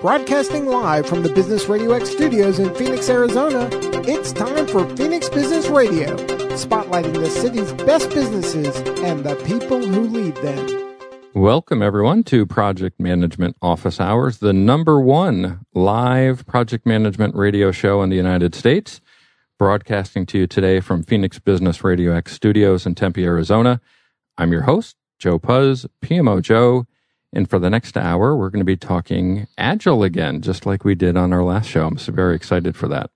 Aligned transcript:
Broadcasting 0.00 0.66
live 0.66 1.06
from 1.06 1.22
the 1.22 1.30
Business 1.30 1.66
Radio 1.68 1.92
X 1.92 2.10
studios 2.10 2.58
in 2.58 2.74
Phoenix, 2.74 3.08
Arizona, 3.08 3.68
it's 4.06 4.32
time 4.32 4.66
for 4.66 4.84
Phoenix 4.96 5.28
Business 5.28 5.68
Radio, 5.68 6.16
spotlighting 6.56 7.14
the 7.14 7.30
city's 7.30 7.72
best 7.72 8.10
businesses 8.10 8.76
and 9.02 9.24
the 9.24 9.34
people 9.46 9.84
who 9.84 10.02
lead 10.02 10.36
them. 10.36 10.96
Welcome, 11.34 11.82
everyone, 11.82 12.22
to 12.24 12.44
Project 12.44 13.00
Management 13.00 13.56
Office 13.62 14.00
Hours, 14.00 14.38
the 14.38 14.52
number 14.52 15.00
one 15.00 15.64
live 15.74 16.46
project 16.46 16.84
management 16.86 17.34
radio 17.34 17.72
show 17.72 18.02
in 18.02 18.10
the 18.10 18.16
United 18.16 18.54
States. 18.54 19.00
Broadcasting 19.58 20.26
to 20.26 20.38
you 20.38 20.46
today 20.46 20.80
from 20.80 21.02
Phoenix 21.02 21.38
Business 21.38 21.82
Radio 21.82 22.14
X 22.14 22.32
studios 22.32 22.84
in 22.84 22.94
Tempe, 22.94 23.24
Arizona. 23.24 23.80
I'm 24.36 24.52
your 24.52 24.62
host, 24.62 24.96
Joe 25.18 25.38
Pusz, 25.38 25.86
PMO 26.02 26.42
Joe. 26.42 26.86
And 27.34 27.50
for 27.50 27.58
the 27.58 27.68
next 27.68 27.96
hour, 27.96 28.36
we're 28.36 28.48
going 28.48 28.60
to 28.60 28.64
be 28.64 28.76
talking 28.76 29.48
Agile 29.58 30.04
again, 30.04 30.40
just 30.40 30.66
like 30.66 30.84
we 30.84 30.94
did 30.94 31.16
on 31.16 31.32
our 31.32 31.42
last 31.42 31.68
show. 31.68 31.84
I'm 31.84 31.98
so 31.98 32.12
very 32.12 32.36
excited 32.36 32.76
for 32.76 32.86
that. 32.88 33.10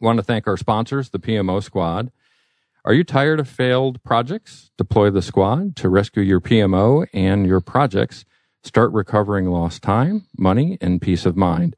I 0.00 0.04
want 0.04 0.16
to 0.16 0.22
thank 0.22 0.46
our 0.46 0.56
sponsors, 0.56 1.10
the 1.10 1.18
PMO 1.18 1.62
Squad. 1.62 2.10
Are 2.86 2.94
you 2.94 3.04
tired 3.04 3.40
of 3.40 3.48
failed 3.48 4.02
projects? 4.02 4.70
Deploy 4.78 5.10
the 5.10 5.20
squad 5.20 5.76
to 5.76 5.90
rescue 5.90 6.22
your 6.22 6.40
PMO 6.40 7.06
and 7.12 7.46
your 7.46 7.60
projects. 7.60 8.24
Start 8.62 8.90
recovering 8.92 9.50
lost 9.50 9.82
time, 9.82 10.24
money, 10.38 10.78
and 10.80 11.02
peace 11.02 11.26
of 11.26 11.36
mind. 11.36 11.76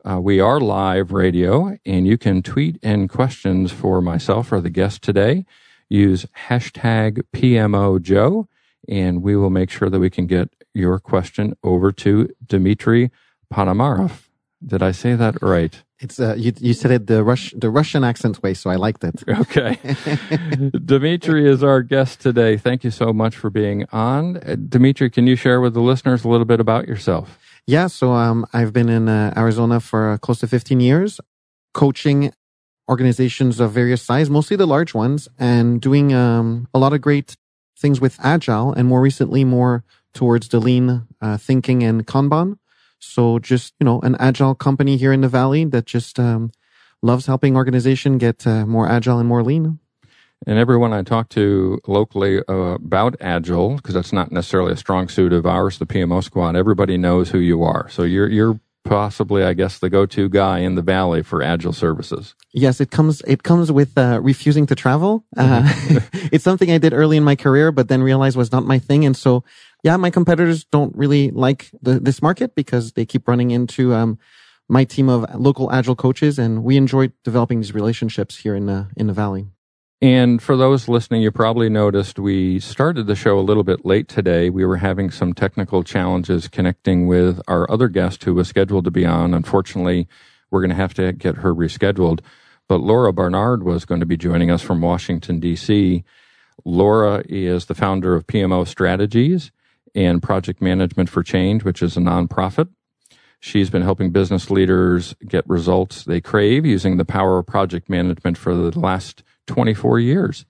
Uh, 0.03 0.21
we 0.21 0.41
are 0.41 0.59
live 0.59 1.13
radio 1.13 1.77
and 1.85 2.07
you 2.07 2.17
can 2.17 2.43
tweet 2.43 2.79
in 2.83 3.09
questions 3.09 3.73
for 3.73 4.01
myself 4.01 4.53
or 4.53 4.63
the 4.63 4.71
guest 4.71 5.03
today 5.03 5.45
use 5.89 6.27
hashtag 6.49 7.23
PMO 7.35 8.01
Joe, 8.01 8.49
and 8.89 9.23
we 9.23 9.37
will 9.37 9.51
make 9.51 9.71
sure 9.71 9.89
that 9.91 10.01
we 10.01 10.11
can 10.11 10.27
get 10.27 10.51
your 10.75 10.99
question 10.99 11.57
over 11.63 11.93
to 11.93 12.29
Dimitri 12.47 13.11
Ponomareff. 13.53 14.29
Did 14.67 14.83
I 14.83 14.93
say 14.93 15.15
that 15.15 15.41
right? 15.43 15.83
It's 16.01 16.19
uh, 16.19 16.35
you. 16.37 16.53
You 16.59 16.75
said 16.75 16.91
it 16.91 17.07
the 17.07 17.23
Rush, 17.23 17.55
the 17.57 17.71
Russian 17.71 18.03
accent 18.03 18.43
way, 18.43 18.55
so 18.55 18.71
I 18.71 18.77
liked 18.77 19.05
it. 19.05 19.23
Okay, 19.29 19.79
Dimitri 20.85 21.49
is 21.49 21.63
our 21.63 21.83
guest 21.83 22.21
today. 22.21 22.57
Thank 22.57 22.83
you 22.83 22.91
so 22.91 23.13
much 23.13 23.37
for 23.37 23.51
being 23.51 23.87
on, 23.93 24.39
uh, 24.39 24.57
Dimitri. 24.57 25.11
Can 25.11 25.27
you 25.27 25.37
share 25.37 25.61
with 25.61 25.75
the 25.75 25.81
listeners 25.81 26.25
a 26.25 26.29
little 26.29 26.47
bit 26.47 26.61
about 26.61 26.89
yourself? 26.89 27.39
Yeah, 27.67 27.87
so 27.87 28.13
um, 28.13 28.47
I've 28.53 28.73
been 28.73 28.89
in 28.89 29.09
uh, 29.09 29.33
Arizona 29.37 29.81
for 29.81 30.11
uh, 30.11 30.19
close 30.19 30.41
to 30.41 30.47
15 30.47 30.81
years, 30.81 31.21
coaching 31.73 32.33
organizations 32.89 33.61
of 33.61 33.73
various 33.73 34.03
size, 34.03 34.29
mostly 34.29 34.57
the 34.57 34.67
large 34.67 34.95
ones, 34.95 35.29
and 35.39 35.81
doing 35.81 36.13
um, 36.13 36.69
a 36.75 36.79
lot 36.79 36.93
of 36.93 37.01
great 37.01 37.37
things 37.79 38.01
with 38.01 38.19
agile, 38.23 38.73
and 38.73 38.89
more 38.89 39.01
recently, 39.01 39.45
more 39.45 39.85
towards 40.13 40.49
the 40.49 40.61
lean 40.61 41.07
uh, 41.21 41.37
thinking 41.37 41.83
and 41.83 42.07
Kanban. 42.07 42.59
So 42.99 43.39
just 43.39 43.75
you 43.81 43.85
know, 43.85 44.01
an 44.01 44.17
agile 44.19 44.55
company 44.55 44.97
here 44.97 45.13
in 45.13 45.21
the 45.21 45.29
valley 45.29 45.65
that 45.67 45.85
just 45.85 46.19
um, 46.19 46.53
loves 47.03 47.27
helping 47.27 47.57
organization 47.57 48.19
get 48.19 48.47
uh, 48.47 48.65
more 48.67 48.89
agile 48.89 49.19
and 49.19 49.29
more 49.29 49.43
lean. 49.43 49.79
And 50.47 50.59
everyone 50.59 50.93
I 50.93 51.03
talk 51.03 51.31
to 51.31 51.81
locally 51.87 52.41
uh, 52.49 52.77
about 52.77 53.17
Agile, 53.21 53.77
because 53.77 53.95
that's 53.95 54.13
not 54.13 54.31
necessarily 54.31 54.73
a 54.73 54.77
strong 54.77 55.09
suit 55.09 55.33
of 55.33 55.47
ours, 55.47 55.79
the 55.79 55.87
PMO 55.87 56.23
squad, 56.23 56.55
everybody 56.55 56.99
knows 56.99 57.31
who 57.31 57.39
you 57.39 57.63
are. 57.63 57.89
So 57.89 58.03
you're 58.03 58.29
you're 58.29 58.61
possibly, 58.85 59.43
I 59.43 59.55
guess, 59.55 59.79
the 59.79 59.91
go-to 59.91 60.29
guy 60.29 60.61
in 60.61 60.75
the 60.75 60.83
valley 60.83 61.23
for 61.23 61.43
agile 61.43 61.73
services. 61.73 62.35
Yes, 62.53 62.81
it 62.81 62.91
comes 62.91 63.23
it 63.23 63.43
comes 63.43 63.73
with 63.73 63.97
uh, 63.99 64.21
refusing 64.23 64.67
to 64.67 64.75
travel. 64.75 65.25
Uh, 65.37 65.63
mm-hmm. 65.63 66.29
it's 66.33 66.45
something 66.45 66.71
I 66.71 66.79
did 66.79 66.93
early 66.93 67.17
in 67.17 67.25
my 67.25 67.35
career, 67.35 67.73
but 67.73 67.89
then 67.89 68.03
realized 68.03 68.37
was 68.37 68.53
not 68.53 68.65
my 68.65 68.79
thing. 68.79 69.05
And 69.05 69.17
so, 69.17 69.43
yeah, 69.83 69.97
my 69.97 70.11
competitors 70.11 70.65
don't 70.65 70.95
really 70.97 71.31
like 71.31 71.71
the, 71.83 71.99
this 71.99 72.23
market 72.23 72.55
because 72.55 72.93
they 72.93 73.05
keep 73.05 73.27
running 73.27 73.51
into 73.51 73.95
um, 73.95 74.19
my 74.69 74.85
team 74.85 75.09
of 75.09 75.27
local 75.35 75.73
agile 75.73 75.97
coaches, 75.97 76.39
and 76.39 76.63
we 76.63 76.77
enjoy 76.77 77.11
developing 77.25 77.61
these 77.61 77.75
relationships 77.75 78.39
here 78.39 78.55
in 78.55 78.67
the 78.67 78.89
in 78.97 79.07
the 79.07 79.13
valley. 79.13 79.47
And 80.05 80.43
for 80.43 80.55
those 80.55 80.87
listening, 80.87 81.23
you 81.23 81.31
probably 81.31 81.71
noticed 81.71 82.19
we 82.19 82.61
started 82.61 83.07
the 83.07 83.15
show 83.15 83.39
a 83.39 83.41
little 83.41 83.65
bit 83.65 83.87
late 83.87 84.07
today. 84.07 84.51
We 84.51 84.67
were 84.67 84.77
having 84.77 85.11
some 85.11 85.33
technical 85.33 85.83
challenges 85.83 86.47
connecting 86.47 87.07
with 87.07 87.41
our 87.49 87.71
other 87.71 87.89
guest 87.89 88.23
who 88.25 88.35
was 88.35 88.47
scheduled 88.47 88.85
to 88.85 88.91
be 88.91 89.07
on. 89.07 89.33
Unfortunately, 89.33 90.07
we're 90.51 90.61
going 90.61 90.69
to 90.69 90.77
have 90.77 90.93
to 90.93 91.15
get 91.15 91.37
her 91.37 91.55
rescheduled. 91.55 92.21
But 92.69 92.83
Laura 92.83 93.15
Barnard 93.15 93.63
was 93.63 93.87
going 93.87 94.01
to 94.01 94.07
be 94.07 94.19
joining 94.19 94.51
us 94.51 94.61
from 94.61 94.83
Washington, 94.83 95.41
D.C. 95.41 96.05
Laura 96.67 97.23
is 97.27 97.65
the 97.65 97.75
founder 97.75 98.15
of 98.15 98.27
PMO 98.27 98.69
Strategies 98.69 99.53
and 99.95 100.23
Project 100.23 100.61
Management 100.61 101.09
for 101.09 101.23
Change, 101.23 101.65
which 101.65 101.81
is 101.81 101.97
a 101.97 102.01
nonprofit. 102.01 102.69
She's 103.41 103.71
been 103.71 103.81
helping 103.81 104.11
business 104.11 104.51
leaders 104.51 105.15
get 105.27 105.49
results 105.49 106.05
they 106.05 106.21
crave 106.21 106.67
using 106.67 106.99
the 106.99 107.07
power 107.07 107.39
of 107.39 107.47
project 107.47 107.89
management 107.89 108.37
for 108.37 108.55
the 108.55 108.79
last 108.79 109.23
24 109.47 110.01
years. 110.01 110.47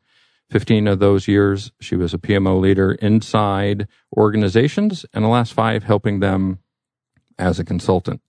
15 0.50 0.87
of 0.87 0.99
those 0.99 1.27
years, 1.27 1.72
she 1.81 1.97
was 1.97 2.15
a 2.15 2.19
PMO 2.19 2.60
leader 2.60 2.93
inside 2.93 3.88
organizations, 4.16 5.05
and 5.12 5.25
the 5.25 5.28
last 5.28 5.53
five 5.53 5.84
helping 5.84 6.20
them 6.20 6.58
as 7.38 7.58
a 7.58 7.64
consultant. 7.64 8.20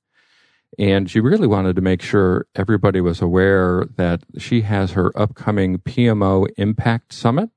And 0.78 1.10
she 1.10 1.20
really 1.20 1.48
wanted 1.48 1.76
to 1.76 1.82
make 1.82 2.02
sure 2.02 2.48
everybody 2.56 3.00
was 3.00 3.22
aware 3.22 3.86
that 3.96 4.24
she 4.38 4.62
has 4.62 4.92
her 4.92 5.18
upcoming 5.18 5.78
PMO 5.80 6.48
Impact 6.58 7.14
Summit, 7.14 7.50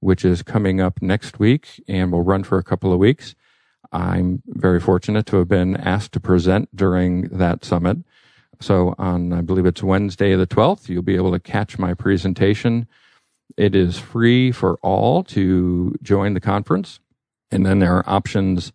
which 0.00 0.24
is 0.24 0.42
coming 0.42 0.80
up 0.80 1.00
next 1.00 1.38
week 1.38 1.82
and 1.88 2.10
will 2.12 2.22
run 2.22 2.42
for 2.42 2.58
a 2.58 2.64
couple 2.64 2.92
of 2.92 2.98
weeks. 2.98 3.34
I'm 3.92 4.42
very 4.46 4.80
fortunate 4.80 5.26
to 5.26 5.36
have 5.36 5.48
been 5.48 5.76
asked 5.76 6.12
to 6.12 6.20
present 6.20 6.74
during 6.74 7.22
that 7.28 7.64
summit. 7.64 7.98
So 8.60 8.94
on, 8.98 9.32
I 9.32 9.40
believe 9.40 9.66
it's 9.66 9.82
Wednesday 9.82 10.34
the 10.36 10.46
12th, 10.46 10.88
you'll 10.88 11.02
be 11.02 11.16
able 11.16 11.32
to 11.32 11.40
catch 11.40 11.78
my 11.78 11.94
presentation. 11.94 12.86
It 13.56 13.74
is 13.74 13.98
free 13.98 14.52
for 14.52 14.78
all 14.82 15.24
to 15.24 15.94
join 16.02 16.34
the 16.34 16.40
conference. 16.40 17.00
And 17.50 17.64
then 17.64 17.78
there 17.78 17.96
are 17.96 18.08
options 18.08 18.72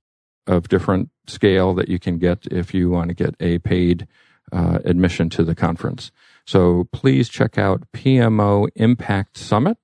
of 0.47 0.67
different 0.67 1.09
scale 1.27 1.73
that 1.75 1.87
you 1.87 1.99
can 1.99 2.17
get 2.17 2.45
if 2.47 2.73
you 2.73 2.89
want 2.89 3.09
to 3.09 3.13
get 3.13 3.35
a 3.39 3.59
paid 3.59 4.07
uh, 4.51 4.79
admission 4.85 5.29
to 5.29 5.43
the 5.43 5.55
conference. 5.55 6.11
So 6.45 6.87
please 6.91 7.29
check 7.29 7.57
out 7.57 7.91
PMO 7.93 8.67
Impact 8.75 9.37
Summit 9.37 9.77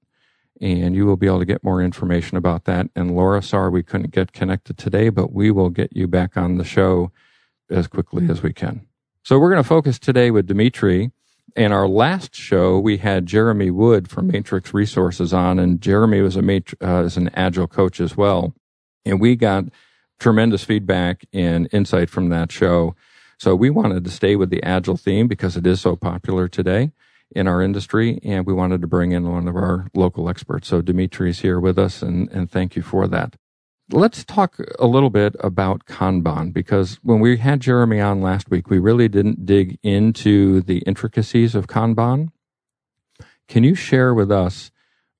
and 0.59 0.95
you 0.95 1.05
will 1.07 1.17
be 1.17 1.25
able 1.25 1.39
to 1.39 1.45
get 1.45 1.63
more 1.63 1.81
information 1.81 2.37
about 2.37 2.65
that. 2.65 2.87
And 2.95 3.15
Laura, 3.15 3.41
sorry 3.41 3.71
we 3.71 3.81
couldn't 3.81 4.11
get 4.11 4.31
connected 4.31 4.77
today, 4.77 5.09
but 5.09 5.33
we 5.33 5.49
will 5.49 5.69
get 5.69 5.95
you 5.95 6.07
back 6.07 6.37
on 6.37 6.57
the 6.57 6.63
show 6.63 7.11
as 7.69 7.87
quickly 7.87 8.29
as 8.29 8.43
we 8.43 8.53
can. 8.53 8.85
So 9.23 9.37
we're 9.37 9.51
going 9.51 9.61
to 9.61 9.67
focus 9.67 9.99
today 9.99 10.31
with 10.31 10.47
Dimitri. 10.47 11.11
In 11.55 11.71
our 11.71 11.87
last 11.87 12.33
show, 12.33 12.79
we 12.79 12.97
had 12.97 13.27
Jeremy 13.27 13.69
Wood 13.69 14.09
from 14.09 14.27
Matrix 14.27 14.73
Resources 14.73 15.31
on, 15.31 15.59
and 15.59 15.79
Jeremy 15.79 16.21
was 16.21 16.35
a 16.35 16.41
matri- 16.41 16.77
uh, 16.81 17.03
is 17.03 17.17
an 17.17 17.29
agile 17.35 17.67
coach 17.67 18.01
as 18.01 18.17
well. 18.17 18.55
And 19.05 19.21
we 19.21 19.35
got 19.35 19.65
tremendous 20.19 20.63
feedback 20.63 21.23
and 21.31 21.69
insight 21.71 22.09
from 22.09 22.29
that 22.29 22.51
show. 22.51 22.95
So 23.37 23.55
we 23.55 23.69
wanted 23.69 24.03
to 24.05 24.09
stay 24.09 24.35
with 24.35 24.49
the 24.49 24.63
agile 24.63 24.97
theme 24.97 25.27
because 25.27 25.55
it 25.55 25.67
is 25.67 25.81
so 25.81 25.95
popular 25.95 26.47
today 26.47 26.91
in 27.35 27.47
our 27.47 27.61
industry, 27.61 28.19
and 28.23 28.47
we 28.47 28.53
wanted 28.53 28.81
to 28.81 28.87
bring 28.87 29.11
in 29.11 29.29
one 29.29 29.47
of 29.47 29.55
our 29.55 29.87
local 29.93 30.29
experts. 30.29 30.67
So 30.67 30.81
Dimitri 30.81 31.29
is 31.29 31.41
here 31.41 31.59
with 31.59 31.77
us, 31.77 32.01
and, 32.01 32.27
and 32.31 32.49
thank 32.49 32.75
you 32.75 32.81
for 32.81 33.07
that. 33.07 33.35
Let's 33.93 34.23
talk 34.23 34.57
a 34.79 34.87
little 34.87 35.09
bit 35.09 35.35
about 35.41 35.85
Kanban 35.85 36.53
because 36.53 36.97
when 37.03 37.19
we 37.19 37.37
had 37.37 37.59
Jeremy 37.59 37.99
on 37.99 38.21
last 38.21 38.49
week, 38.49 38.69
we 38.69 38.79
really 38.79 39.09
didn't 39.09 39.45
dig 39.45 39.77
into 39.83 40.61
the 40.61 40.77
intricacies 40.79 41.55
of 41.55 41.67
Kanban. 41.67 42.29
Can 43.49 43.65
you 43.65 43.75
share 43.75 44.13
with 44.13 44.31
us 44.31 44.71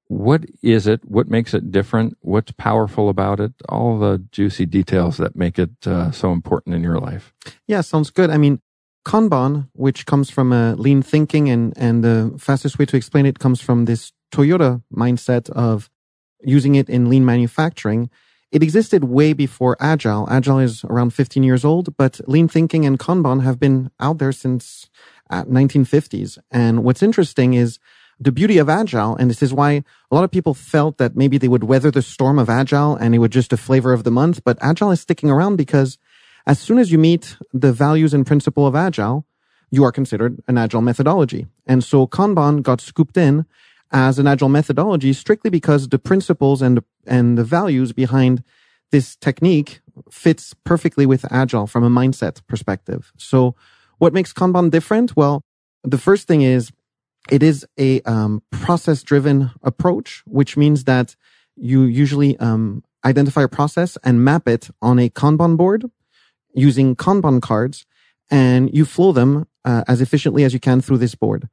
what 0.08 0.46
is 0.62 0.88
it? 0.88 1.04
What 1.06 1.30
makes 1.30 1.54
it 1.54 1.72
different? 1.72 2.18
What's 2.22 2.52
powerful 2.52 3.10
about 3.10 3.40
it? 3.40 3.54
All 3.68 3.98
the 4.00 4.24
juicy 4.32 4.66
details 4.66 5.18
that 5.18 5.36
make 5.36 5.58
it 5.60 5.72
uh, 5.86 6.12
so 6.12 6.32
important 6.32 6.76
in 6.76 6.84
your 6.84 7.00
life. 7.00 7.34
Yeah, 7.68 7.82
sounds 7.82 8.10
good. 8.10 8.30
I 8.30 8.38
mean, 8.38 8.62
Kanban, 9.06 9.70
which 9.74 10.06
comes 10.06 10.30
from 10.30 10.54
uh, 10.54 10.74
lean 10.74 11.02
thinking, 11.02 11.50
and 11.50 11.74
and 11.78 12.04
the 12.04 12.34
fastest 12.38 12.78
way 12.78 12.86
to 12.86 12.98
explain 12.98 13.26
it 13.26 13.40
comes 13.40 13.62
from 13.62 13.86
this 13.86 14.12
Toyota 14.34 14.82
mindset 14.94 15.50
of 15.50 15.90
using 16.42 16.76
it 16.76 16.90
in 16.90 17.10
lean 17.10 17.26
manufacturing. 17.26 18.10
It 18.52 18.62
existed 18.62 19.06
way 19.06 19.32
before 19.32 19.78
Agile. 19.80 20.28
Agile 20.30 20.60
is 20.60 20.84
around 20.84 21.14
15 21.14 21.42
years 21.42 21.64
old, 21.64 21.96
but 21.96 22.20
lean 22.28 22.50
thinking 22.50 22.86
and 22.86 23.00
Kanban 23.00 23.44
have 23.44 23.60
been 23.60 23.92
out 24.00 24.18
there 24.18 24.34
since 24.34 24.90
1950s. 25.32 26.38
Uh, 26.38 26.42
and 26.52 26.84
what's 26.84 27.02
interesting 27.02 27.54
is 27.54 27.80
the 28.20 28.32
beauty 28.32 28.58
of 28.58 28.70
Agile, 28.70 29.16
and 29.16 29.30
this 29.30 29.42
is 29.42 29.54
why 29.54 29.84
a 30.12 30.16
lot 30.16 30.26
of 30.26 30.32
people 30.32 30.54
felt 30.54 30.98
that 30.98 31.16
maybe 31.16 31.38
they 31.38 31.48
would 31.48 31.64
weather 31.64 31.90
the 31.90 32.02
storm 32.02 32.38
of 32.38 32.50
Agile 32.50 32.96
and 32.96 33.16
it 33.16 33.20
would 33.20 33.32
just 33.32 33.54
a 33.54 33.58
flavor 33.58 33.94
of 33.94 34.04
the 34.04 34.12
month, 34.12 34.44
but 34.44 34.58
Agile 34.62 34.92
is 34.92 35.02
sticking 35.02 35.30
around 35.30 35.56
because 35.56 35.98
as 36.46 36.60
soon 36.60 36.78
as 36.78 36.92
you 36.92 36.98
meet 36.98 37.38
the 37.54 37.72
values 37.72 38.14
and 38.14 38.28
principle 38.28 38.68
of 38.68 38.76
Agile, 38.76 39.26
you 39.72 39.86
are 39.86 39.92
considered 39.92 40.44
an 40.48 40.58
Agile 40.58 40.82
methodology. 40.82 41.48
And 41.66 41.84
so 41.84 42.06
Kanban 42.06 42.62
got 42.62 42.82
scooped 42.82 43.16
in 43.16 43.46
as 43.92 44.20
an 44.20 44.28
Agile 44.28 44.50
methodology 44.50 45.14
strictly 45.14 45.50
because 45.50 45.90
the 45.90 46.00
principles 46.00 46.62
and, 46.62 46.82
and 47.06 47.38
the 47.38 47.44
values 47.44 47.94
behind 47.94 48.44
this 48.92 49.16
technique 49.16 49.82
fits 50.10 50.54
perfectly 50.64 51.06
with 51.06 51.26
Agile 51.32 51.68
from 51.68 51.84
a 51.84 51.90
mindset 51.90 52.46
perspective. 52.48 53.12
So 53.18 53.56
what 53.98 54.14
makes 54.14 54.34
Kanban 54.34 54.72
different? 54.72 55.16
Well, 55.16 55.44
the 55.84 55.98
first 55.98 56.28
thing 56.28 56.42
is 56.42 56.72
it 57.30 57.44
is 57.44 57.66
a 57.78 58.02
um, 58.02 58.42
process 58.52 59.04
driven 59.04 59.52
approach, 59.64 60.24
which 60.26 60.58
means 60.58 60.86
that 60.86 61.16
you 61.56 61.84
usually 61.84 62.38
um, 62.38 62.84
identify 63.06 63.44
a 63.44 63.48
process 63.48 63.98
and 64.04 64.24
map 64.24 64.48
it 64.48 64.70
on 64.82 65.00
a 65.00 65.10
Kanban 65.10 65.58
board 65.58 65.86
using 66.54 66.96
Kanban 66.96 67.42
cards, 67.42 67.86
and 68.30 68.74
you 68.76 68.86
flow 68.86 69.12
them 69.12 69.48
uh, 69.64 69.84
as 69.88 70.02
efficiently 70.02 70.44
as 70.44 70.54
you 70.54 70.60
can 70.60 70.82
through 70.82 70.98
this 70.98 71.16
board. 71.16 71.48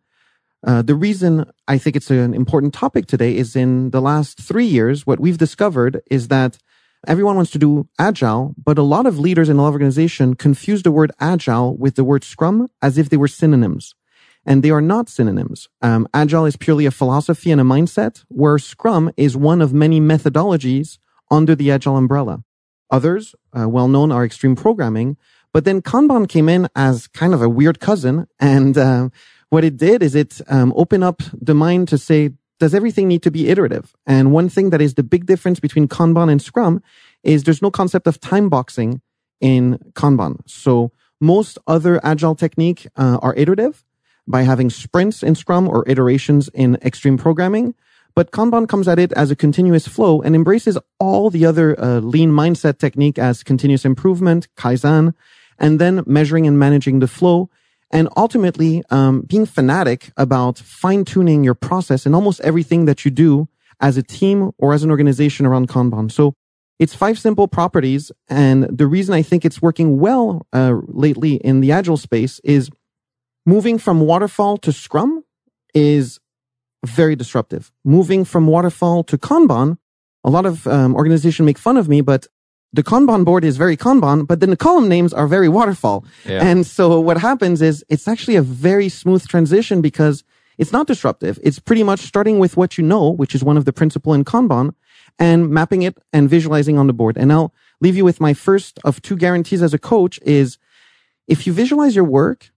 Uh, 0.67 0.83
the 0.83 0.95
reason 0.95 1.51
I 1.69 1.79
think 1.79 1.95
it's 1.95 2.11
an 2.11 2.35
important 2.35 2.75
topic 2.75 3.07
today 3.07 3.37
is 3.37 3.55
in 3.55 3.91
the 3.91 4.01
last 4.01 4.41
three 4.41 4.67
years, 4.67 5.07
what 5.07 5.21
we've 5.21 5.39
discovered 5.39 6.01
is 6.11 6.29
that 6.29 6.59
everyone 7.07 7.37
wants 7.37 7.53
to 7.53 7.59
do 7.59 7.89
agile, 7.99 8.55
but 8.63 8.77
a 8.77 8.83
lot 8.83 9.07
of 9.07 9.19
leaders 9.19 9.49
in 9.49 9.57
the 9.57 9.63
organization 9.63 10.35
confuse 10.35 10.83
the 10.83 10.91
word 10.91 11.13
agile 11.21 11.77
with 11.77 11.95
the 11.95 12.05
word 12.05 12.25
scrum 12.25 12.69
as 12.83 12.99
if 12.99 13.09
they 13.09 13.17
were 13.17 13.29
synonyms. 13.29 13.95
And 14.45 14.63
they 14.63 14.71
are 14.71 14.81
not 14.81 15.09
synonyms. 15.09 15.69
Um, 15.83 16.09
agile 16.13 16.47
is 16.47 16.57
purely 16.57 16.87
a 16.87 16.91
philosophy 16.91 17.51
and 17.51 17.61
a 17.61 17.65
mindset, 17.65 18.25
where 18.29 18.59
scrum 18.59 19.13
is 19.17 19.37
one 19.37 19.61
of 19.61 19.73
many 19.73 20.01
methodologies 20.01 20.99
under 21.31 21.55
the 21.55 21.71
agile 21.71 21.97
umbrella. 21.97 22.43
Others, 22.91 23.35
uh, 23.57 23.69
well 23.69 23.89
known, 23.89 24.11
are 24.11 24.25
extreme 24.25 24.57
programming. 24.57 25.17
But 25.53 25.65
then 25.65 25.83
Kanban 25.83 26.29
came 26.29 26.49
in 26.49 26.69
as 26.75 27.07
kind 27.09 27.35
of 27.35 27.43
a 27.43 27.49
weird 27.49 27.81
cousin. 27.81 28.27
And 28.41 28.77
uh, 28.79 29.11
what 29.51 29.65
it 29.65 29.77
did 29.77 30.03
is 30.03 30.15
it 30.15 30.41
um, 30.49 30.73
opened 30.77 31.05
up 31.05 31.23
the 31.33 31.55
mind 31.55 31.89
to 31.89 31.99
say, 31.99 32.31
does 32.59 32.75
everything 32.75 33.09
need 33.09 33.23
to 33.23 33.31
be 33.31 33.49
iterative? 33.49 33.95
And 34.07 34.33
one 34.33 34.49
thing 34.49 34.71
that 34.71 34.81
is 34.81 34.95
the 34.95 35.03
big 35.03 35.27
difference 35.27 35.61
between 35.61 35.89
Kanban 35.89 36.31
and 36.31 36.43
Scrum 36.43 36.83
is 37.23 37.45
there's 37.45 37.63
no 37.63 37.71
concept 37.71 38.07
of 38.07 38.21
time 38.21 38.49
boxing 38.49 39.01
in 39.41 39.79
Kanban. 39.93 40.41
So 40.47 40.93
most 41.21 41.59
other 41.67 42.01
agile 42.05 42.35
technique 42.35 42.87
uh, 42.97 43.19
are 43.23 43.35
iterative 43.37 43.85
by 44.27 44.43
having 44.43 44.71
sprints 44.71 45.23
in 45.23 45.35
Scrum 45.35 45.69
or 45.69 45.89
iterations 45.89 46.49
in 46.53 46.77
extreme 46.83 47.17
programming. 47.17 47.75
But 48.15 48.33
Kanban 48.33 48.69
comes 48.69 48.89
at 48.89 48.99
it 48.99 49.13
as 49.13 49.31
a 49.31 49.37
continuous 49.37 49.87
flow 49.87 50.21
and 50.21 50.35
embraces 50.35 50.77
all 50.99 51.31
the 51.31 51.47
other 51.47 51.79
uh, 51.81 52.01
lean 52.01 52.31
mindset 52.31 52.79
technique 52.79 53.19
as 53.19 53.45
continuous 53.45 53.85
improvement, 53.85 54.49
Kaizen, 54.57 55.15
and 55.59 55.79
then 55.79 56.03
measuring 56.07 56.47
and 56.47 56.59
managing 56.59 56.99
the 56.99 57.09
flow 57.09 57.49
and 57.91 58.09
ultimately 58.17 58.83
um, 58.91 59.23
being 59.23 59.47
fanatic 59.47 60.11
about 60.17 60.59
fine 60.59 61.05
tuning 61.05 61.45
your 61.45 61.55
process 61.55 62.07
and 62.07 62.15
almost 62.15 62.41
everything 62.41 62.85
that 62.85 63.05
you 63.05 63.11
do 63.11 63.49
as 63.81 63.97
a 63.97 64.03
team 64.03 64.51
or 64.59 64.75
as 64.75 64.83
an 64.83 64.91
organization 64.91 65.47
around 65.47 65.69
Kanban. 65.69 66.11
So 66.11 66.35
it's 66.79 66.95
five 66.95 67.19
simple 67.19 67.49
properties. 67.49 68.13
And 68.29 68.65
the 68.65 68.87
reason 68.87 69.15
I 69.15 69.23
think 69.23 69.45
it's 69.45 69.63
working 69.63 69.99
well 69.99 70.47
uh, 70.53 70.77
lately 70.87 71.37
in 71.37 71.61
the 71.61 71.73
agile 71.73 71.97
space 71.97 72.41
is 72.45 72.71
moving 73.47 73.79
from 73.79 74.01
waterfall 74.01 74.59
to 74.59 74.73
Scrum 74.73 75.25
is 75.75 76.21
very 76.85 77.17
disruptive. 77.17 77.73
Moving 77.85 78.25
from 78.25 78.47
waterfall 78.47 79.03
to 79.05 79.19
Kanban, 79.19 79.79
a 80.25 80.31
lot 80.31 80.47
of 80.47 80.67
um, 80.67 80.95
organizations 80.95 81.47
make 81.47 81.59
fun 81.59 81.77
of 81.77 81.89
me, 81.89 82.01
but 82.01 82.27
the 82.73 82.83
Kanban 82.83 83.25
board 83.25 83.45
is 83.45 83.57
very 83.57 83.77
Kanban, 83.77 84.27
but 84.27 84.41
then 84.41 84.51
the 84.51 84.57
column 84.57 84.89
names 84.89 85.13
are 85.13 85.27
very 85.27 85.49
waterfall. 85.49 86.05
Yeah. 86.25 86.45
And 86.45 86.67
so 86.67 87.01
what 87.01 87.19
happens 87.19 87.63
is 87.63 87.85
it's 87.89 88.07
actually 88.07 88.37
a 88.37 88.43
very 88.43 88.89
smooth 88.89 89.27
transition 89.27 89.81
because 89.81 90.25
it's 90.59 90.73
not 90.73 90.87
disruptive. 90.87 91.39
It's 91.43 91.59
pretty 91.59 91.83
much 91.83 92.01
starting 92.01 92.39
with 92.39 92.57
what 92.57 92.77
you 92.77 92.85
know, 92.85 93.09
which 93.09 93.35
is 93.35 93.43
one 93.43 93.57
of 93.57 93.65
the 93.65 93.73
principle 93.73 94.13
in 94.13 94.25
Kanban 94.25 94.75
and 95.19 95.49
mapping 95.49 95.83
it 95.83 95.97
and 96.13 96.29
visualizing 96.29 96.79
on 96.79 96.87
the 96.87 96.93
board. 96.93 97.17
And 97.17 97.33
I'll 97.33 97.55
leave 97.81 97.97
you 97.97 98.05
with 98.05 98.21
my 98.21 98.35
first 98.35 98.79
of 98.85 99.01
two 99.01 99.17
guarantees 99.17 99.63
as 99.63 99.73
a 99.73 99.79
coach 99.79 100.19
is 100.23 100.59
if 101.27 101.47
you 101.47 101.53
visualize 101.53 101.95
your 101.95 102.05
work 102.05 102.51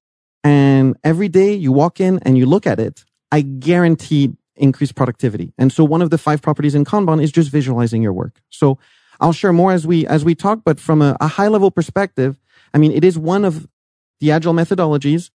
and 0.43 0.97
every 1.03 1.29
day 1.29 1.53
you 1.53 1.71
walk 1.71 2.00
in 2.00 2.19
and 2.24 2.38
you 2.38 2.45
look 2.45 2.67
at 2.67 2.79
it, 2.79 3.05
I 3.31 3.41
guarantee 3.41 4.33
increased 4.55 4.95
productivity. 4.95 5.53
And 5.57 5.71
so 5.71 5.83
one 5.83 6.01
of 6.01 6.09
the 6.09 6.17
five 6.17 6.41
properties 6.41 6.75
in 6.75 6.85
Kanban 6.85 7.24
is 7.24 7.31
just 7.31 7.50
visualizing 7.50 8.01
your 8.01 8.13
work. 8.13 8.41
So 8.50 8.77
I'll 9.21 9.33
share 9.33 9.53
more 9.53 9.71
as 9.71 9.85
we, 9.85 10.05
as 10.07 10.25
we 10.25 10.35
talk, 10.35 10.61
but 10.65 10.79
from 10.79 11.01
a, 11.01 11.15
a 11.21 11.27
high 11.27 11.47
level 11.47 11.69
perspective, 11.71 12.39
I 12.73 12.79
mean, 12.79 12.91
it 12.91 13.03
is 13.03 13.17
one 13.17 13.45
of 13.45 13.67
the 14.19 14.31
agile 14.31 14.53
methodologies. 14.53 15.29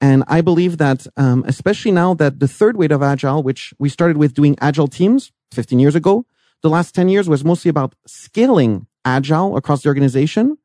And 0.00 0.24
I 0.26 0.40
believe 0.40 0.78
that, 0.78 1.06
um, 1.16 1.44
especially 1.46 1.90
now 1.90 2.14
that 2.14 2.40
the 2.40 2.48
third 2.48 2.76
wave 2.76 2.92
of 2.92 3.02
agile, 3.02 3.42
which 3.42 3.74
we 3.78 3.88
started 3.88 4.16
with 4.16 4.34
doing 4.34 4.56
agile 4.60 4.88
teams 4.88 5.32
15 5.52 5.78
years 5.78 5.94
ago, 5.94 6.24
the 6.62 6.70
last 6.70 6.94
10 6.94 7.08
years 7.08 7.28
was 7.28 7.44
mostly 7.44 7.68
about 7.68 7.94
scaling 8.06 8.86
agile 9.04 9.56
across 9.56 9.82
the 9.82 9.88
organization. 9.88 10.58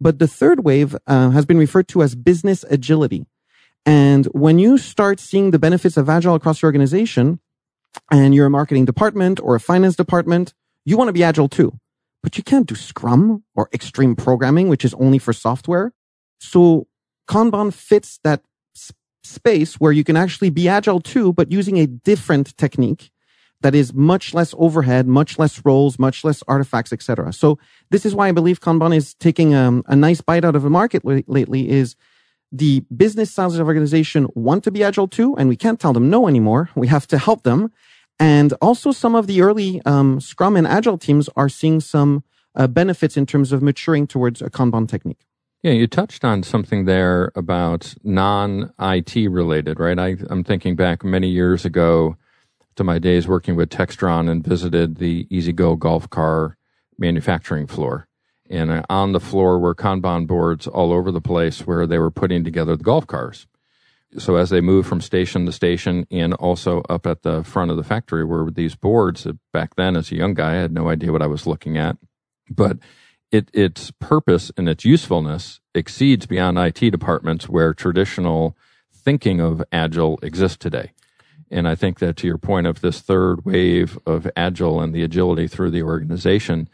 But 0.00 0.18
the 0.18 0.28
third 0.28 0.64
wave 0.64 0.96
uh, 1.06 1.30
has 1.30 1.44
been 1.44 1.58
referred 1.58 1.88
to 1.88 2.02
as 2.02 2.14
business 2.14 2.64
agility. 2.70 3.26
And 3.84 4.26
when 4.26 4.58
you 4.58 4.78
start 4.78 5.18
seeing 5.18 5.50
the 5.50 5.58
benefits 5.58 5.96
of 5.96 6.08
agile 6.08 6.34
across 6.34 6.62
your 6.62 6.68
organization 6.68 7.40
and 8.10 8.34
you're 8.34 8.46
a 8.46 8.50
marketing 8.50 8.84
department 8.84 9.40
or 9.40 9.54
a 9.54 9.60
finance 9.60 9.96
department, 9.96 10.54
you 10.84 10.96
want 10.96 11.08
to 11.08 11.12
be 11.12 11.24
agile 11.24 11.48
too. 11.48 11.78
But 12.22 12.36
you 12.36 12.42
can't 12.42 12.66
do 12.66 12.74
Scrum 12.74 13.44
or 13.54 13.68
extreme 13.72 14.16
programming, 14.16 14.68
which 14.68 14.84
is 14.84 14.94
only 14.94 15.18
for 15.18 15.32
software. 15.32 15.92
So 16.40 16.88
Kanban 17.28 17.72
fits 17.72 18.18
that 18.24 18.42
space 19.22 19.74
where 19.74 19.92
you 19.92 20.04
can 20.04 20.16
actually 20.16 20.50
be 20.50 20.68
agile 20.68 21.00
too, 21.00 21.32
but 21.32 21.52
using 21.52 21.78
a 21.78 21.86
different 21.86 22.56
technique 22.56 23.10
that 23.60 23.74
is 23.74 23.92
much 23.92 24.34
less 24.34 24.54
overhead, 24.56 25.06
much 25.06 25.38
less 25.38 25.64
roles, 25.64 25.98
much 25.98 26.24
less 26.24 26.42
artifacts, 26.46 26.92
etc. 26.92 27.32
So 27.32 27.58
this 27.90 28.06
is 28.06 28.14
why 28.14 28.28
I 28.28 28.32
believe 28.32 28.60
Kanban 28.60 28.94
is 28.94 29.14
taking 29.14 29.54
um, 29.54 29.82
a 29.86 29.96
nice 29.96 30.20
bite 30.20 30.44
out 30.44 30.56
of 30.56 30.62
the 30.62 30.70
market 30.70 31.04
lately. 31.04 31.68
Is 31.68 31.96
the 32.52 32.80
business 32.96 33.30
sides 33.30 33.58
of 33.58 33.66
organization 33.66 34.28
want 34.34 34.64
to 34.64 34.70
be 34.70 34.84
agile 34.84 35.08
too, 35.08 35.36
and 35.36 35.48
we 35.48 35.56
can't 35.56 35.80
tell 35.80 35.92
them 35.92 36.08
no 36.08 36.28
anymore. 36.28 36.70
We 36.74 36.86
have 36.86 37.06
to 37.08 37.18
help 37.18 37.42
them. 37.42 37.72
And 38.18 38.52
also 38.60 38.90
some 38.90 39.14
of 39.14 39.26
the 39.26 39.40
early 39.42 39.80
um, 39.86 40.20
Scrum 40.20 40.56
and 40.56 40.66
Agile 40.66 40.98
teams 40.98 41.28
are 41.36 41.48
seeing 41.48 41.80
some 41.80 42.24
uh, 42.54 42.66
benefits 42.66 43.16
in 43.16 43.26
terms 43.26 43.52
of 43.52 43.62
maturing 43.62 44.06
towards 44.06 44.42
a 44.42 44.50
Kanban 44.50 44.88
technique. 44.88 45.24
Yeah, 45.62 45.72
you 45.72 45.86
touched 45.86 46.24
on 46.24 46.42
something 46.42 46.84
there 46.84 47.32
about 47.34 47.94
non 48.04 48.72
IT 48.80 49.16
related, 49.28 49.80
right? 49.80 49.98
I, 49.98 50.16
I'm 50.30 50.44
thinking 50.44 50.76
back 50.76 51.04
many 51.04 51.28
years 51.28 51.64
ago 51.64 52.16
to 52.76 52.84
my 52.84 52.98
days 53.00 53.26
working 53.26 53.56
with 53.56 53.70
Textron 53.70 54.30
and 54.30 54.44
visited 54.44 54.96
the 54.96 55.26
E-Z-GO 55.30 55.76
golf 55.76 56.08
car 56.10 56.56
manufacturing 56.96 57.66
floor. 57.66 58.06
And 58.48 58.70
uh, 58.70 58.82
on 58.88 59.12
the 59.12 59.20
floor 59.20 59.58
were 59.58 59.74
Kanban 59.74 60.26
boards 60.26 60.66
all 60.66 60.92
over 60.92 61.10
the 61.10 61.20
place 61.20 61.66
where 61.66 61.86
they 61.86 61.98
were 61.98 62.10
putting 62.10 62.44
together 62.44 62.76
the 62.76 62.84
golf 62.84 63.06
cars. 63.06 63.46
So 64.16 64.36
as 64.36 64.48
they 64.50 64.62
moved 64.62 64.88
from 64.88 65.02
station 65.02 65.44
to 65.46 65.52
station 65.52 66.06
and 66.10 66.32
also 66.34 66.82
up 66.88 67.06
at 67.06 67.22
the 67.22 67.44
front 67.44 67.70
of 67.70 67.76
the 67.76 67.84
factory 67.84 68.24
were 68.24 68.50
these 68.50 68.74
boards 68.74 69.24
that 69.24 69.36
back 69.52 69.76
then 69.76 69.96
as 69.96 70.10
a 70.10 70.16
young 70.16 70.32
guy, 70.32 70.52
I 70.52 70.60
had 70.60 70.72
no 70.72 70.88
idea 70.88 71.12
what 71.12 71.22
I 71.22 71.26
was 71.26 71.46
looking 71.46 71.76
at. 71.76 71.98
But 72.50 72.78
it, 73.30 73.50
its 73.52 73.90
purpose 74.00 74.50
and 74.56 74.68
its 74.68 74.84
usefulness 74.84 75.60
exceeds 75.74 76.24
beyond 76.24 76.58
IT 76.58 76.78
departments 76.90 77.48
where 77.48 77.74
traditional 77.74 78.56
thinking 78.90 79.40
of 79.40 79.62
agile 79.70 80.18
exists 80.22 80.56
today. 80.56 80.92
And 81.50 81.68
I 81.68 81.74
think 81.74 81.98
that 81.98 82.16
to 82.18 82.26
your 82.26 82.38
point 82.38 82.66
of 82.66 82.80
this 82.80 83.00
third 83.00 83.44
wave 83.44 83.98
of 84.06 84.30
agile 84.36 84.80
and 84.80 84.94
the 84.94 85.02
agility 85.02 85.48
through 85.48 85.70
the 85.70 85.82
organization, 85.82 86.68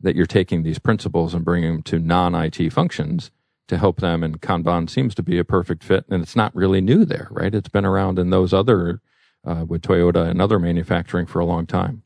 that 0.00 0.14
you're 0.14 0.26
taking 0.26 0.62
these 0.62 0.78
principles 0.78 1.34
and 1.34 1.44
bringing 1.44 1.72
them 1.72 1.82
to 1.82 1.98
non 1.98 2.34
IT 2.34 2.72
functions 2.72 3.30
to 3.68 3.78
help 3.78 4.00
them. 4.00 4.22
And 4.22 4.40
Kanban 4.40 4.90
seems 4.90 5.14
to 5.14 5.22
be 5.22 5.38
a 5.38 5.44
perfect 5.44 5.84
fit. 5.84 6.04
And 6.08 6.22
it's 6.22 6.36
not 6.36 6.54
really 6.54 6.80
new 6.80 7.04
there, 7.04 7.28
right? 7.30 7.54
It's 7.54 7.68
been 7.68 7.84
around 7.84 8.18
in 8.18 8.30
those 8.30 8.52
other, 8.52 9.00
uh, 9.46 9.64
with 9.66 9.82
Toyota 9.82 10.28
and 10.28 10.42
other 10.42 10.58
manufacturing 10.58 11.26
for 11.26 11.38
a 11.38 11.44
long 11.44 11.66
time. 11.66 12.02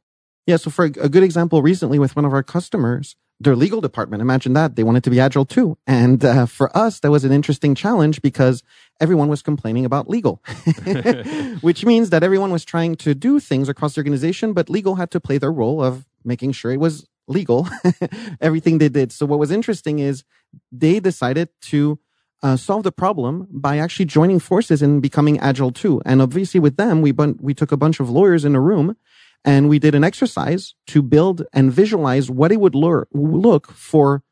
Yeah. 0.46 0.56
So 0.56 0.70
for 0.70 0.84
a 0.84 0.90
good 0.90 1.22
example, 1.22 1.62
recently 1.62 1.98
with 1.98 2.16
one 2.16 2.24
of 2.24 2.32
our 2.32 2.42
customers, 2.42 3.16
their 3.40 3.56
legal 3.56 3.80
department, 3.80 4.20
imagine 4.20 4.52
that 4.52 4.76
they 4.76 4.84
wanted 4.84 5.02
to 5.04 5.10
be 5.10 5.18
agile 5.18 5.44
too. 5.44 5.76
And 5.86 6.24
uh, 6.24 6.46
for 6.46 6.76
us, 6.76 7.00
that 7.00 7.10
was 7.10 7.24
an 7.24 7.32
interesting 7.32 7.74
challenge 7.74 8.22
because 8.22 8.62
everyone 9.00 9.28
was 9.28 9.42
complaining 9.42 9.84
about 9.84 10.08
legal, 10.08 10.42
which 11.60 11.84
means 11.84 12.10
that 12.10 12.22
everyone 12.22 12.52
was 12.52 12.64
trying 12.64 12.94
to 12.96 13.14
do 13.14 13.40
things 13.40 13.68
across 13.68 13.94
the 13.94 14.00
organization, 14.00 14.52
but 14.52 14.70
legal 14.70 14.96
had 14.96 15.10
to 15.12 15.20
play 15.20 15.38
their 15.38 15.52
role 15.52 15.82
of 15.82 16.06
making 16.24 16.52
sure 16.52 16.70
it 16.70 16.80
was 16.80 17.08
legal, 17.26 17.68
everything 18.40 18.78
they 18.78 18.88
did. 18.88 19.12
So 19.12 19.26
what 19.26 19.38
was 19.38 19.50
interesting 19.50 19.98
is 19.98 20.24
they 20.70 21.00
decided 21.00 21.48
to 21.62 21.98
uh, 22.42 22.56
solve 22.56 22.82
the 22.82 22.92
problem 22.92 23.46
by 23.50 23.78
actually 23.78 24.04
joining 24.04 24.40
forces 24.40 24.82
and 24.82 25.00
becoming 25.00 25.38
agile 25.38 25.70
too. 25.70 26.02
And 26.04 26.20
obviously 26.20 26.58
with 26.60 26.76
them, 26.76 27.00
we, 27.00 27.12
bun- 27.12 27.38
we 27.40 27.54
took 27.54 27.72
a 27.72 27.76
bunch 27.76 28.00
of 28.00 28.10
lawyers 28.10 28.44
in 28.44 28.56
a 28.56 28.60
room 28.60 28.96
and 29.44 29.68
we 29.68 29.78
did 29.78 29.94
an 29.94 30.04
exercise 30.04 30.74
to 30.88 31.02
build 31.02 31.44
and 31.52 31.72
visualize 31.72 32.30
what 32.30 32.52
it 32.52 32.60
would 32.60 32.74
lure, 32.74 33.08
look 33.12 33.70
for 33.70 34.22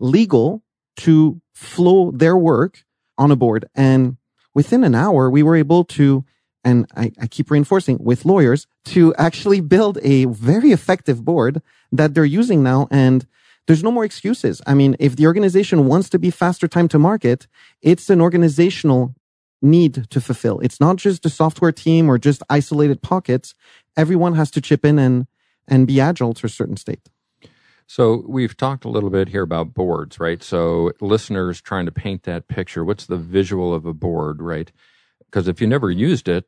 legal 0.00 0.62
to 0.96 1.40
flow 1.52 2.10
their 2.10 2.36
work 2.36 2.84
on 3.18 3.30
a 3.30 3.36
board. 3.36 3.66
And 3.74 4.16
within 4.54 4.84
an 4.84 4.94
hour, 4.94 5.30
we 5.30 5.42
were 5.42 5.56
able 5.56 5.84
to 5.84 6.24
and 6.64 6.86
I, 6.96 7.12
I, 7.20 7.26
keep 7.26 7.50
reinforcing 7.50 7.98
with 8.00 8.24
lawyers 8.24 8.66
to 8.86 9.14
actually 9.16 9.60
build 9.60 9.98
a 10.02 10.24
very 10.24 10.72
effective 10.72 11.22
board 11.22 11.60
that 11.92 12.14
they're 12.14 12.24
using 12.24 12.62
now. 12.62 12.88
And 12.90 13.26
there's 13.66 13.82
no 13.82 13.90
more 13.90 14.04
excuses. 14.04 14.60
I 14.66 14.74
mean, 14.74 14.96
if 14.98 15.16
the 15.16 15.26
organization 15.26 15.86
wants 15.86 16.08
to 16.10 16.18
be 16.18 16.30
faster 16.30 16.68
time 16.68 16.88
to 16.88 16.98
market, 16.98 17.46
it's 17.82 18.10
an 18.10 18.20
organizational 18.20 19.14
need 19.62 20.10
to 20.10 20.20
fulfill. 20.20 20.60
It's 20.60 20.80
not 20.80 20.96
just 20.96 21.22
the 21.22 21.30
software 21.30 21.72
team 21.72 22.10
or 22.10 22.18
just 22.18 22.42
isolated 22.50 23.02
pockets. 23.02 23.54
Everyone 23.96 24.34
has 24.34 24.50
to 24.52 24.60
chip 24.60 24.84
in 24.84 24.98
and, 24.98 25.26
and 25.66 25.86
be 25.86 26.00
agile 26.00 26.34
to 26.34 26.46
a 26.46 26.50
certain 26.50 26.76
state. 26.76 27.08
So 27.86 28.24
we've 28.26 28.56
talked 28.56 28.84
a 28.84 28.88
little 28.88 29.10
bit 29.10 29.28
here 29.28 29.42
about 29.42 29.74
boards, 29.74 30.18
right? 30.18 30.42
So 30.42 30.92
listeners 31.00 31.60
trying 31.60 31.86
to 31.86 31.92
paint 31.92 32.22
that 32.24 32.48
picture. 32.48 32.84
What's 32.84 33.06
the 33.06 33.16
visual 33.16 33.74
of 33.74 33.84
a 33.84 33.92
board, 33.92 34.40
right? 34.40 34.70
Because 35.26 35.48
if 35.48 35.60
you 35.60 35.66
never 35.66 35.90
used 35.90 36.28
it, 36.28 36.46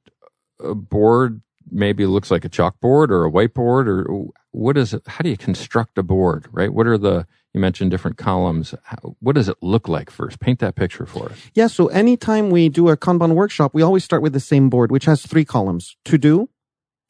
a 0.62 0.74
board 0.74 1.42
maybe 1.70 2.06
looks 2.06 2.30
like 2.30 2.44
a 2.44 2.48
chalkboard 2.48 3.10
or 3.10 3.24
a 3.24 3.30
whiteboard 3.30 3.86
or 3.86 4.30
what 4.52 4.76
is 4.76 4.94
it? 4.94 5.02
How 5.06 5.22
do 5.22 5.28
you 5.28 5.36
construct 5.36 5.98
a 5.98 6.02
board, 6.02 6.46
right? 6.50 6.72
What 6.72 6.86
are 6.86 6.98
the, 6.98 7.26
you 7.52 7.60
mentioned 7.60 7.90
different 7.90 8.16
columns. 8.16 8.74
What 9.20 9.34
does 9.34 9.48
it 9.48 9.56
look 9.62 9.88
like 9.88 10.10
first? 10.10 10.40
Paint 10.40 10.60
that 10.60 10.74
picture 10.74 11.06
for 11.06 11.30
us. 11.30 11.38
Yeah. 11.54 11.66
So 11.66 11.88
anytime 11.88 12.50
we 12.50 12.68
do 12.68 12.88
a 12.88 12.96
Kanban 12.96 13.34
workshop, 13.34 13.74
we 13.74 13.82
always 13.82 14.04
start 14.04 14.22
with 14.22 14.32
the 14.32 14.40
same 14.40 14.68
board, 14.68 14.90
which 14.90 15.04
has 15.04 15.24
three 15.26 15.44
columns 15.44 15.96
to 16.04 16.18
do, 16.18 16.48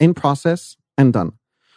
in 0.01 0.15
process, 0.15 0.77
and 0.97 1.13
done. 1.13 1.33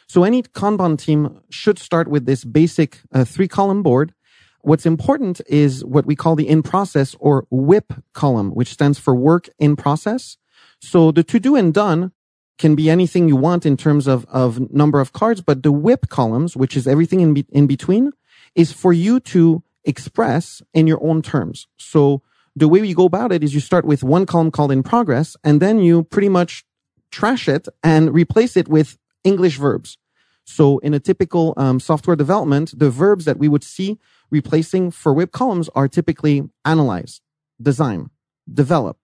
So 0.08 0.24
any 0.24 0.44
Kanban 0.44 0.98
team 0.98 1.42
should 1.50 1.78
start 1.78 2.08
with 2.08 2.26
this 2.26 2.44
basic 2.44 3.00
uh, 3.14 3.26
three 3.26 3.48
column 3.48 3.84
board 3.84 4.14
What's 4.62 4.86
important 4.86 5.40
is 5.48 5.86
what 5.86 6.06
we 6.06 6.16
call 6.16 6.36
the 6.36 6.48
in 6.48 6.64
process 6.64 7.16
or 7.20 7.48
WIP 7.50 7.94
column, 8.14 8.52
which 8.52 8.74
stands 8.74 9.00
for 9.00 9.16
work 9.16 9.48
in 9.58 9.76
process. 9.76 10.38
So 10.82 11.12
the 11.12 11.24
to 11.24 11.40
do 11.40 11.56
and 11.56 11.74
done 11.74 12.12
can 12.60 12.76
be 12.76 12.90
anything 12.90 13.28
you 13.28 13.38
want 13.38 13.66
in 13.66 13.78
terms 13.78 14.06
of, 14.06 14.26
of 14.26 14.72
number 14.72 15.00
of 15.00 15.14
cards, 15.14 15.42
but 15.42 15.64
the 15.64 15.72
WIP 15.72 16.10
columns, 16.10 16.56
which 16.56 16.78
is 16.78 16.86
everything 16.86 17.22
in, 17.22 17.34
be, 17.34 17.46
in 17.50 17.66
between, 17.66 18.12
is 18.54 18.72
for 18.72 18.94
you 18.94 19.20
to 19.22 19.64
express 19.86 20.62
in 20.74 20.86
your 20.86 21.02
own 21.04 21.22
terms. 21.22 21.68
So 21.78 22.22
the 22.56 22.68
way 22.68 22.86
you 22.86 22.94
go 22.94 23.06
about 23.06 23.32
it 23.32 23.44
is 23.44 23.54
you 23.54 23.62
start 23.62 23.86
with 23.86 24.04
one 24.04 24.26
column 24.26 24.52
called 24.52 24.72
in 24.72 24.84
progress, 24.84 25.38
and 25.44 25.62
then 25.62 25.80
you 25.80 26.04
pretty 26.04 26.30
much 26.30 26.66
trash 27.12 27.48
it 27.48 27.68
and 27.82 28.14
replace 28.14 28.58
it 28.58 28.68
with 28.68 28.98
English 29.24 29.58
verbs. 29.58 29.98
So 30.44 30.80
in 30.80 30.94
a 30.94 31.00
typical 31.00 31.54
um, 31.58 31.80
software 31.80 32.16
development, 32.16 32.78
the 32.78 32.90
verbs 32.90 33.26
that 33.26 33.38
we 33.38 33.48
would 33.48 33.64
see 33.64 34.00
replacing 34.30 34.92
for 34.92 35.14
WIP 35.14 35.32
columns 35.32 35.70
are 35.76 35.88
typically 35.88 36.50
analyze, 36.66 37.22
design, 37.62 38.10
develop, 38.52 38.98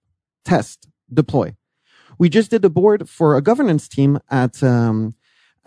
test, 0.44 0.88
deploy. 1.14 1.56
We 2.18 2.30
just 2.30 2.52
did 2.52 2.62
the 2.62 2.70
board 2.70 3.10
for 3.10 3.36
a 3.36 3.42
governance 3.42 3.88
team 3.88 4.20
at 4.30 4.62
um, 4.64 5.16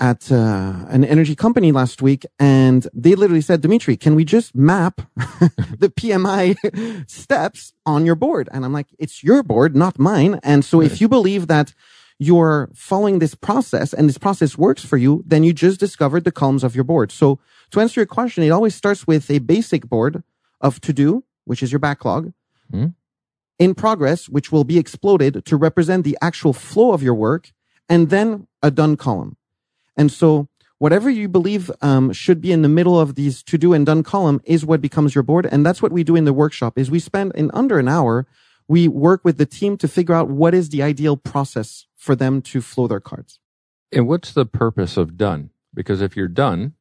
at 0.00 0.30
uh, 0.30 0.86
an 0.88 1.04
energy 1.04 1.34
company 1.34 1.72
last 1.72 2.00
week, 2.02 2.24
and 2.38 2.86
they 2.94 3.14
literally 3.14 3.40
said, 3.40 3.60
"Dimitri, 3.60 3.96
can 3.96 4.14
we 4.14 4.24
just 4.24 4.54
map 4.54 5.02
the 5.78 5.88
PMI 5.88 7.08
steps 7.10 7.72
on 7.84 8.06
your 8.06 8.14
board?" 8.14 8.48
And 8.52 8.64
I'm 8.64 8.72
like, 8.72 8.88
"It's 8.98 9.22
your 9.22 9.42
board, 9.42 9.74
not 9.74 9.98
mine." 9.98 10.40
And 10.42 10.64
so, 10.64 10.80
if 10.80 11.00
you 11.00 11.08
believe 11.08 11.48
that 11.48 11.74
you're 12.18 12.68
following 12.74 13.20
this 13.20 13.34
process 13.34 13.92
and 13.92 14.08
this 14.08 14.18
process 14.18 14.58
works 14.58 14.84
for 14.84 14.96
you, 14.96 15.22
then 15.26 15.44
you 15.44 15.52
just 15.52 15.78
discovered 15.78 16.24
the 16.24 16.32
columns 16.32 16.64
of 16.64 16.74
your 16.74 16.84
board. 16.84 17.12
So 17.12 17.38
to 17.70 17.80
answer 17.80 18.00
your 18.00 18.06
question, 18.06 18.42
it 18.42 18.50
always 18.50 18.74
starts 18.74 19.06
with 19.06 19.30
a 19.30 19.38
basic 19.38 19.88
board 19.88 20.24
of 20.60 20.80
to 20.80 20.92
do, 20.92 21.24
which 21.44 21.62
is 21.62 21.70
your 21.70 21.78
backlog, 21.78 22.32
mm. 22.72 22.92
In 23.58 23.74
progress, 23.74 24.28
which 24.28 24.52
will 24.52 24.64
be 24.64 24.78
exploded 24.78 25.44
to 25.44 25.56
represent 25.56 26.04
the 26.04 26.16
actual 26.22 26.52
flow 26.52 26.92
of 26.92 27.02
your 27.02 27.14
work, 27.14 27.52
and 27.88 28.10
then 28.10 28.46
a 28.62 28.70
done 28.70 28.96
column. 28.96 29.36
And 29.96 30.12
so 30.12 30.48
whatever 30.78 31.10
you 31.10 31.28
believe 31.28 31.70
um, 31.82 32.12
should 32.12 32.40
be 32.40 32.52
in 32.52 32.62
the 32.62 32.68
middle 32.68 32.98
of 32.98 33.14
these 33.14 33.42
to 33.44 33.58
do 33.58 33.72
and 33.72 33.84
done 33.84 34.02
column 34.02 34.40
is 34.44 34.64
what 34.64 34.80
becomes 34.80 35.14
your 35.14 35.24
board. 35.24 35.46
And 35.46 35.66
that's 35.66 35.82
what 35.82 35.92
we 35.92 36.04
do 36.04 36.16
in 36.16 36.24
the 36.24 36.32
workshop 36.32 36.78
is 36.78 36.90
we 36.90 37.00
spend 37.00 37.32
in 37.34 37.50
under 37.52 37.78
an 37.78 37.88
hour 37.88 38.26
we 38.68 38.86
work 38.86 39.24
with 39.24 39.38
the 39.38 39.46
team 39.46 39.76
to 39.78 39.88
figure 39.88 40.14
out 40.14 40.28
what 40.28 40.54
is 40.54 40.68
the 40.68 40.82
ideal 40.82 41.16
process 41.16 41.86
for 41.96 42.14
them 42.14 42.42
to 42.42 42.60
flow 42.60 42.86
their 42.86 43.00
cards. 43.00 43.40
And 43.90 44.06
what's 44.06 44.32
the 44.32 44.44
purpose 44.44 44.98
of 44.98 45.16
done? 45.16 45.50
Because 45.74 46.02
if 46.02 46.16
you're 46.16 46.28
done, 46.28 46.74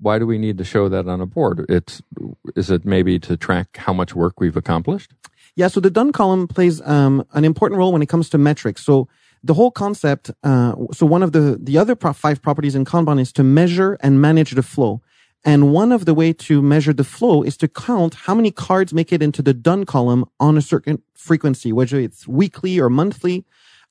why 0.00 0.18
do 0.18 0.26
we 0.26 0.38
need 0.38 0.58
to 0.58 0.64
show 0.64 0.88
that 0.88 1.08
on 1.08 1.20
a 1.20 1.26
board? 1.26 1.64
It's 1.68 2.02
is 2.56 2.70
it 2.70 2.84
maybe 2.84 3.18
to 3.20 3.36
track 3.36 3.76
how 3.76 3.92
much 3.92 4.14
work 4.14 4.40
we've 4.40 4.56
accomplished? 4.56 5.12
Yeah, 5.58 5.66
so 5.66 5.80
the 5.80 5.90
done 5.90 6.12
column 6.12 6.46
plays 6.46 6.80
um, 6.82 7.26
an 7.32 7.44
important 7.44 7.78
role 7.78 7.90
when 7.92 8.00
it 8.00 8.08
comes 8.08 8.30
to 8.30 8.38
metrics. 8.38 8.84
So 8.84 9.08
the 9.42 9.54
whole 9.54 9.72
concept, 9.72 10.30
uh, 10.44 10.76
so 10.92 11.04
one 11.04 11.24
of 11.24 11.32
the 11.32 11.58
the 11.60 11.76
other 11.76 11.96
pro- 11.96 12.12
five 12.12 12.40
properties 12.40 12.76
in 12.76 12.84
Kanban 12.84 13.18
is 13.18 13.32
to 13.32 13.42
measure 13.42 13.98
and 14.00 14.20
manage 14.20 14.52
the 14.52 14.62
flow. 14.62 15.02
And 15.44 15.72
one 15.72 15.90
of 15.90 16.04
the 16.04 16.14
way 16.14 16.32
to 16.32 16.62
measure 16.62 16.92
the 16.92 17.02
flow 17.02 17.42
is 17.42 17.56
to 17.56 17.66
count 17.66 18.14
how 18.26 18.36
many 18.36 18.52
cards 18.52 18.94
make 18.94 19.12
it 19.12 19.20
into 19.20 19.42
the 19.42 19.52
done 19.52 19.84
column 19.84 20.26
on 20.38 20.56
a 20.56 20.62
certain 20.62 21.02
frequency, 21.14 21.72
whether 21.72 21.98
it's 21.98 22.28
weekly 22.28 22.78
or 22.78 22.88
monthly. 22.88 23.44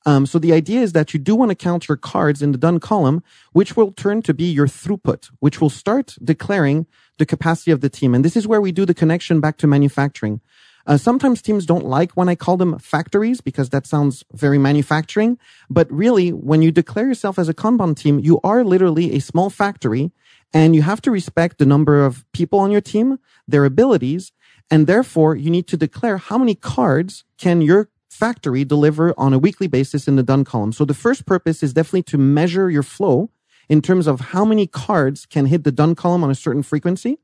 Um, 0.06 0.24
so 0.24 0.38
the 0.38 0.54
idea 0.54 0.80
is 0.80 0.94
that 0.94 1.12
you 1.12 1.20
do 1.20 1.34
want 1.34 1.50
to 1.50 1.54
count 1.54 1.86
your 1.86 1.98
cards 1.98 2.40
in 2.40 2.52
the 2.52 2.58
done 2.66 2.80
column, 2.80 3.22
which 3.52 3.76
will 3.76 3.92
turn 3.92 4.22
to 4.22 4.32
be 4.32 4.44
your 4.44 4.68
throughput, 4.68 5.30
which 5.40 5.60
will 5.60 5.74
start 5.82 6.16
declaring 6.24 6.86
the 7.18 7.26
capacity 7.26 7.72
of 7.72 7.82
the 7.82 7.90
team. 7.90 8.14
And 8.14 8.24
this 8.24 8.36
is 8.36 8.46
where 8.46 8.62
we 8.62 8.72
do 8.72 8.86
the 8.86 8.94
connection 8.94 9.38
back 9.40 9.58
to 9.58 9.66
manufacturing. 9.66 10.40
Uh, 10.88 10.96
sometimes 10.96 11.42
teams 11.42 11.66
don't 11.66 11.84
like 11.84 12.12
when 12.12 12.30
I 12.30 12.34
call 12.34 12.56
them 12.56 12.78
factories 12.78 13.42
because 13.42 13.68
that 13.68 13.86
sounds 13.86 14.24
very 14.32 14.56
manufacturing. 14.56 15.38
But 15.68 15.92
really, 15.92 16.30
when 16.30 16.62
you 16.62 16.72
declare 16.72 17.06
yourself 17.06 17.38
as 17.38 17.46
a 17.46 17.54
Kanban 17.54 17.94
team, 17.94 18.18
you 18.18 18.40
are 18.42 18.64
literally 18.64 19.14
a 19.14 19.20
small 19.20 19.50
factory 19.50 20.12
and 20.54 20.74
you 20.74 20.80
have 20.80 21.02
to 21.02 21.10
respect 21.10 21.58
the 21.58 21.66
number 21.66 22.02
of 22.02 22.24
people 22.32 22.58
on 22.58 22.70
your 22.70 22.80
team, 22.80 23.18
their 23.46 23.66
abilities, 23.66 24.32
and 24.70 24.86
therefore 24.86 25.36
you 25.36 25.50
need 25.50 25.66
to 25.68 25.76
declare 25.76 26.16
how 26.16 26.38
many 26.38 26.54
cards 26.54 27.24
can 27.36 27.60
your 27.60 27.90
factory 28.08 28.64
deliver 28.64 29.12
on 29.18 29.34
a 29.34 29.38
weekly 29.38 29.66
basis 29.66 30.08
in 30.08 30.16
the 30.16 30.22
done 30.22 30.42
column. 30.42 30.72
So 30.72 30.86
the 30.86 30.94
first 30.94 31.26
purpose 31.26 31.62
is 31.62 31.74
definitely 31.74 32.04
to 32.04 32.16
measure 32.16 32.70
your 32.70 32.82
flow 32.82 33.28
in 33.68 33.82
terms 33.82 34.06
of 34.06 34.20
how 34.32 34.46
many 34.46 34.66
cards 34.66 35.26
can 35.26 35.44
hit 35.44 35.64
the 35.64 35.70
done 35.70 35.94
column 35.94 36.24
on 36.24 36.30
a 36.30 36.34
certain 36.34 36.62
frequency. 36.62 37.18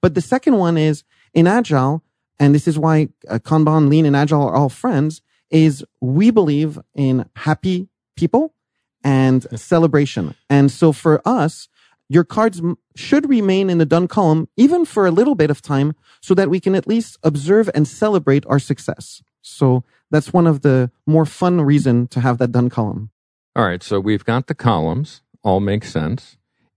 But 0.00 0.14
the 0.14 0.22
second 0.22 0.56
one 0.56 0.78
is 0.78 1.04
in 1.34 1.46
Agile, 1.46 2.02
and 2.38 2.54
this 2.54 2.66
is 2.66 2.78
why 2.78 3.08
uh, 3.28 3.38
Kanban, 3.38 3.88
Lean, 3.88 4.06
and 4.06 4.16
Agile 4.16 4.42
are 4.42 4.54
all 4.54 4.68
friends, 4.68 5.22
is 5.50 5.84
we 6.00 6.30
believe 6.30 6.78
in 6.94 7.28
happy 7.36 7.88
people 8.16 8.54
and 9.02 9.46
celebration. 9.58 10.34
And 10.48 10.70
so 10.70 10.92
for 10.92 11.20
us, 11.26 11.68
your 12.08 12.24
cards 12.24 12.60
should 12.96 13.28
remain 13.28 13.70
in 13.70 13.78
the 13.78 13.86
done 13.86 14.08
column 14.08 14.48
even 14.56 14.84
for 14.84 15.06
a 15.06 15.10
little 15.10 15.34
bit 15.34 15.50
of 15.50 15.62
time 15.62 15.94
so 16.20 16.34
that 16.34 16.50
we 16.50 16.60
can 16.60 16.74
at 16.74 16.86
least 16.86 17.18
observe 17.22 17.70
and 17.74 17.86
celebrate 17.86 18.44
our 18.46 18.58
success. 18.58 19.22
So 19.42 19.84
that's 20.10 20.32
one 20.32 20.46
of 20.46 20.62
the 20.62 20.90
more 21.06 21.26
fun 21.26 21.60
reason 21.60 22.08
to 22.08 22.20
have 22.20 22.38
that 22.38 22.52
done 22.52 22.70
column. 22.70 23.10
All 23.56 23.64
right. 23.64 23.82
So 23.82 24.00
we've 24.00 24.24
got 24.24 24.46
the 24.46 24.54
columns 24.54 25.22
all 25.44 25.60
makes 25.60 25.92
sense. 25.92 26.36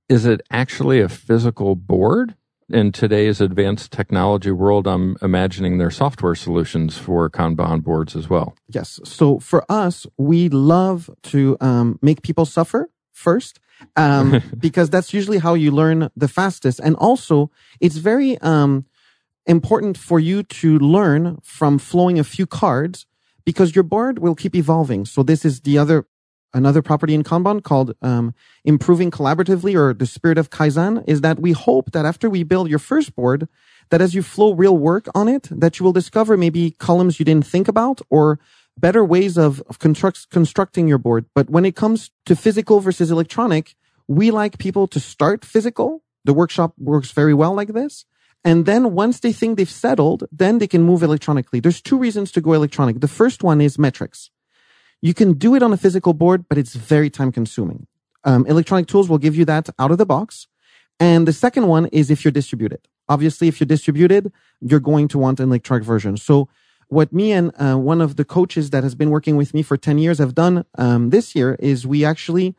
Is 0.10 0.26
it 0.26 0.42
actually 0.52 1.00
a 1.00 1.10
physical 1.10 1.76
board? 1.76 2.36
In 2.70 2.92
today's 2.92 3.40
advanced 3.40 3.94
technology 3.94 4.52
world, 4.52 4.88
I'm 4.88 5.16
imagining 5.22 5.78
their 5.78 5.90
software 5.90 6.36
solutions 6.36 6.98
for 6.98 7.30
Kanban 7.30 7.82
boards 7.82 8.14
as 8.14 8.30
well. 8.30 8.56
Yes. 8.68 9.00
So 9.06 9.40
for 9.40 9.64
us, 9.72 10.06
we 10.18 10.50
love 10.50 11.10
to 11.24 11.56
um, 11.62 11.98
make 12.02 12.24
people 12.24 12.46
suffer 12.46 12.90
first 13.14 13.62
um, 13.96 14.42
because 14.58 14.90
that's 14.90 15.14
usually 15.14 15.38
how 15.38 15.54
you 15.54 15.72
learn 15.72 16.10
the 16.18 16.28
fastest. 16.28 16.82
And 16.82 16.98
also, 16.98 17.52
it's 17.80 17.96
very 17.96 18.38
um, 18.40 18.86
important 19.46 19.98
for 19.98 20.20
you 20.20 20.44
to 20.44 20.78
learn 20.78 21.40
from 21.44 21.80
flowing 21.80 22.20
a 22.20 22.24
few 22.26 22.46
cards 22.46 23.06
because 23.46 23.76
your 23.76 23.84
board 23.84 24.20
will 24.20 24.36
keep 24.36 24.56
evolving. 24.56 25.06
So 25.06 25.24
this 25.24 25.46
is 25.46 25.62
the 25.62 25.78
other 25.78 26.06
another 26.54 26.82
property 26.82 27.14
in 27.14 27.24
Kanban 27.24 27.64
called 27.64 27.96
um, 28.02 28.34
improving 28.64 29.12
collaboratively 29.12 29.76
or 29.76 29.94
the 29.94 30.06
spirit 30.06 30.38
of 30.38 30.50
Kaizen 30.50 31.04
is 31.08 31.22
that 31.22 31.40
we 31.40 31.52
hope 31.52 31.92
that 31.92 32.06
after 32.06 32.30
we 32.30 32.44
build 32.44 32.70
your 32.70 32.80
first 32.80 33.16
board, 33.16 33.48
that 33.90 34.02
as 34.02 34.14
you 34.14 34.22
flow 34.22 34.54
real 34.54 34.78
work 34.78 35.08
on 35.16 35.28
it, 35.28 35.48
that 35.52 35.80
you 35.80 35.84
will 35.84 35.94
discover 35.94 36.38
maybe 36.38 36.72
columns 36.72 37.20
you 37.20 37.26
didn't 37.26 37.46
think 37.46 37.68
about 37.68 38.02
or 38.10 38.40
better 38.78 39.04
ways 39.04 39.38
of, 39.38 39.62
of 39.70 39.80
construct, 39.80 40.30
constructing 40.30 40.88
your 40.88 40.98
board. 40.98 41.26
But 41.34 41.50
when 41.50 41.66
it 41.66 41.76
comes 41.76 42.12
to 42.26 42.36
physical 42.36 42.80
versus 42.80 43.12
electronic, 43.12 43.76
we 44.08 44.32
like 44.32 44.58
people 44.58 44.88
to 44.88 45.00
start 45.00 45.44
physical. 45.44 46.04
The 46.26 46.34
workshop 46.34 46.74
works 46.78 47.12
very 47.12 47.34
well 47.34 47.54
like 47.54 47.70
this. 47.70 48.06
And 48.44 48.66
then 48.66 48.94
once 48.94 49.20
they 49.20 49.34
think 49.34 49.58
they've 49.58 49.70
settled, 49.70 50.26
then 50.32 50.60
they 50.60 50.68
can 50.68 50.84
move 50.84 51.04
electronically. 51.04 51.60
There's 51.60 51.82
two 51.82 51.98
reasons 51.98 52.32
to 52.34 52.42
go 52.42 52.54
electronic. 52.54 53.02
The 53.02 53.08
first 53.08 53.44
one 53.44 53.60
is 53.62 53.80
metrics. 53.80 54.30
You 55.02 55.14
can 55.14 55.34
do 55.34 55.56
it 55.56 55.64
on 55.64 55.74
a 55.74 55.78
physical 55.78 56.14
board, 56.14 56.46
but 56.50 56.58
it's 56.58 56.76
very 56.76 57.10
time 57.10 57.32
consuming. 57.32 57.88
Um, 58.24 58.46
electronic 58.48 58.88
tools 58.88 59.10
will 59.10 59.20
give 59.20 59.36
you 59.36 59.46
that 59.46 59.70
out 59.80 59.92
of 59.92 59.98
the 59.98 60.06
box. 60.06 60.48
And 61.00 61.28
the 61.28 61.34
second 61.34 61.68
one 61.68 61.86
is 61.88 62.10
if 62.10 62.26
you're 62.26 62.32
distributed. 62.32 62.88
Obviously, 63.08 63.48
if 63.48 63.60
you're 63.60 63.68
distributed, 63.68 64.32
you're 64.60 64.80
going 64.80 65.08
to 65.10 65.18
want 65.18 65.40
an 65.40 65.50
electronic 65.50 65.86
version. 65.86 66.18
So 66.18 66.50
what 66.90 67.14
me 67.14 67.32
and 67.32 67.52
uh, 67.62 67.78
one 67.78 68.02
of 68.02 68.16
the 68.16 68.26
coaches 68.26 68.72
that 68.72 68.84
has 68.84 68.96
been 68.96 69.10
working 69.10 69.36
with 69.36 69.54
me 69.54 69.62
for 69.62 69.78
10 69.78 69.98
years 69.98 70.18
have 70.18 70.34
done 70.34 70.66
um, 70.78 71.10
this 71.10 71.36
year 71.36 71.56
is 71.60 71.86
we 71.86 72.04
actually, 72.04 72.56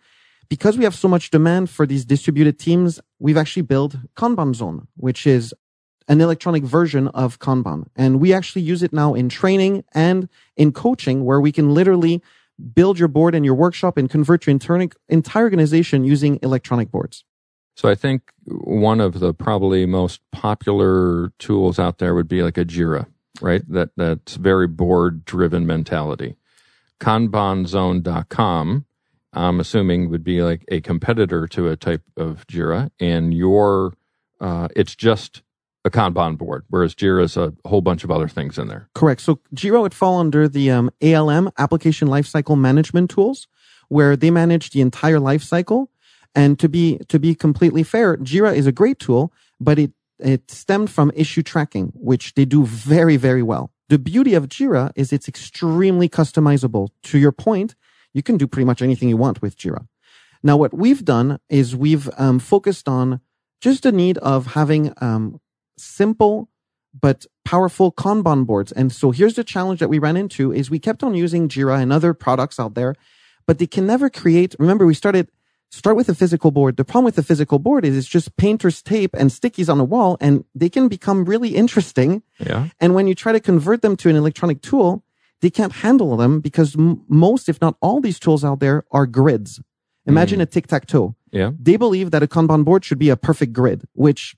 because 0.49 0.78
we 0.78 0.85
have 0.85 0.95
so 0.95 1.09
much 1.09 1.30
demand 1.30 1.71
for 1.71 1.87
these 1.87 2.04
distributed 2.04 2.59
teams, 2.59 3.00
we've 3.18 3.37
actually 3.37 3.62
built 3.62 3.97
Kanban 4.14 4.54
Zone, 4.54 4.87
which 4.97 5.26
is 5.26 5.52
an 6.08 6.20
electronic 6.20 6.64
version 6.64 7.08
of 7.08 7.38
Kanban. 7.38 7.86
And 7.94 8.20
we 8.20 8.32
actually 8.32 8.62
use 8.62 8.82
it 8.82 8.92
now 8.92 9.14
in 9.14 9.28
training 9.28 9.84
and 9.92 10.28
in 10.56 10.72
coaching 10.72 11.24
where 11.24 11.40
we 11.40 11.52
can 11.52 11.74
literally 11.74 12.22
build 12.74 12.98
your 12.98 13.08
board 13.08 13.34
and 13.34 13.44
your 13.44 13.54
workshop 13.54 13.96
and 13.96 14.10
convert 14.10 14.46
your 14.46 14.52
entire, 14.52 14.88
entire 15.08 15.44
organization 15.44 16.04
using 16.04 16.38
electronic 16.42 16.90
boards. 16.90 17.24
So 17.76 17.88
I 17.88 17.94
think 17.94 18.32
one 18.44 19.00
of 19.00 19.20
the 19.20 19.32
probably 19.32 19.86
most 19.86 20.20
popular 20.32 21.30
tools 21.38 21.78
out 21.78 21.98
there 21.98 22.14
would 22.14 22.26
be 22.26 22.42
like 22.42 22.58
a 22.58 22.64
Jira, 22.64 23.06
right? 23.40 23.62
That 23.68 23.90
that's 23.96 24.34
very 24.34 24.66
board 24.66 25.24
driven 25.24 25.64
mentality. 25.64 26.34
Kanbanzone.com, 26.98 28.84
I'm 29.32 29.60
assuming 29.60 30.10
would 30.10 30.24
be 30.24 30.42
like 30.42 30.64
a 30.66 30.80
competitor 30.80 31.46
to 31.46 31.68
a 31.68 31.76
type 31.76 32.02
of 32.16 32.44
Jira, 32.48 32.90
and 32.98 33.32
your 33.32 33.94
uh, 34.40 34.66
it's 34.74 34.96
just 34.96 35.42
a 35.88 35.90
Kanban 35.90 36.37
board, 36.37 36.64
whereas 36.68 36.95
Jira 36.95 37.25
is 37.25 37.37
a 37.37 37.52
whole 37.66 37.80
bunch 37.80 38.04
of 38.04 38.11
other 38.11 38.28
things 38.28 38.59
in 38.59 38.68
there. 38.68 38.88
Correct. 38.95 39.21
So 39.21 39.40
Jira 39.54 39.80
would 39.80 39.95
fall 39.95 40.18
under 40.18 40.49
the 40.49 40.71
um, 40.71 40.91
ALM, 41.02 41.50
Application 41.58 42.08
Lifecycle 42.08 42.58
Management 42.58 43.10
Tools, 43.10 43.49
where 43.89 44.17
they 44.17 44.30
manage 44.30 44.71
the 44.71 44.80
entire 44.80 45.19
lifecycle. 45.19 45.89
And 46.34 46.58
to 46.58 46.69
be 46.69 46.99
to 47.08 47.19
be 47.19 47.34
completely 47.34 47.82
fair, 47.82 48.17
Jira 48.19 48.54
is 48.54 48.67
a 48.67 48.73
great 48.73 48.99
tool, 48.99 49.32
but 49.58 49.78
it 49.78 49.93
it 50.19 50.50
stemmed 50.50 50.91
from 50.91 51.10
issue 51.15 51.43
tracking, 51.43 51.93
which 51.95 52.34
they 52.34 52.45
do 52.45 52.65
very 52.65 53.17
very 53.17 53.43
well. 53.43 53.73
The 53.89 53.99
beauty 53.99 54.34
of 54.34 54.49
Jira 54.49 54.93
is 54.95 55.12
it's 55.12 55.28
extremely 55.28 56.08
customizable. 56.08 56.89
To 57.04 57.19
your 57.19 57.32
point, 57.32 57.75
you 58.12 58.23
can 58.23 58.36
do 58.36 58.47
pretty 58.47 58.67
much 58.67 58.82
anything 58.82 59.08
you 59.08 59.17
want 59.17 59.41
with 59.41 59.56
Jira. 59.56 59.86
Now, 60.43 60.56
what 60.56 60.75
we've 60.75 61.04
done 61.04 61.41
is 61.49 61.75
we've 61.75 62.08
um, 62.19 62.39
focused 62.39 62.89
on 62.89 63.21
just 63.60 63.82
the 63.82 63.93
need 63.93 64.19
of 64.19 64.47
having 64.49 64.93
um, 65.00 65.41
simple 65.80 66.49
but 66.99 67.26
powerful 67.45 67.93
Kanban 67.93 68.47
boards. 68.47 68.73
And 68.73 68.93
so 68.93 69.10
here's 69.10 69.34
the 69.34 69.45
challenge 69.45 69.80
that 69.80 69.88
we 69.88 69.99
ran 69.99 70.17
into 70.17 70.52
is 70.52 70.71
we 70.71 70.78
kept 70.78 71.02
on 71.02 71.14
using 71.14 71.49
Jira 71.49 71.80
and 71.80 71.93
other 71.93 72.14
products 72.14 72.58
out 72.58 72.75
there, 72.75 72.95
but 73.47 73.58
they 73.58 73.67
can 73.67 73.86
never 73.86 74.10
create. 74.10 74.54
Remember, 74.58 74.86
we 74.86 74.95
started 74.95 75.28
start 75.71 75.97
with 75.97 76.08
a 76.08 76.14
physical 76.14 76.50
board. 76.50 76.76
The 76.76 76.84
problem 76.84 77.04
with 77.04 77.17
the 77.17 77.23
physical 77.23 77.58
board 77.58 77.84
is 77.84 77.97
it's 77.97 78.08
just 78.08 78.36
painter's 78.36 78.82
tape 78.82 79.14
and 79.14 79.30
stickies 79.30 79.71
on 79.71 79.78
a 79.78 79.84
wall 79.84 80.17
and 80.21 80.45
they 80.54 80.69
can 80.69 80.88
become 80.88 81.25
really 81.25 81.54
interesting. 81.54 82.23
Yeah. 82.38 82.69
And 82.80 82.95
when 82.95 83.06
you 83.06 83.14
try 83.14 83.32
to 83.32 83.41
convert 83.41 83.82
them 83.82 83.97
to 83.99 84.08
an 84.08 84.17
electronic 84.17 84.62
tool, 84.62 85.04
they 85.41 85.50
can't 85.50 85.73
handle 85.73 86.17
them 86.17 86.41
because 86.41 86.75
m- 86.75 87.04
most, 87.08 87.49
if 87.49 87.60
not 87.60 87.76
all 87.80 88.00
these 88.00 88.19
tools 88.19 88.45
out 88.45 88.60
there 88.60 88.84
are 88.91 89.06
grids. 89.06 89.60
Imagine 90.06 90.38
mm. 90.38 90.43
a 90.43 90.47
tic-tac-toe. 90.47 91.14
Yeah. 91.30 91.50
They 91.60 91.76
believe 91.76 92.10
that 92.12 92.23
a 92.23 92.26
Kanban 92.26 92.64
board 92.64 92.84
should 92.84 92.99
be 92.99 93.10
a 93.10 93.17
perfect 93.17 93.52
grid, 93.52 93.86
which 93.93 94.34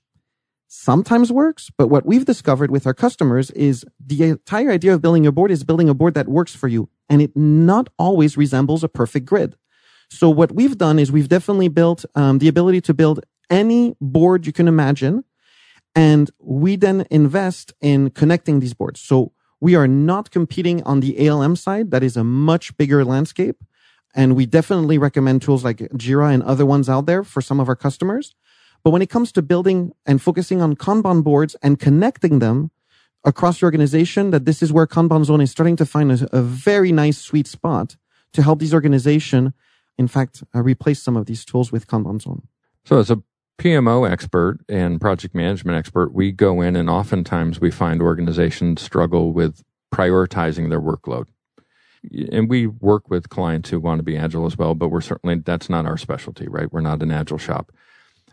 sometimes 0.73 1.33
works, 1.33 1.69
but 1.77 1.87
what 1.87 2.05
we've 2.05 2.23
discovered 2.23 2.71
with 2.71 2.87
our 2.87 2.93
customers 2.93 3.51
is 3.51 3.83
the 3.99 4.23
entire 4.23 4.71
idea 4.71 4.93
of 4.93 5.01
building 5.01 5.27
a 5.27 5.31
board 5.31 5.51
is 5.51 5.65
building 5.65 5.89
a 5.89 5.93
board 5.93 6.13
that 6.13 6.29
works 6.29 6.55
for 6.55 6.69
you. 6.69 6.87
And 7.09 7.21
it 7.21 7.35
not 7.35 7.89
always 7.99 8.37
resembles 8.37 8.81
a 8.81 8.87
perfect 8.87 9.25
grid. 9.25 9.57
So 10.09 10.29
what 10.29 10.53
we've 10.53 10.77
done 10.77 10.97
is 10.97 11.11
we've 11.11 11.27
definitely 11.27 11.67
built 11.67 12.05
um, 12.15 12.39
the 12.39 12.47
ability 12.47 12.79
to 12.81 12.93
build 12.93 13.19
any 13.49 13.95
board 13.99 14.45
you 14.45 14.53
can 14.53 14.69
imagine. 14.69 15.25
And 15.93 16.31
we 16.39 16.77
then 16.77 17.05
invest 17.11 17.73
in 17.81 18.11
connecting 18.11 18.61
these 18.61 18.73
boards. 18.73 19.01
So 19.01 19.33
we 19.59 19.75
are 19.75 19.89
not 19.89 20.31
competing 20.31 20.81
on 20.83 21.01
the 21.01 21.27
ALM 21.27 21.57
side. 21.57 21.91
That 21.91 22.01
is 22.01 22.15
a 22.15 22.23
much 22.23 22.77
bigger 22.77 23.03
landscape. 23.03 23.57
And 24.15 24.37
we 24.37 24.45
definitely 24.45 24.97
recommend 24.97 25.41
tools 25.41 25.65
like 25.65 25.79
Jira 25.79 26.33
and 26.33 26.43
other 26.43 26.65
ones 26.65 26.87
out 26.87 27.07
there 27.07 27.25
for 27.25 27.41
some 27.41 27.59
of 27.59 27.67
our 27.67 27.75
customers. 27.75 28.35
But 28.83 28.91
when 28.91 29.01
it 29.01 29.09
comes 29.09 29.31
to 29.33 29.41
building 29.41 29.93
and 30.05 30.21
focusing 30.21 30.61
on 30.61 30.75
Kanban 30.75 31.23
boards 31.23 31.55
and 31.61 31.79
connecting 31.79 32.39
them 32.39 32.71
across 33.23 33.61
your 33.61 33.67
organization, 33.67 34.31
that 34.31 34.45
this 34.45 34.63
is 34.63 34.73
where 34.73 34.87
Kanban 34.87 35.25
Zone 35.25 35.41
is 35.41 35.51
starting 35.51 35.75
to 35.75 35.85
find 35.85 36.11
a, 36.11 36.35
a 36.35 36.41
very 36.41 36.91
nice 36.91 37.17
sweet 37.17 37.47
spot 37.47 37.95
to 38.33 38.41
help 38.41 38.59
these 38.59 38.73
organizations, 38.73 39.51
in 39.97 40.07
fact, 40.07 40.43
uh, 40.55 40.61
replace 40.61 41.01
some 41.01 41.15
of 41.15 41.25
these 41.25 41.45
tools 41.45 41.71
with 41.71 41.87
Kanban 41.87 42.21
Zone. 42.21 42.47
So 42.85 42.97
as 42.97 43.11
a 43.11 43.21
PMO 43.59 44.09
expert 44.09 44.59
and 44.67 44.99
project 44.99 45.35
management 45.35 45.77
expert, 45.77 46.13
we 46.13 46.31
go 46.31 46.61
in 46.61 46.75
and 46.75 46.89
oftentimes 46.89 47.61
we 47.61 47.69
find 47.69 48.01
organizations 48.01 48.81
struggle 48.81 49.33
with 49.33 49.63
prioritizing 49.93 50.69
their 50.69 50.81
workload. 50.81 51.27
And 52.31 52.49
we 52.49 52.65
work 52.65 53.11
with 53.11 53.29
clients 53.29 53.69
who 53.69 53.79
want 53.79 53.99
to 53.99 54.03
be 54.03 54.17
agile 54.17 54.47
as 54.47 54.57
well, 54.57 54.73
but 54.73 54.87
we're 54.87 55.01
certainly, 55.01 55.35
that's 55.35 55.69
not 55.69 55.85
our 55.85 55.97
specialty, 55.97 56.47
right? 56.47 56.71
We're 56.73 56.81
not 56.81 57.03
an 57.03 57.11
agile 57.11 57.37
shop. 57.37 57.71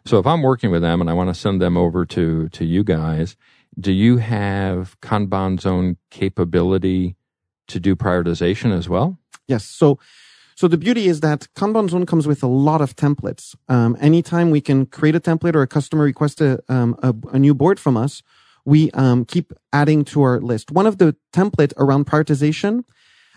So 0.09 0.19
if 0.19 0.27
I'm 0.27 0.41
working 0.41 0.71
with 0.71 0.81
them 0.81 1.03
and 1.03 1.11
I 1.11 1.13
want 1.13 1.29
to 1.29 1.39
send 1.39 1.61
them 1.61 1.77
over 1.77 2.07
to 2.07 2.49
to 2.49 2.65
you 2.65 2.83
guys, 2.83 3.37
do 3.79 3.93
you 3.93 4.17
have 4.17 4.99
Kanban 5.03 5.61
zone 5.61 5.99
capability 6.11 7.15
to 7.67 7.79
do 7.79 7.95
prioritization 7.95 8.73
as 8.73 8.89
well? 8.89 9.19
Yes. 9.49 9.67
So 9.67 9.99
so 10.55 10.67
the 10.67 10.79
beauty 10.79 11.09
is 11.09 11.21
that 11.21 11.49
Kanban 11.55 11.91
zone 11.91 12.07
comes 12.07 12.27
with 12.27 12.43
a 12.43 12.47
lot 12.47 12.81
of 12.81 12.97
templates. 12.97 13.55
Um, 13.69 13.99
anytime 14.01 14.51
we 14.51 14.63
can 14.63 14.87
create 14.87 15.15
a 15.15 15.21
template 15.21 15.55
or 15.55 15.61
a 15.61 15.67
customer 15.67 16.05
request 16.05 16.41
a, 16.41 16.59
um, 16.71 16.97
a, 17.03 17.15
a 17.35 17.39
new 17.39 17.55
board 17.55 17.79
from 17.79 17.99
us, 17.99 18.23
we 18.65 18.91
um, 18.93 19.27
keep 19.27 19.53
adding 19.75 20.07
to 20.07 20.23
our 20.23 20.41
list. 20.41 20.71
One 20.71 20.87
of 20.87 20.97
the 20.97 21.17
template 21.35 21.75
around 21.77 22.07
prioritization 22.07 22.85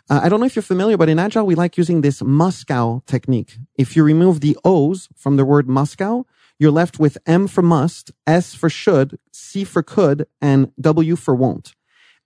uh, 0.10 0.20
I 0.24 0.30
don't 0.30 0.40
know 0.40 0.46
if 0.46 0.56
you're 0.56 0.64
familiar, 0.64 0.98
but 0.98 1.10
in 1.10 1.20
Agile, 1.20 1.46
we 1.46 1.56
like 1.56 1.78
using 1.78 2.02
this 2.02 2.22
Moscow 2.22 3.02
technique. 3.06 3.58
If 3.78 3.96
you 3.96 4.04
remove 4.04 4.42
the 4.42 4.58
O's 4.66 5.08
from 5.16 5.38
the 5.38 5.46
word 5.46 5.70
Moscow, 5.70 6.26
you're 6.62 6.70
left 6.70 7.00
with 7.00 7.18
M 7.26 7.48
for 7.48 7.64
must, 7.64 8.12
S 8.28 8.54
for 8.54 8.70
should, 8.70 9.18
C 9.32 9.64
for 9.64 9.82
could, 9.82 10.28
and 10.40 10.72
W 10.80 11.16
for 11.16 11.34
won't. 11.34 11.74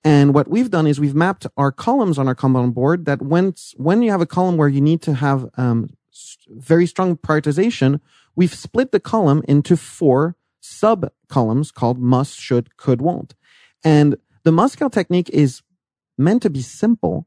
And 0.03 0.33
what 0.33 0.49
we've 0.49 0.69
done 0.69 0.87
is 0.87 0.99
we've 0.99 1.15
mapped 1.15 1.47
our 1.55 1.71
columns 1.71 2.19
on 2.19 2.27
our 2.27 2.35
Kanban 2.35 2.73
board 2.73 3.05
that 3.05 3.21
when, 3.21 3.53
when 3.77 4.01
you 4.01 4.11
have 4.11 4.19
a 4.19 4.25
column 4.25 4.57
where 4.57 4.67
you 4.67 4.81
need 4.81 5.01
to 5.03 5.13
have 5.13 5.49
um, 5.55 5.89
very 6.49 6.85
strong 6.85 7.15
prioritization, 7.15 8.01
we've 8.35 8.53
split 8.53 8.91
the 8.91 8.99
column 8.99 9.41
into 9.47 9.77
four 9.77 10.35
sub 10.59 11.09
columns 11.29 11.71
called 11.71 11.97
must, 11.97 12.37
should, 12.37 12.75
could, 12.75 12.99
won't. 12.99 13.35
And 13.85 14.17
the 14.43 14.51
Moscow 14.51 14.89
technique 14.89 15.29
is 15.29 15.61
meant 16.17 16.41
to 16.41 16.49
be 16.49 16.61
simple. 16.61 17.25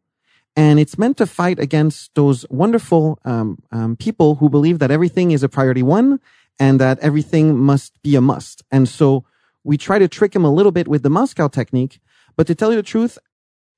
And 0.54 0.78
it's 0.78 0.98
meant 0.98 1.16
to 1.16 1.26
fight 1.26 1.58
against 1.58 2.14
those 2.14 2.44
wonderful 2.50 3.18
um, 3.24 3.62
um, 3.72 3.96
people 3.96 4.34
who 4.34 4.50
believe 4.50 4.78
that 4.80 4.90
everything 4.90 5.30
is 5.30 5.42
a 5.42 5.48
priority 5.48 5.82
one 5.82 6.20
and 6.58 6.80
that 6.80 6.98
everything 7.00 7.56
must 7.58 8.00
be 8.02 8.16
a 8.16 8.20
must. 8.20 8.62
And 8.70 8.88
so 8.88 9.24
we 9.64 9.76
try 9.76 9.98
to 9.98 10.08
trick 10.08 10.34
him 10.34 10.44
a 10.44 10.52
little 10.52 10.72
bit 10.72 10.88
with 10.88 11.02
the 11.02 11.10
Moscow 11.10 11.48
technique. 11.48 12.00
But 12.36 12.46
to 12.46 12.54
tell 12.54 12.70
you 12.70 12.76
the 12.76 12.82
truth, 12.82 13.18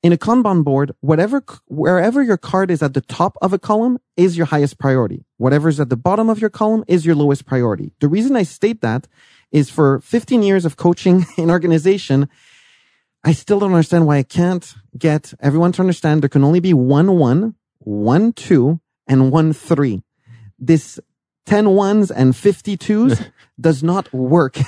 in 0.03 0.13
a 0.13 0.17
Kanban 0.17 0.65
board, 0.65 0.93
whatever, 1.01 1.45
wherever 1.67 2.23
your 2.23 2.39
card 2.39 2.71
is 2.71 2.83
at 2.83 2.95
the 2.95 3.03
top 3.03 3.37
of 3.43 3.53
a 3.53 3.59
column 3.59 3.99
is 4.17 4.37
your 4.37 4.47
highest 4.47 4.79
priority. 4.79 5.25
Whatever 5.37 5.69
is 5.69 5.79
at 5.79 5.91
the 5.91 5.97
bottom 5.97 6.31
of 6.31 6.41
your 6.41 6.49
column 6.49 6.85
is 6.89 7.05
your 7.05 7.15
lowest 7.15 7.45
priority. 7.45 7.93
The 8.01 8.09
reason 8.09 8.35
I 8.35 8.45
state 8.45 8.81
that 8.81 9.09
is 9.53 9.69
for 9.69 10.01
15 10.01 10.43
years 10.43 10.65
of 10.65 10.77
coaching 10.77 11.27
in 11.37 11.51
organization, 11.51 12.29
I 13.25 13.33
still 13.33 13.61
don't 13.61 13.73
understand 13.73 14.07
why 14.07 14.17
I 14.17 14.23
can't 14.23 14.75
get 14.97 15.35
everyone 15.41 15.73
to 15.73 15.83
understand 15.83 16.23
there 16.23 16.29
can 16.29 16.45
only 16.45 16.61
be 16.61 16.73
one 16.73 17.19
one, 17.19 17.55
one 17.79 18.33
two, 18.33 18.81
and 19.07 19.31
one 19.31 19.53
three. 19.53 20.03
This 20.59 20.99
10 21.47 21.71
ones 21.71 22.11
and 22.11 22.35
52s 22.35 23.31
does 23.61 23.83
not 23.83 24.13
work. 24.13 24.59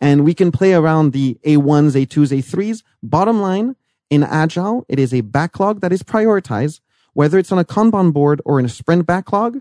and 0.00 0.24
we 0.24 0.34
can 0.34 0.52
play 0.52 0.74
around 0.74 1.12
the 1.12 1.38
A1s, 1.44 1.92
A2s, 2.06 2.38
A3s. 2.38 2.82
Bottom 3.02 3.40
line, 3.40 3.76
in 4.10 4.22
Agile, 4.22 4.84
it 4.88 4.98
is 4.98 5.12
a 5.12 5.20
backlog 5.20 5.80
that 5.80 5.92
is 5.92 6.02
prioritized. 6.02 6.80
Whether 7.12 7.38
it's 7.38 7.52
on 7.52 7.58
a 7.58 7.64
Kanban 7.64 8.12
board 8.12 8.40
or 8.44 8.58
in 8.58 8.64
a 8.64 8.68
sprint 8.68 9.06
backlog, 9.06 9.60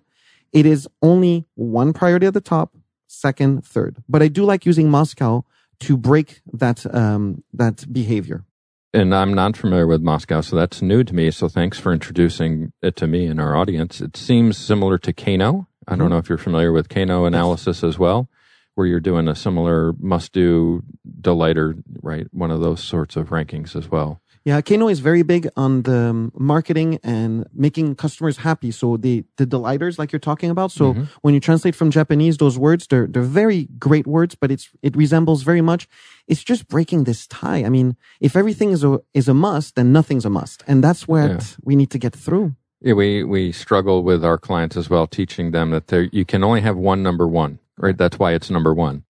it 0.53 0.65
is 0.65 0.87
only 1.01 1.45
one 1.55 1.91
priority 1.93 2.27
at 2.27 2.33
the 2.33 2.41
top, 2.41 2.75
second, 3.07 3.65
third. 3.65 3.97
But 4.07 4.21
I 4.21 4.27
do 4.27 4.45
like 4.45 4.65
using 4.65 4.89
Moscow 4.89 5.43
to 5.79 5.97
break 5.97 6.41
that 6.53 6.85
um, 6.95 7.43
that 7.53 7.91
behavior. 7.91 8.45
And 8.93 9.13
I'm 9.13 9.33
not 9.33 9.57
familiar 9.57 9.85
with 9.85 10.01
Moscow, 10.01 10.41
so 10.41 10.55
that's 10.55 10.81
new 10.81 11.03
to 11.03 11.13
me. 11.13 11.29
So 11.29 11.47
thanks 11.47 11.77
for 11.77 11.91
introducing 11.91 12.71
it 12.81 12.95
to 12.97 13.07
me 13.07 13.25
and 13.25 13.39
our 13.39 13.55
audience. 13.55 14.01
It 14.01 14.15
seems 14.15 14.57
similar 14.57 14.97
to 14.99 15.13
Kano. 15.13 15.67
I 15.87 15.95
don't 15.95 16.09
know 16.09 16.17
if 16.17 16.29
you're 16.29 16.37
familiar 16.37 16.71
with 16.71 16.89
Kano 16.89 17.25
analysis 17.25 17.83
as 17.83 17.97
well, 17.97 18.29
where 18.75 18.85
you're 18.85 18.99
doing 18.99 19.27
a 19.27 19.35
similar 19.35 19.93
must 19.99 20.33
do 20.33 20.83
delighter, 21.21 21.75
right? 22.01 22.27
One 22.31 22.51
of 22.51 22.59
those 22.59 22.83
sorts 22.83 23.15
of 23.15 23.29
rankings 23.29 23.75
as 23.75 23.89
well. 23.89 24.21
Yeah, 24.47 24.61
Kano 24.61 24.87
is 24.87 25.01
very 25.01 25.23
big 25.23 25.49
on 25.57 25.81
the 25.81 25.97
um, 25.97 26.31
marketing 26.33 26.99
and 27.03 27.45
making 27.53 27.95
customers 27.95 28.37
happy. 28.37 28.71
So 28.71 28.95
the 28.95 29.25
the 29.35 29.45
delighters, 29.45 29.99
like 29.99 30.13
you're 30.13 30.21
talking 30.21 30.49
about. 30.49 30.71
So 30.71 30.93
mm-hmm. 30.93 31.03
when 31.21 31.33
you 31.33 31.41
translate 31.41 31.75
from 31.75 31.91
Japanese, 31.91 32.37
those 32.37 32.57
words 32.57 32.87
they're 32.87 33.07
they're 33.07 33.23
very 33.23 33.67
great 33.77 34.07
words, 34.07 34.35
but 34.35 34.49
it's 34.49 34.69
it 34.81 34.95
resembles 34.95 35.43
very 35.43 35.59
much. 35.59 35.89
It's 36.27 36.45
just 36.45 36.69
breaking 36.69 37.03
this 37.03 37.27
tie. 37.27 37.65
I 37.65 37.69
mean, 37.69 37.97
if 38.21 38.37
everything 38.37 38.71
is 38.71 38.85
a 38.85 39.01
is 39.13 39.27
a 39.27 39.33
must, 39.33 39.75
then 39.75 39.91
nothing's 39.91 40.23
a 40.23 40.29
must, 40.29 40.63
and 40.65 40.81
that's 40.81 41.09
what 41.09 41.29
yeah. 41.29 41.39
we 41.61 41.75
need 41.75 41.91
to 41.91 41.99
get 41.99 42.15
through. 42.15 42.55
Yeah, 42.81 42.93
we 42.93 43.23
we 43.23 43.51
struggle 43.51 44.03
with 44.03 44.23
our 44.23 44.37
clients 44.37 44.77
as 44.77 44.89
well, 44.89 45.07
teaching 45.07 45.51
them 45.51 45.71
that 45.71 46.09
you 46.11 46.25
can 46.25 46.43
only 46.43 46.61
have 46.61 46.77
one 46.77 47.01
number 47.01 47.27
one. 47.27 47.59
Right, 47.79 47.97
that's 47.97 48.17
why 48.17 48.33
it's 48.33 48.49
number 48.49 48.73
one 48.73 49.03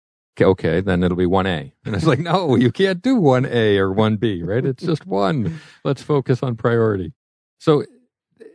okay, 0.40 0.80
then 0.80 1.02
it'll 1.02 1.16
be 1.16 1.26
1A. 1.26 1.72
And 1.84 1.94
it's 1.94 2.06
like, 2.06 2.18
no, 2.18 2.56
you 2.56 2.72
can't 2.72 3.02
do 3.02 3.18
1A 3.20 3.76
or 3.78 3.94
1B, 3.94 4.46
right? 4.46 4.64
It's 4.64 4.82
just 4.82 5.06
one. 5.06 5.60
Let's 5.84 6.02
focus 6.02 6.42
on 6.42 6.56
priority. 6.56 7.12
So 7.58 7.84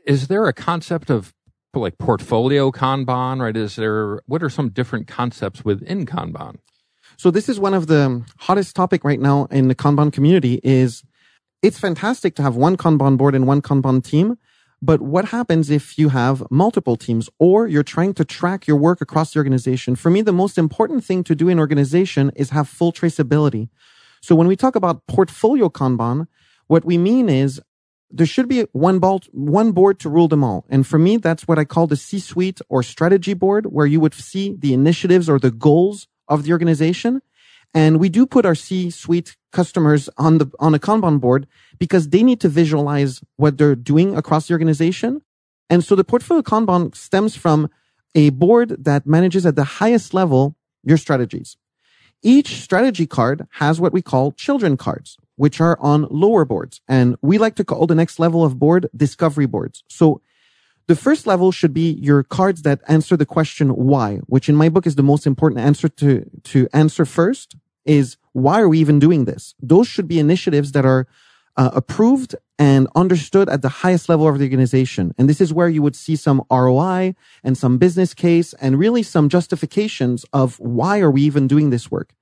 is 0.05 0.27
there 0.27 0.45
a 0.47 0.53
concept 0.53 1.09
of 1.09 1.33
like 1.73 1.97
portfolio 1.97 2.71
Kanban, 2.71 3.41
right? 3.41 3.55
Is 3.55 3.75
there, 3.75 4.21
what 4.25 4.43
are 4.43 4.49
some 4.49 4.69
different 4.69 5.07
concepts 5.07 5.63
within 5.63 6.05
Kanban? 6.05 6.57
So 7.17 7.31
this 7.31 7.47
is 7.47 7.59
one 7.59 7.73
of 7.73 7.87
the 7.87 8.25
hottest 8.39 8.75
topic 8.75 9.03
right 9.03 9.19
now 9.19 9.45
in 9.45 9.67
the 9.67 9.75
Kanban 9.75 10.11
community 10.11 10.59
is 10.63 11.03
it's 11.61 11.79
fantastic 11.79 12.35
to 12.35 12.41
have 12.41 12.55
one 12.55 12.77
Kanban 12.77 13.17
board 13.17 13.35
and 13.35 13.45
one 13.45 13.61
Kanban 13.61 14.03
team, 14.03 14.37
but 14.81 15.01
what 15.01 15.25
happens 15.25 15.69
if 15.69 15.97
you 15.97 16.09
have 16.09 16.43
multiple 16.49 16.95
teams 16.95 17.29
or 17.37 17.67
you're 17.67 17.83
trying 17.83 18.13
to 18.13 18.25
track 18.25 18.65
your 18.65 18.77
work 18.77 19.01
across 19.01 19.33
the 19.33 19.39
organization? 19.39 19.95
For 19.95 20.09
me, 20.09 20.21
the 20.21 20.31
most 20.31 20.57
important 20.57 21.03
thing 21.03 21.23
to 21.25 21.35
do 21.35 21.49
in 21.49 21.59
organization 21.59 22.31
is 22.35 22.51
have 22.51 22.69
full 22.69 22.93
traceability. 22.93 23.69
So 24.21 24.35
when 24.35 24.47
we 24.47 24.55
talk 24.55 24.75
about 24.75 25.05
portfolio 25.07 25.69
Kanban, 25.69 26.27
what 26.67 26.85
we 26.85 26.97
mean 26.97 27.29
is 27.29 27.61
there 28.11 28.25
should 28.25 28.47
be 28.47 28.61
one, 28.71 28.99
ball, 28.99 29.21
one 29.31 29.71
board 29.71 29.99
to 29.99 30.09
rule 30.09 30.27
them 30.27 30.43
all. 30.43 30.65
And 30.69 30.87
for 30.87 30.97
me, 30.97 31.17
that's 31.17 31.47
what 31.47 31.59
I 31.59 31.65
call 31.65 31.87
the 31.87 31.95
C-suite 31.95 32.61
or 32.69 32.81
strategy 32.81 33.33
board, 33.33 33.67
where 33.67 33.85
you 33.85 33.99
would 33.99 34.13
see 34.13 34.55
the 34.57 34.73
initiatives 34.73 35.29
or 35.29 35.39
the 35.39 35.51
goals 35.51 36.07
of 36.27 36.43
the 36.43 36.51
organization. 36.51 37.21
And 37.73 37.99
we 37.99 38.09
do 38.09 38.25
put 38.25 38.45
our 38.45 38.55
C-suite 38.55 39.37
customers 39.51 40.09
on 40.17 40.39
the, 40.39 40.51
on 40.59 40.73
a 40.73 40.79
Kanban 40.79 41.19
board 41.19 41.47
because 41.77 42.09
they 42.09 42.23
need 42.23 42.39
to 42.41 42.49
visualize 42.49 43.21
what 43.37 43.57
they're 43.57 43.75
doing 43.75 44.15
across 44.15 44.47
the 44.47 44.53
organization. 44.53 45.21
And 45.69 45.83
so 45.83 45.95
the 45.95 46.03
portfolio 46.03 46.41
Kanban 46.41 46.95
stems 46.95 47.35
from 47.35 47.69
a 48.15 48.29
board 48.31 48.83
that 48.83 49.05
manages 49.05 49.45
at 49.45 49.55
the 49.55 49.63
highest 49.63 50.13
level 50.13 50.55
your 50.83 50.97
strategies. 50.97 51.57
Each 52.21 52.61
strategy 52.61 53.05
card 53.05 53.47
has 53.51 53.79
what 53.79 53.93
we 53.93 54.01
call 54.01 54.31
children 54.31 54.75
cards, 54.75 55.17
which 55.35 55.61
are 55.61 55.77
on 55.79 56.07
lower 56.09 56.43
boards. 56.43 56.81
And 56.87 57.15
we 57.21 57.37
like 57.37 57.55
to 57.55 57.63
call 57.63 57.87
the 57.87 57.95
next 57.95 58.19
level 58.19 58.43
of 58.43 58.59
board 58.59 58.89
discovery 58.95 59.45
boards. 59.45 59.83
So 59.87 60.21
the 60.89 60.95
first 60.95 61.27
level 61.27 61.51
should 61.51 61.71
be 61.71 61.91
your 62.01 62.23
cards 62.23 62.63
that 62.63 62.81
answer 62.87 63.15
the 63.15 63.23
question 63.23 63.69
why, 63.69 64.17
which 64.25 64.49
in 64.49 64.55
my 64.55 64.69
book 64.69 64.87
is 64.87 64.95
the 64.95 65.03
most 65.03 65.27
important 65.27 65.61
answer 65.61 65.87
to, 65.87 66.27
to 66.45 66.67
answer 66.73 67.05
first 67.05 67.55
is 67.85 68.17
why 68.33 68.59
are 68.59 68.67
we 68.67 68.79
even 68.79 68.97
doing 68.97 69.25
this? 69.25 69.53
Those 69.61 69.87
should 69.87 70.07
be 70.07 70.17
initiatives 70.17 70.71
that 70.71 70.87
are 70.87 71.05
uh, 71.55 71.69
approved 71.75 72.35
and 72.57 72.87
understood 72.95 73.49
at 73.49 73.61
the 73.61 73.69
highest 73.69 74.09
level 74.09 74.27
of 74.27 74.39
the 74.39 74.45
organization. 74.45 75.13
And 75.15 75.29
this 75.29 75.39
is 75.39 75.53
where 75.53 75.69
you 75.69 75.83
would 75.83 75.95
see 75.95 76.15
some 76.15 76.41
ROI 76.49 77.13
and 77.43 77.55
some 77.55 77.77
business 77.77 78.15
case 78.15 78.55
and 78.55 78.79
really 78.79 79.03
some 79.03 79.29
justifications 79.29 80.25
of 80.33 80.59
why 80.59 81.01
are 81.01 81.11
we 81.11 81.21
even 81.21 81.47
doing 81.47 81.69
this 81.69 81.91
work. 81.91 82.15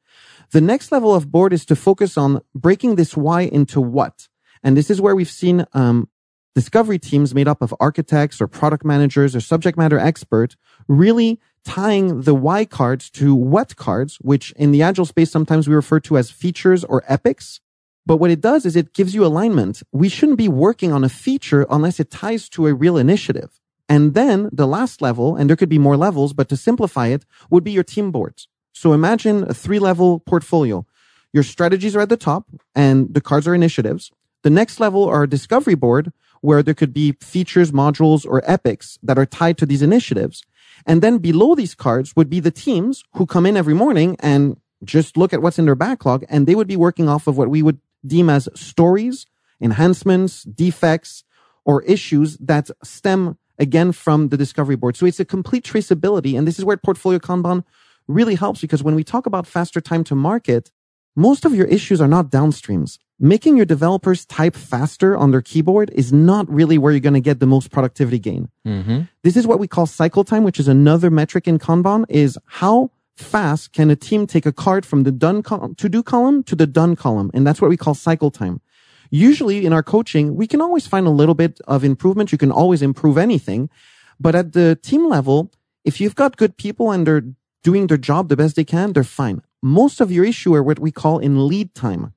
The 0.51 0.59
next 0.59 0.91
level 0.91 1.15
of 1.15 1.31
board 1.31 1.53
is 1.53 1.63
to 1.67 1.75
focus 1.77 2.17
on 2.17 2.41
breaking 2.53 2.95
this 2.97 3.15
why 3.15 3.43
into 3.43 3.79
what. 3.79 4.27
And 4.61 4.75
this 4.75 4.89
is 4.89 4.99
where 4.99 5.15
we've 5.15 5.31
seen 5.31 5.65
um, 5.71 6.09
discovery 6.57 6.97
teams 6.97 7.35
made 7.35 7.47
up 7.47 7.61
of 7.61 7.71
architects 7.79 8.41
or 8.41 8.47
product 8.47 8.83
managers 8.83 9.35
or 9.35 9.39
subject 9.39 9.77
matter 9.77 9.99
experts 9.99 10.55
really 10.87 11.39
tying 11.63 12.21
the 12.23 12.33
why 12.33 12.65
cards 12.65 13.11
to 13.11 13.35
what 13.35 13.75
cards, 13.75 14.17
which 14.21 14.53
in 14.53 14.71
the 14.71 14.81
agile 14.81 15.05
space 15.05 15.29
sometimes 15.29 15.67
we 15.67 15.75
refer 15.75 15.99
to 15.99 16.17
as 16.17 16.31
features 16.31 16.83
or 16.83 17.03
epics. 17.07 17.61
But 18.07 18.17
what 18.17 18.31
it 18.31 18.41
does 18.41 18.65
is 18.65 18.75
it 18.75 18.95
gives 18.95 19.13
you 19.13 19.23
alignment. 19.23 19.83
We 19.91 20.09
shouldn't 20.09 20.39
be 20.39 20.47
working 20.47 20.91
on 20.91 21.03
a 21.03 21.09
feature 21.09 21.67
unless 21.69 21.99
it 21.99 22.09
ties 22.09 22.49
to 22.49 22.65
a 22.65 22.73
real 22.73 22.97
initiative. 22.97 23.59
And 23.87 24.15
then 24.15 24.49
the 24.51 24.65
last 24.65 24.99
level, 24.99 25.35
and 25.35 25.47
there 25.47 25.57
could 25.57 25.69
be 25.69 25.77
more 25.77 25.95
levels, 25.95 26.33
but 26.33 26.49
to 26.49 26.57
simplify 26.57 27.07
it, 27.15 27.23
would 27.51 27.63
be 27.63 27.71
your 27.71 27.83
team 27.83 28.09
boards. 28.09 28.47
So 28.73 28.93
imagine 28.93 29.43
a 29.43 29.53
three 29.53 29.77
level 29.77 30.21
portfolio. 30.21 30.87
Your 31.33 31.43
strategies 31.43 31.95
are 31.95 32.01
at 32.01 32.09
the 32.09 32.17
top 32.17 32.45
and 32.73 33.13
the 33.13 33.21
cards 33.21 33.47
are 33.47 33.53
initiatives. 33.53 34.09
The 34.41 34.49
next 34.49 34.79
level 34.79 35.03
are 35.05 35.27
discovery 35.27 35.75
board 35.75 36.13
where 36.41 36.63
there 36.63 36.73
could 36.73 36.93
be 36.93 37.13
features, 37.13 37.71
modules, 37.71 38.25
or 38.25 38.41
epics 38.49 38.97
that 39.03 39.17
are 39.17 39.25
tied 39.25 39.57
to 39.57 39.65
these 39.65 39.81
initiatives. 39.81 40.43
And 40.85 41.01
then 41.01 41.17
below 41.17 41.55
these 41.55 41.75
cards 41.75 42.15
would 42.15 42.29
be 42.29 42.39
the 42.39 42.51
teams 42.51 43.03
who 43.13 43.25
come 43.25 43.45
in 43.45 43.57
every 43.57 43.73
morning 43.73 44.15
and 44.19 44.57
just 44.83 45.17
look 45.17 45.33
at 45.33 45.41
what's 45.41 45.57
in 45.57 45.65
their 45.65 45.75
backlog 45.75 46.23
and 46.29 46.45
they 46.45 46.55
would 46.55 46.67
be 46.67 46.75
working 46.75 47.09
off 47.09 47.27
of 47.27 47.37
what 47.37 47.49
we 47.49 47.63
would 47.63 47.79
deem 48.05 48.29
as 48.29 48.47
stories, 48.53 49.25
enhancements, 49.59 50.43
defects, 50.43 51.23
or 51.65 51.81
issues 51.83 52.37
that 52.37 52.69
stem 52.83 53.37
again 53.59 53.91
from 53.91 54.29
the 54.29 54.37
discovery 54.37 54.75
board. 54.75 54.95
So 54.95 55.05
it's 55.05 55.19
a 55.19 55.25
complete 55.25 55.63
traceability. 55.63 56.37
And 56.37 56.47
this 56.47 56.59
is 56.59 56.65
where 56.65 56.77
portfolio 56.77 57.19
Kanban 57.19 57.63
really 58.07 58.35
helps 58.35 58.61
because 58.61 58.83
when 58.83 58.95
we 58.95 59.03
talk 59.03 59.25
about 59.25 59.47
faster 59.47 59.81
time 59.81 60.03
to 60.05 60.15
market, 60.15 60.71
most 61.17 61.45
of 61.45 61.55
your 61.55 61.65
issues 61.65 61.99
are 61.99 62.07
not 62.07 62.29
downstreams. 62.29 62.99
Making 63.19 63.57
your 63.57 63.65
developers 63.65 64.23
type 64.23 64.55
faster 64.55 65.17
on 65.17 65.31
their 65.31 65.41
keyboard 65.41 65.89
is 65.95 66.13
not 66.13 66.47
really 66.47 66.77
where 66.77 66.93
you're 66.93 66.99
going 66.99 67.15
to 67.15 67.19
get 67.19 67.39
the 67.39 67.47
most 67.47 67.71
productivity 67.71 68.19
gain. 68.19 68.49
Mm-hmm. 68.65 69.01
This 69.23 69.35
is 69.35 69.47
what 69.47 69.57
we 69.57 69.67
call 69.67 69.87
cycle 69.87 70.23
time, 70.23 70.43
which 70.43 70.59
is 70.59 70.67
another 70.67 71.09
metric 71.09 71.47
in 71.47 71.57
Kanban 71.57 72.05
is 72.07 72.37
how 72.45 72.91
fast 73.15 73.73
can 73.73 73.89
a 73.89 73.95
team 73.95 74.27
take 74.27 74.45
a 74.45 74.53
card 74.53 74.85
from 74.85 75.01
the 75.01 75.11
done 75.11 75.41
col- 75.41 75.73
to 75.73 75.89
do 75.89 76.03
column 76.03 76.43
to 76.43 76.55
the 76.55 76.67
done 76.67 76.95
column. 76.95 77.31
And 77.33 77.47
that's 77.47 77.59
what 77.59 77.71
we 77.71 77.77
call 77.77 77.95
cycle 77.95 78.29
time. 78.29 78.61
Usually 79.09 79.65
in 79.65 79.73
our 79.73 79.81
coaching, 79.81 80.35
we 80.35 80.45
can 80.45 80.61
always 80.61 80.85
find 80.85 81.07
a 81.07 81.17
little 81.21 81.33
bit 81.33 81.59
of 81.67 81.83
improvement. 81.83 82.31
You 82.31 82.37
can 82.37 82.51
always 82.51 82.83
improve 82.83 83.17
anything. 83.17 83.71
But 84.19 84.35
at 84.35 84.53
the 84.53 84.75
team 84.83 85.09
level, 85.09 85.51
if 85.83 85.99
you've 85.99 86.13
got 86.13 86.37
good 86.37 86.57
people 86.57 86.91
and 86.91 87.07
they're 87.07 87.23
doing 87.63 87.87
their 87.87 87.97
job 87.97 88.29
the 88.29 88.37
best 88.37 88.55
they 88.55 88.63
can, 88.63 88.93
they're 88.93 89.03
fine 89.03 89.41
most 89.61 90.01
of 90.01 90.11
your 90.11 90.25
issue 90.25 90.53
are 90.53 90.63
what 90.63 90.79
we 90.79 90.91
call 90.91 91.19
in 91.19 91.47
lead 91.47 91.73
time, 91.73 92.13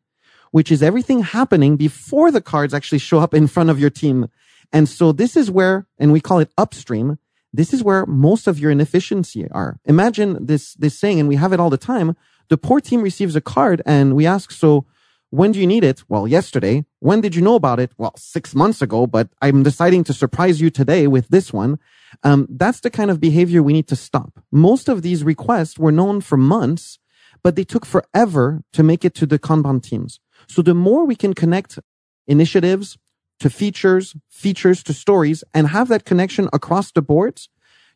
which 0.50 0.70
is 0.70 0.82
everything 0.82 1.22
happening 1.22 1.76
before 1.76 2.30
the 2.30 2.40
cards 2.40 2.74
actually 2.74 2.98
show 2.98 3.18
up 3.20 3.34
in 3.34 3.46
front 3.46 3.70
of 3.70 3.78
your 3.80 3.90
team. 3.90 4.28
And 4.72 4.88
so 4.88 5.12
this 5.12 5.36
is 5.36 5.50
where, 5.50 5.86
and 5.98 6.12
we 6.12 6.20
call 6.20 6.38
it 6.38 6.52
upstream. 6.56 7.18
This 7.52 7.74
is 7.74 7.82
where 7.82 8.06
most 8.06 8.46
of 8.46 8.58
your 8.58 8.70
inefficiency 8.70 9.48
are. 9.50 9.80
Imagine 9.84 10.46
this, 10.46 10.74
this 10.74 10.98
saying, 10.98 11.18
and 11.18 11.28
we 11.28 11.36
have 11.36 11.52
it 11.52 11.60
all 11.60 11.70
the 11.70 11.76
time. 11.76 12.16
The 12.48 12.56
poor 12.56 12.80
team 12.80 13.02
receives 13.02 13.34
a 13.34 13.40
card 13.40 13.82
and 13.84 14.14
we 14.14 14.26
ask, 14.26 14.52
so 14.52 14.86
When 15.30 15.52
do 15.52 15.60
you 15.60 15.66
need 15.66 15.84
it? 15.84 16.02
Well, 16.08 16.26
yesterday. 16.26 16.84
When 16.98 17.20
did 17.20 17.36
you 17.36 17.42
know 17.42 17.54
about 17.54 17.78
it? 17.78 17.92
Well, 17.96 18.12
six 18.16 18.52
months 18.54 18.82
ago, 18.82 19.06
but 19.06 19.28
I'm 19.40 19.62
deciding 19.62 20.04
to 20.04 20.12
surprise 20.12 20.60
you 20.60 20.70
today 20.70 21.06
with 21.06 21.28
this 21.28 21.52
one. 21.52 21.78
Um, 22.24 22.48
that's 22.50 22.80
the 22.80 22.90
kind 22.90 23.10
of 23.10 23.20
behavior 23.20 23.62
we 23.62 23.72
need 23.72 23.86
to 23.88 23.96
stop. 23.96 24.42
Most 24.50 24.88
of 24.88 25.02
these 25.02 25.22
requests 25.22 25.78
were 25.78 25.92
known 25.92 26.20
for 26.20 26.36
months, 26.36 26.98
but 27.42 27.56
they 27.56 27.64
took 27.64 27.86
forever 27.86 28.62
to 28.72 28.82
make 28.82 29.04
it 29.04 29.14
to 29.14 29.26
the 29.26 29.38
Kanban 29.38 29.82
teams. 29.82 30.20
So 30.48 30.62
the 30.62 30.74
more 30.74 31.04
we 31.04 31.16
can 31.16 31.34
connect 31.34 31.78
initiatives 32.26 32.98
to 33.40 33.50
features, 33.50 34.14
features 34.28 34.82
to 34.84 34.92
stories, 34.92 35.42
and 35.54 35.68
have 35.68 35.88
that 35.88 36.04
connection 36.04 36.48
across 36.52 36.92
the 36.92 37.02
boards 37.02 37.48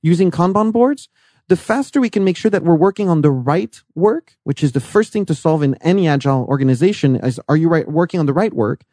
using 0.03 0.31
Kanban 0.31 0.73
boards, 0.73 1.09
the 1.49 1.57
faster 1.57 2.01
we 2.01 2.09
can 2.09 2.25
make 2.25 2.37
sure 2.37 2.51
that 2.51 2.65
we're 2.65 2.75
working 2.75 3.09
on 3.09 3.21
the 3.21 3.31
right 3.31 3.83
work, 3.95 4.37
which 4.45 4.63
is 4.63 4.73
the 4.73 4.81
first 4.81 5.13
thing 5.13 5.27
to 5.27 5.35
solve 5.35 5.63
in 5.63 5.75
any 5.83 6.09
agile 6.09 6.47
organization 6.49 7.17
is, 7.17 7.39
are 7.49 7.57
you 7.57 7.69
right, 7.69 7.89
working 7.89 8.19
on 8.19 8.27
the 8.27 8.33
right 8.33 8.55
work? 8.55 8.85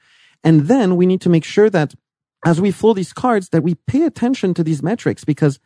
And 0.43 0.67
then 0.67 0.97
we 0.97 1.05
need 1.05 1.21
to 1.21 1.29
make 1.29 1.45
sure 1.45 1.69
that 1.69 1.95
as 2.45 2.59
we 2.59 2.71
flow 2.71 2.93
these 2.93 3.13
cards, 3.13 3.49
that 3.49 3.63
we 3.63 3.75
pay 3.75 4.03
attention 4.03 4.53
to 4.55 4.63
these 4.63 4.83
metrics 4.83 5.23
because 5.23 5.59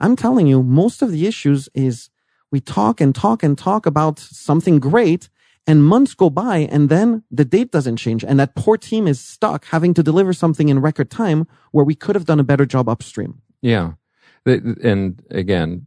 I'm 0.00 0.16
telling 0.16 0.46
you, 0.46 0.62
most 0.62 1.02
of 1.02 1.10
the 1.10 1.26
issues 1.26 1.68
is 1.74 2.10
we 2.50 2.60
talk 2.60 3.00
and 3.00 3.14
talk 3.14 3.42
and 3.42 3.56
talk 3.58 3.86
about 3.86 4.18
something 4.18 4.78
great 4.78 5.28
and 5.66 5.84
months 5.84 6.14
go 6.14 6.30
by 6.30 6.58
and 6.58 6.88
then 6.88 7.24
the 7.30 7.44
date 7.44 7.72
doesn't 7.72 7.96
change 7.96 8.24
and 8.24 8.38
that 8.38 8.54
poor 8.54 8.76
team 8.76 9.08
is 9.08 9.20
stuck 9.20 9.64
having 9.66 9.92
to 9.94 10.02
deliver 10.02 10.32
something 10.32 10.68
in 10.68 10.78
record 10.78 11.10
time 11.10 11.46
where 11.72 11.84
we 11.84 11.94
could 11.94 12.14
have 12.14 12.24
done 12.24 12.40
a 12.40 12.44
better 12.44 12.64
job 12.64 12.88
upstream. 12.88 13.42
Yeah. 13.60 13.92
And 14.44 15.20
again, 15.30 15.86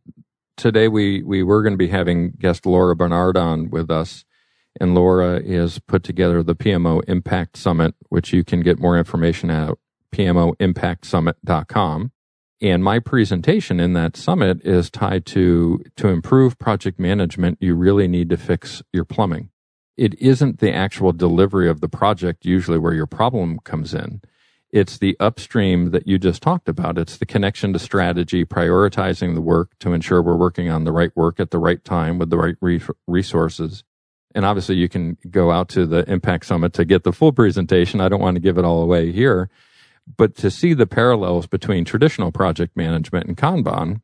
today 0.57 0.89
we, 0.89 1.23
we 1.23 1.43
were 1.43 1.63
going 1.63 1.73
to 1.73 1.77
be 1.77 1.87
having 1.87 2.31
guest 2.31 2.65
Laura 2.65 2.95
Barnard 2.95 3.37
on 3.37 3.69
with 3.69 3.89
us. 3.89 4.25
And 4.79 4.93
Laura 4.95 5.39
is 5.39 5.79
put 5.79 6.03
together 6.03 6.43
the 6.43 6.55
PMO 6.55 7.01
Impact 7.07 7.57
Summit, 7.57 7.95
which 8.09 8.33
you 8.33 8.43
can 8.43 8.61
get 8.61 8.79
more 8.79 8.97
information 8.97 9.49
at 9.49 9.73
pmoimpactsummit.com. 10.13 12.11
And 12.61 12.83
my 12.83 12.99
presentation 12.99 13.79
in 13.79 13.93
that 13.93 14.17
summit 14.17 14.65
is 14.65 14.89
tied 14.89 15.25
to, 15.27 15.81
to 15.95 16.09
improve 16.09 16.59
project 16.59 16.99
management, 16.99 17.57
you 17.61 17.73
really 17.73 18.07
need 18.07 18.29
to 18.29 18.37
fix 18.37 18.83
your 18.91 19.05
plumbing. 19.05 19.49
It 19.95 20.19
isn't 20.19 20.59
the 20.59 20.73
actual 20.73 21.13
delivery 21.13 21.69
of 21.69 21.81
the 21.81 21.89
project 21.89 22.45
usually 22.45 22.77
where 22.77 22.93
your 22.93 23.05
problem 23.05 23.59
comes 23.59 23.93
in. 23.93 24.21
It's 24.71 24.97
the 24.97 25.17
upstream 25.19 25.91
that 25.91 26.07
you 26.07 26.19
just 26.19 26.43
talked 26.43 26.69
about. 26.69 26.97
It's 26.97 27.17
the 27.17 27.25
connection 27.25 27.73
to 27.73 27.79
strategy, 27.79 28.45
prioritizing 28.45 29.35
the 29.35 29.41
work 29.41 29.71
to 29.79 29.93
ensure 29.93 30.21
we're 30.21 30.35
working 30.35 30.69
on 30.69 30.83
the 30.83 30.91
right 30.91 31.15
work 31.15 31.39
at 31.39 31.51
the 31.51 31.57
right 31.57 31.83
time 31.83 32.19
with 32.19 32.29
the 32.29 32.37
right 32.37 32.55
re- 32.61 32.81
resources. 33.07 33.83
And 34.35 34.45
obviously 34.45 34.75
you 34.75 34.87
can 34.87 35.17
go 35.29 35.49
out 35.49 35.69
to 35.69 35.87
the 35.87 36.09
Impact 36.09 36.45
Summit 36.45 36.73
to 36.73 36.85
get 36.85 37.03
the 37.03 37.13
full 37.13 37.31
presentation. 37.31 37.99
I 37.99 38.09
don't 38.09 38.21
want 38.21 38.35
to 38.35 38.41
give 38.41 38.57
it 38.57 38.65
all 38.65 38.83
away 38.83 39.11
here, 39.11 39.49
but 40.17 40.35
to 40.37 40.51
see 40.51 40.73
the 40.73 40.87
parallels 40.87 41.47
between 41.47 41.85
traditional 41.85 42.31
project 42.31 42.75
management 42.75 43.27
and 43.27 43.37
Kanban, 43.37 44.01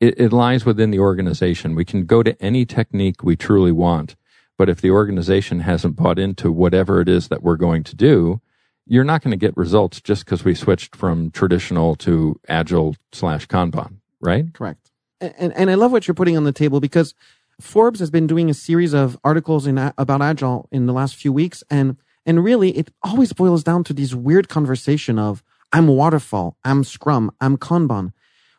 it, 0.00 0.18
it 0.18 0.32
lies 0.32 0.64
within 0.64 0.90
the 0.90 0.98
organization. 0.98 1.74
We 1.74 1.84
can 1.84 2.06
go 2.06 2.22
to 2.22 2.40
any 2.42 2.64
technique 2.64 3.22
we 3.22 3.36
truly 3.36 3.72
want, 3.72 4.16
but 4.56 4.68
if 4.68 4.80
the 4.80 4.90
organization 4.90 5.60
hasn't 5.60 5.96
bought 5.96 6.18
into 6.18 6.50
whatever 6.50 7.00
it 7.00 7.08
is 7.08 7.28
that 7.28 7.42
we're 7.42 7.56
going 7.56 7.84
to 7.84 7.96
do, 7.96 8.40
you're 8.86 9.04
not 9.04 9.22
going 9.22 9.32
to 9.32 9.36
get 9.36 9.56
results 9.56 10.00
just 10.00 10.24
because 10.24 10.44
we 10.44 10.54
switched 10.54 10.96
from 10.96 11.30
traditional 11.30 11.94
to 11.96 12.40
agile 12.48 12.96
slash 13.12 13.46
Kanban, 13.46 13.96
right? 14.20 14.52
Correct. 14.52 14.90
And, 15.20 15.52
and 15.52 15.70
I 15.70 15.74
love 15.74 15.92
what 15.92 16.08
you're 16.08 16.14
putting 16.14 16.36
on 16.36 16.44
the 16.44 16.52
table 16.52 16.80
because 16.80 17.14
Forbes 17.60 18.00
has 18.00 18.10
been 18.10 18.26
doing 18.26 18.48
a 18.48 18.54
series 18.54 18.94
of 18.94 19.18
articles 19.22 19.66
in, 19.66 19.76
about 19.98 20.22
agile 20.22 20.68
in 20.72 20.86
the 20.86 20.92
last 20.92 21.14
few 21.14 21.32
weeks. 21.32 21.62
And, 21.70 21.98
and 22.26 22.44
really 22.44 22.76
it 22.76 22.90
always 23.02 23.32
boils 23.32 23.64
down 23.64 23.84
to 23.84 23.92
these 23.92 24.14
weird 24.14 24.48
conversation 24.48 25.18
of 25.18 25.42
I'm 25.72 25.86
waterfall, 25.86 26.56
I'm 26.64 26.84
scrum, 26.84 27.30
I'm 27.40 27.56
Kanban. 27.56 28.12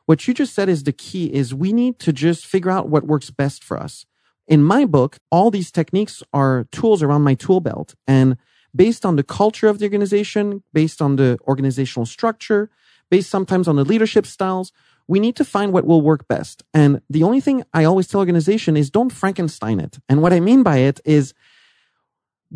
What 0.05 0.27
you 0.27 0.33
just 0.33 0.53
said 0.53 0.69
is 0.69 0.83
the 0.83 0.93
key 0.93 1.33
is 1.33 1.53
we 1.53 1.73
need 1.73 1.99
to 1.99 2.13
just 2.13 2.45
figure 2.45 2.71
out 2.71 2.89
what 2.89 3.05
works 3.05 3.29
best 3.29 3.63
for 3.63 3.77
us. 3.77 4.05
In 4.47 4.63
my 4.63 4.85
book, 4.85 5.17
all 5.29 5.51
these 5.51 5.71
techniques 5.71 6.23
are 6.33 6.67
tools 6.71 7.03
around 7.03 7.21
my 7.21 7.35
tool 7.35 7.59
belt 7.59 7.95
and 8.07 8.37
based 8.75 9.05
on 9.05 9.15
the 9.15 9.23
culture 9.23 9.67
of 9.67 9.79
the 9.79 9.85
organization, 9.85 10.63
based 10.73 11.01
on 11.01 11.17
the 11.17 11.37
organizational 11.47 12.05
structure, 12.05 12.69
based 13.09 13.29
sometimes 13.29 13.67
on 13.67 13.75
the 13.75 13.83
leadership 13.83 14.25
styles. 14.25 14.71
We 15.07 15.19
need 15.19 15.35
to 15.35 15.45
find 15.45 15.73
what 15.73 15.85
will 15.85 16.01
work 16.01 16.27
best. 16.27 16.63
And 16.73 17.01
the 17.09 17.23
only 17.23 17.41
thing 17.41 17.63
I 17.73 17.83
always 17.83 18.07
tell 18.07 18.19
organization 18.19 18.77
is 18.77 18.89
don't 18.89 19.11
Frankenstein 19.11 19.79
it. 19.79 19.99
And 20.07 20.21
what 20.21 20.33
I 20.33 20.39
mean 20.39 20.63
by 20.63 20.77
it 20.77 21.01
is 21.03 21.33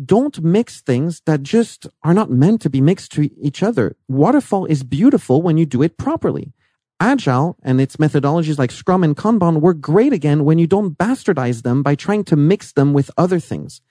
don't 0.04 0.42
mix 0.42 0.80
things 0.80 1.22
that 1.26 1.42
just 1.42 1.86
are 2.02 2.14
not 2.14 2.30
meant 2.30 2.60
to 2.62 2.70
be 2.70 2.80
mixed 2.80 3.12
to 3.12 3.30
each 3.40 3.62
other. 3.62 3.96
Waterfall 4.08 4.66
is 4.66 4.82
beautiful 4.82 5.42
when 5.42 5.56
you 5.56 5.66
do 5.66 5.82
it 5.82 5.96
properly. 5.96 6.52
Agile 6.98 7.56
and 7.62 7.80
its 7.80 7.96
methodologies 7.96 8.58
like 8.58 8.70
Scrum 8.70 9.04
and 9.04 9.16
Kanban 9.16 9.60
work 9.60 9.80
great 9.80 10.12
again 10.12 10.44
when 10.44 10.58
you 10.58 10.66
don't 10.66 10.96
bastardize 10.96 11.62
them 11.62 11.82
by 11.82 11.94
trying 11.94 12.24
to 12.24 12.36
mix 12.36 12.72
them 12.72 12.92
with 12.92 13.10
other 13.16 13.38
things. 13.38 13.82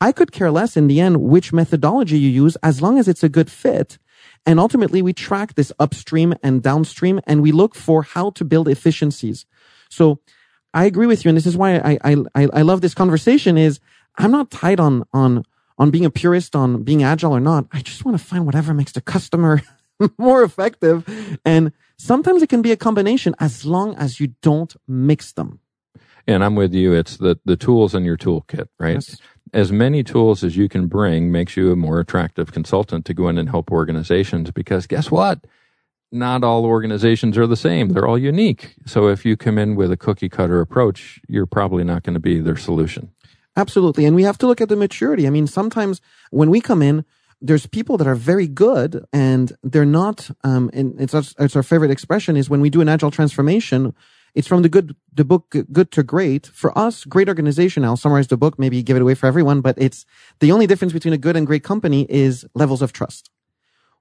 I 0.00 0.12
could 0.12 0.32
care 0.32 0.50
less 0.50 0.76
in 0.76 0.88
the 0.88 1.00
end 1.00 1.20
which 1.20 1.52
methodology 1.52 2.18
you 2.18 2.28
use 2.28 2.56
as 2.62 2.82
long 2.82 2.98
as 2.98 3.08
it's 3.08 3.22
a 3.22 3.28
good 3.28 3.50
fit. 3.50 3.98
And 4.46 4.58
ultimately 4.58 5.02
we 5.02 5.12
track 5.12 5.54
this 5.54 5.72
upstream 5.78 6.34
and 6.42 6.62
downstream 6.62 7.20
and 7.26 7.42
we 7.42 7.52
look 7.52 7.74
for 7.74 8.02
how 8.02 8.30
to 8.30 8.44
build 8.44 8.68
efficiencies. 8.68 9.46
So 9.88 10.20
I 10.74 10.84
agree 10.84 11.06
with 11.06 11.24
you. 11.24 11.28
And 11.28 11.36
this 11.36 11.46
is 11.46 11.56
why 11.56 11.76
I, 11.76 11.98
I, 12.04 12.48
I 12.52 12.62
love 12.62 12.80
this 12.80 12.94
conversation 12.94 13.58
is 13.58 13.80
I'm 14.18 14.30
not 14.30 14.50
tied 14.50 14.80
on, 14.80 15.04
on, 15.12 15.44
on 15.78 15.90
being 15.90 16.04
a 16.04 16.10
purist 16.10 16.54
on 16.54 16.82
being 16.82 17.02
agile 17.02 17.32
or 17.32 17.40
not. 17.40 17.66
I 17.72 17.80
just 17.80 18.04
want 18.04 18.18
to 18.18 18.24
find 18.24 18.46
whatever 18.46 18.74
makes 18.74 18.92
the 18.92 19.00
customer 19.00 19.62
more 20.18 20.42
effective. 20.42 21.38
And 21.44 21.72
sometimes 21.96 22.42
it 22.42 22.48
can 22.48 22.62
be 22.62 22.72
a 22.72 22.76
combination 22.76 23.34
as 23.38 23.64
long 23.64 23.94
as 23.96 24.20
you 24.20 24.34
don't 24.42 24.74
mix 24.86 25.32
them. 25.32 25.60
And 26.26 26.44
I'm 26.44 26.54
with 26.54 26.72
you. 26.72 26.92
It's 26.92 27.16
the, 27.16 27.38
the 27.44 27.56
tools 27.56 27.94
in 27.94 28.04
your 28.04 28.16
toolkit, 28.16 28.68
right? 28.78 28.94
Yes 28.94 29.18
as 29.52 29.70
many 29.70 30.02
tools 30.02 30.42
as 30.42 30.56
you 30.56 30.68
can 30.68 30.86
bring 30.86 31.30
makes 31.30 31.56
you 31.56 31.72
a 31.72 31.76
more 31.76 32.00
attractive 32.00 32.52
consultant 32.52 33.04
to 33.04 33.14
go 33.14 33.28
in 33.28 33.38
and 33.38 33.50
help 33.50 33.70
organizations 33.70 34.50
because 34.50 34.86
guess 34.86 35.10
what? 35.10 35.44
Not 36.10 36.44
all 36.44 36.64
organizations 36.64 37.38
are 37.38 37.46
the 37.46 37.56
same. 37.56 37.90
They're 37.90 38.06
all 38.06 38.18
unique. 38.18 38.74
So 38.86 39.08
if 39.08 39.24
you 39.24 39.36
come 39.36 39.58
in 39.58 39.76
with 39.76 39.90
a 39.90 39.96
cookie 39.96 40.28
cutter 40.28 40.60
approach, 40.60 41.20
you're 41.26 41.46
probably 41.46 41.84
not 41.84 42.02
going 42.02 42.14
to 42.14 42.20
be 42.20 42.38
their 42.38 42.56
solution. 42.56 43.10
Absolutely. 43.56 44.06
And 44.06 44.16
we 44.16 44.22
have 44.22 44.38
to 44.38 44.46
look 44.46 44.60
at 44.60 44.68
the 44.68 44.76
maturity. 44.76 45.26
I 45.26 45.30
mean, 45.30 45.46
sometimes 45.46 46.00
when 46.30 46.50
we 46.50 46.60
come 46.60 46.82
in, 46.82 47.04
there's 47.40 47.66
people 47.66 47.98
that 47.98 48.06
are 48.06 48.14
very 48.14 48.46
good 48.46 49.04
and 49.12 49.52
they're 49.62 49.84
not, 49.84 50.30
um, 50.44 50.70
and 50.72 50.98
it's, 51.00 51.12
it's 51.38 51.56
our 51.56 51.62
favorite 51.62 51.90
expression 51.90 52.36
is 52.36 52.48
when 52.48 52.60
we 52.60 52.70
do 52.70 52.80
an 52.80 52.88
agile 52.88 53.10
transformation, 53.10 53.94
it's 54.34 54.48
from 54.48 54.62
the 54.62 54.68
good, 54.68 54.96
the 55.12 55.24
book 55.24 55.54
Good 55.72 55.90
to 55.90 56.02
Great. 56.02 56.46
For 56.46 56.76
us, 56.78 57.04
great 57.04 57.28
organization. 57.28 57.84
I'll 57.84 57.96
summarize 57.96 58.28
the 58.28 58.36
book, 58.36 58.58
maybe 58.58 58.82
give 58.82 58.96
it 58.96 59.02
away 59.02 59.14
for 59.14 59.26
everyone, 59.26 59.60
but 59.60 59.76
it's 59.76 60.06
the 60.40 60.52
only 60.52 60.66
difference 60.66 60.92
between 60.92 61.12
a 61.12 61.18
good 61.18 61.36
and 61.36 61.46
great 61.46 61.64
company 61.64 62.06
is 62.08 62.46
levels 62.54 62.80
of 62.80 62.92
trust. 62.92 63.28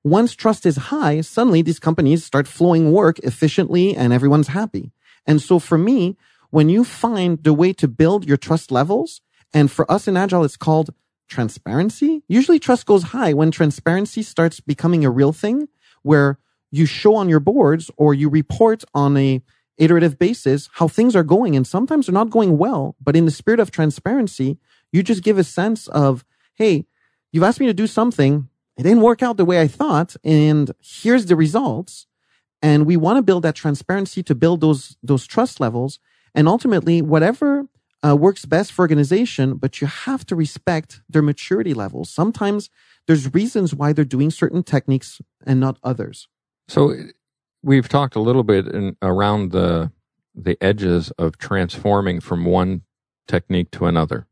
Once 0.04 0.34
trust 0.34 0.66
is 0.66 0.78
high, 0.78 1.22
suddenly 1.22 1.62
these 1.62 1.80
companies 1.80 2.24
start 2.24 2.48
flowing 2.48 2.92
work 2.92 3.20
efficiently 3.20 3.96
and 3.96 4.14
everyone's 4.14 4.48
happy. 4.48 4.92
And 5.28 5.42
so 5.42 5.60
for 5.60 5.78
me, 5.78 6.18
when 6.50 6.70
you 6.70 6.84
find 6.84 7.44
the 7.44 7.54
way 7.54 7.74
to 7.74 7.88
build 7.88 8.28
your 8.28 8.38
trust 8.38 8.72
levels, 8.72 9.22
and 9.54 9.72
for 9.72 9.90
us 9.92 10.08
in 10.08 10.18
Agile, 10.18 10.44
it's 10.44 10.58
called 10.58 10.92
transparency. 11.28 12.24
Usually 12.28 12.60
trust 12.60 12.86
goes 12.86 13.04
high 13.04 13.34
when 13.34 13.52
transparency 13.52 14.22
starts 14.22 14.60
becoming 14.60 15.06
a 15.06 15.10
real 15.10 15.32
thing 15.32 15.68
where 16.04 16.40
you 16.72 16.86
show 16.86 17.16
on 17.16 17.30
your 17.30 17.40
boards 17.40 17.92
or 17.98 18.14
you 18.14 18.30
report 18.30 18.84
on 18.94 19.18
a 19.18 19.42
iterative 19.78 20.20
basis 20.20 20.70
how 20.74 20.88
things 20.88 21.16
are 21.16 21.24
going. 21.24 21.56
And 21.56 21.66
sometimes 21.66 22.06
they're 22.06 22.14
not 22.14 22.30
going 22.30 22.58
well, 22.58 22.96
but 23.02 23.16
in 23.16 23.26
the 23.26 23.32
spirit 23.32 23.60
of 23.60 23.72
transparency, 23.72 24.58
you 24.92 25.04
just 25.04 25.24
give 25.24 25.38
a 25.38 25.44
sense 25.44 25.88
of, 25.88 26.24
Hey, 26.56 26.86
you've 27.32 27.44
asked 27.44 27.60
me 27.60 27.66
to 27.68 27.74
do 27.74 27.88
something. 27.88 28.48
It 28.78 28.84
didn't 28.84 29.02
work 29.02 29.24
out 29.24 29.38
the 29.38 29.46
way 29.46 29.60
I 29.60 29.68
thought. 29.68 30.16
And 30.24 30.72
here's 30.82 31.26
the 31.26 31.36
results. 31.36 32.08
And 32.62 32.86
we 32.86 32.96
want 32.96 33.18
to 33.18 33.24
build 33.24 33.44
that 33.44 33.56
transparency 33.56 34.22
to 34.24 34.36
build 34.36 34.62
those, 34.62 34.98
those 35.02 35.26
trust 35.26 35.60
levels. 35.60 36.00
And 36.36 36.48
ultimately, 36.48 37.02
whatever 37.02 37.61
uh, 38.06 38.16
works 38.16 38.46
best 38.46 38.72
for 38.72 38.82
organization, 38.82 39.56
but 39.56 39.82
you 39.82 39.88
have 39.88 40.26
to 40.26 40.36
respect 40.36 41.02
their 41.10 41.22
maturity 41.22 41.74
levels. 41.74 42.10
Sometimes 42.10 42.70
there's 43.08 43.34
reasons 43.34 43.74
why 43.74 43.94
they're 43.94 44.06
doing 44.06 44.32
certain 44.32 44.64
techniques 44.64 45.22
and 45.46 45.60
not 45.60 45.78
others. 45.84 46.28
So 46.68 46.96
we've 47.62 47.90
talked 47.90 48.16
a 48.16 48.22
little 48.22 48.44
bit 48.44 48.68
in, 48.68 48.98
around 49.02 49.52
the 49.52 49.92
the 50.34 50.58
edges 50.64 51.12
of 51.18 51.38
transforming 51.38 52.22
from 52.22 52.46
one 52.46 52.84
technique 53.28 53.72
to 53.72 53.86
another. 53.86 54.28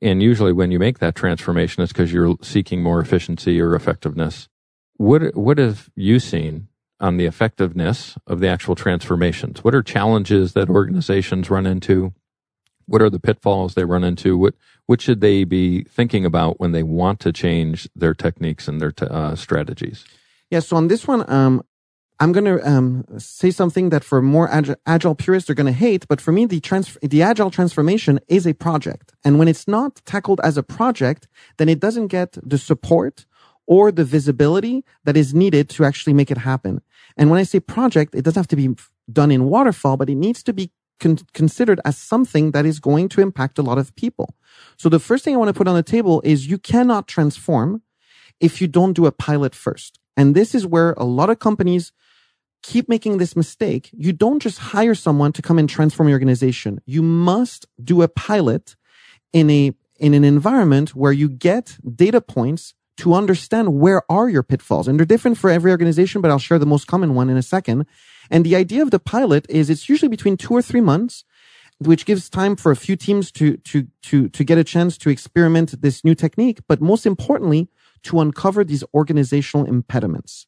And 0.00 0.22
usually 0.22 0.52
when 0.52 0.70
you 0.70 0.78
make 0.78 0.98
that 0.98 1.14
transformation, 1.14 1.82
it's 1.82 1.92
because 1.92 2.12
you're 2.12 2.36
seeking 2.42 2.82
more 2.82 3.00
efficiency 3.00 3.60
or 3.60 3.74
effectiveness. 3.74 4.48
What, 4.96 5.34
what 5.34 5.58
have 5.58 5.90
you 5.96 6.20
seen 6.20 6.68
on 7.00 7.16
the 7.16 7.26
effectiveness 7.26 8.16
of 8.26 8.40
the 8.40 8.48
actual 8.48 8.74
transformations? 8.74 9.64
What 9.64 9.74
are 9.74 9.82
challenges 9.82 10.52
that 10.52 10.68
organizations 10.68 11.50
run 11.50 11.66
into? 11.66 12.12
What 12.86 13.02
are 13.02 13.10
the 13.10 13.20
pitfalls 13.20 13.74
they 13.74 13.84
run 13.84 14.04
into? 14.04 14.36
What, 14.36 14.54
what 14.86 15.00
should 15.00 15.20
they 15.20 15.44
be 15.44 15.84
thinking 15.84 16.24
about 16.24 16.60
when 16.60 16.72
they 16.72 16.82
want 16.82 17.20
to 17.20 17.32
change 17.32 17.88
their 17.94 18.14
techniques 18.14 18.68
and 18.68 18.80
their 18.80 18.92
uh, 19.00 19.34
strategies? 19.34 20.04
Yeah. 20.50 20.60
So 20.60 20.76
on 20.76 20.88
this 20.88 21.06
one, 21.06 21.28
um, 21.30 21.62
I'm 22.20 22.32
going 22.32 22.44
to 22.44 22.68
um, 22.68 23.04
say 23.18 23.50
something 23.50 23.90
that 23.90 24.04
for 24.04 24.22
more 24.22 24.48
agile, 24.48 24.76
agile 24.86 25.14
purists 25.14 25.50
are 25.50 25.54
going 25.54 25.66
to 25.66 25.72
hate, 25.72 26.06
but 26.06 26.20
for 26.20 26.30
me, 26.30 26.46
the 26.46 26.60
trans- 26.60 26.96
the 27.02 27.22
agile 27.22 27.50
transformation 27.50 28.20
is 28.28 28.46
a 28.46 28.54
project. 28.54 29.12
And 29.24 29.38
when 29.38 29.48
it's 29.48 29.66
not 29.66 30.00
tackled 30.04 30.40
as 30.44 30.56
a 30.56 30.62
project, 30.62 31.26
then 31.56 31.68
it 31.68 31.80
doesn't 31.80 32.08
get 32.08 32.38
the 32.42 32.58
support 32.58 33.26
or 33.66 33.90
the 33.90 34.04
visibility 34.04 34.84
that 35.04 35.16
is 35.16 35.34
needed 35.34 35.68
to 35.70 35.84
actually 35.84 36.12
make 36.12 36.30
it 36.30 36.38
happen. 36.38 36.82
And 37.16 37.30
when 37.30 37.40
I 37.40 37.44
say 37.44 37.60
project, 37.60 38.14
it 38.14 38.22
doesn't 38.22 38.40
have 38.40 38.48
to 38.48 38.56
be 38.56 38.76
done 39.12 39.30
in 39.30 39.46
waterfall, 39.46 39.96
but 39.96 40.10
it 40.10 40.14
needs 40.14 40.42
to 40.44 40.52
be 40.52 40.70
con- 41.00 41.18
considered 41.32 41.80
as 41.84 41.96
something 41.96 42.52
that 42.52 42.66
is 42.66 42.80
going 42.80 43.08
to 43.10 43.20
impact 43.20 43.58
a 43.58 43.62
lot 43.62 43.78
of 43.78 43.94
people. 43.96 44.34
So 44.76 44.88
the 44.88 44.98
first 44.98 45.24
thing 45.24 45.34
I 45.34 45.38
want 45.38 45.48
to 45.48 45.54
put 45.54 45.68
on 45.68 45.74
the 45.74 45.82
table 45.82 46.20
is 46.24 46.48
you 46.48 46.58
cannot 46.58 47.08
transform 47.08 47.82
if 48.40 48.60
you 48.60 48.66
don't 48.66 48.92
do 48.92 49.06
a 49.06 49.12
pilot 49.12 49.54
first. 49.54 49.98
And 50.16 50.34
this 50.34 50.54
is 50.54 50.66
where 50.66 50.92
a 50.96 51.04
lot 51.04 51.30
of 51.30 51.38
companies 51.38 51.92
keep 52.62 52.88
making 52.88 53.18
this 53.18 53.36
mistake. 53.36 53.90
You 53.92 54.12
don't 54.12 54.40
just 54.40 54.58
hire 54.58 54.94
someone 54.94 55.32
to 55.32 55.42
come 55.42 55.58
and 55.58 55.68
transform 55.68 56.08
your 56.08 56.16
organization. 56.16 56.80
You 56.86 57.02
must 57.02 57.66
do 57.82 58.02
a 58.02 58.08
pilot 58.08 58.76
in 59.32 59.50
a, 59.50 59.72
in 59.98 60.14
an 60.14 60.24
environment 60.24 60.94
where 60.94 61.12
you 61.12 61.28
get 61.28 61.76
data 61.94 62.20
points 62.20 62.74
to 62.98 63.14
understand 63.14 63.74
where 63.80 64.02
are 64.10 64.28
your 64.28 64.42
pitfalls. 64.42 64.86
And 64.86 64.98
they're 64.98 65.06
different 65.06 65.38
for 65.38 65.50
every 65.50 65.70
organization, 65.70 66.20
but 66.20 66.30
I'll 66.30 66.38
share 66.38 66.58
the 66.58 66.66
most 66.66 66.86
common 66.86 67.14
one 67.14 67.28
in 67.28 67.36
a 67.36 67.42
second. 67.42 67.86
And 68.30 68.44
the 68.44 68.56
idea 68.56 68.82
of 68.82 68.90
the 68.90 68.98
pilot 68.98 69.46
is 69.48 69.68
it's 69.68 69.88
usually 69.88 70.08
between 70.08 70.36
two 70.36 70.54
or 70.54 70.62
three 70.62 70.80
months, 70.80 71.24
which 71.78 72.06
gives 72.06 72.30
time 72.30 72.56
for 72.56 72.70
a 72.70 72.76
few 72.76 72.96
teams 72.96 73.32
to, 73.32 73.56
to, 73.58 73.88
to, 74.02 74.28
to 74.28 74.44
get 74.44 74.58
a 74.58 74.64
chance 74.64 74.96
to 74.98 75.10
experiment 75.10 75.80
this 75.82 76.04
new 76.04 76.14
technique. 76.14 76.60
But 76.68 76.80
most 76.80 77.04
importantly, 77.04 77.68
to 78.04 78.20
uncover 78.20 78.64
these 78.64 78.84
organizational 78.94 79.66
impediments. 79.66 80.46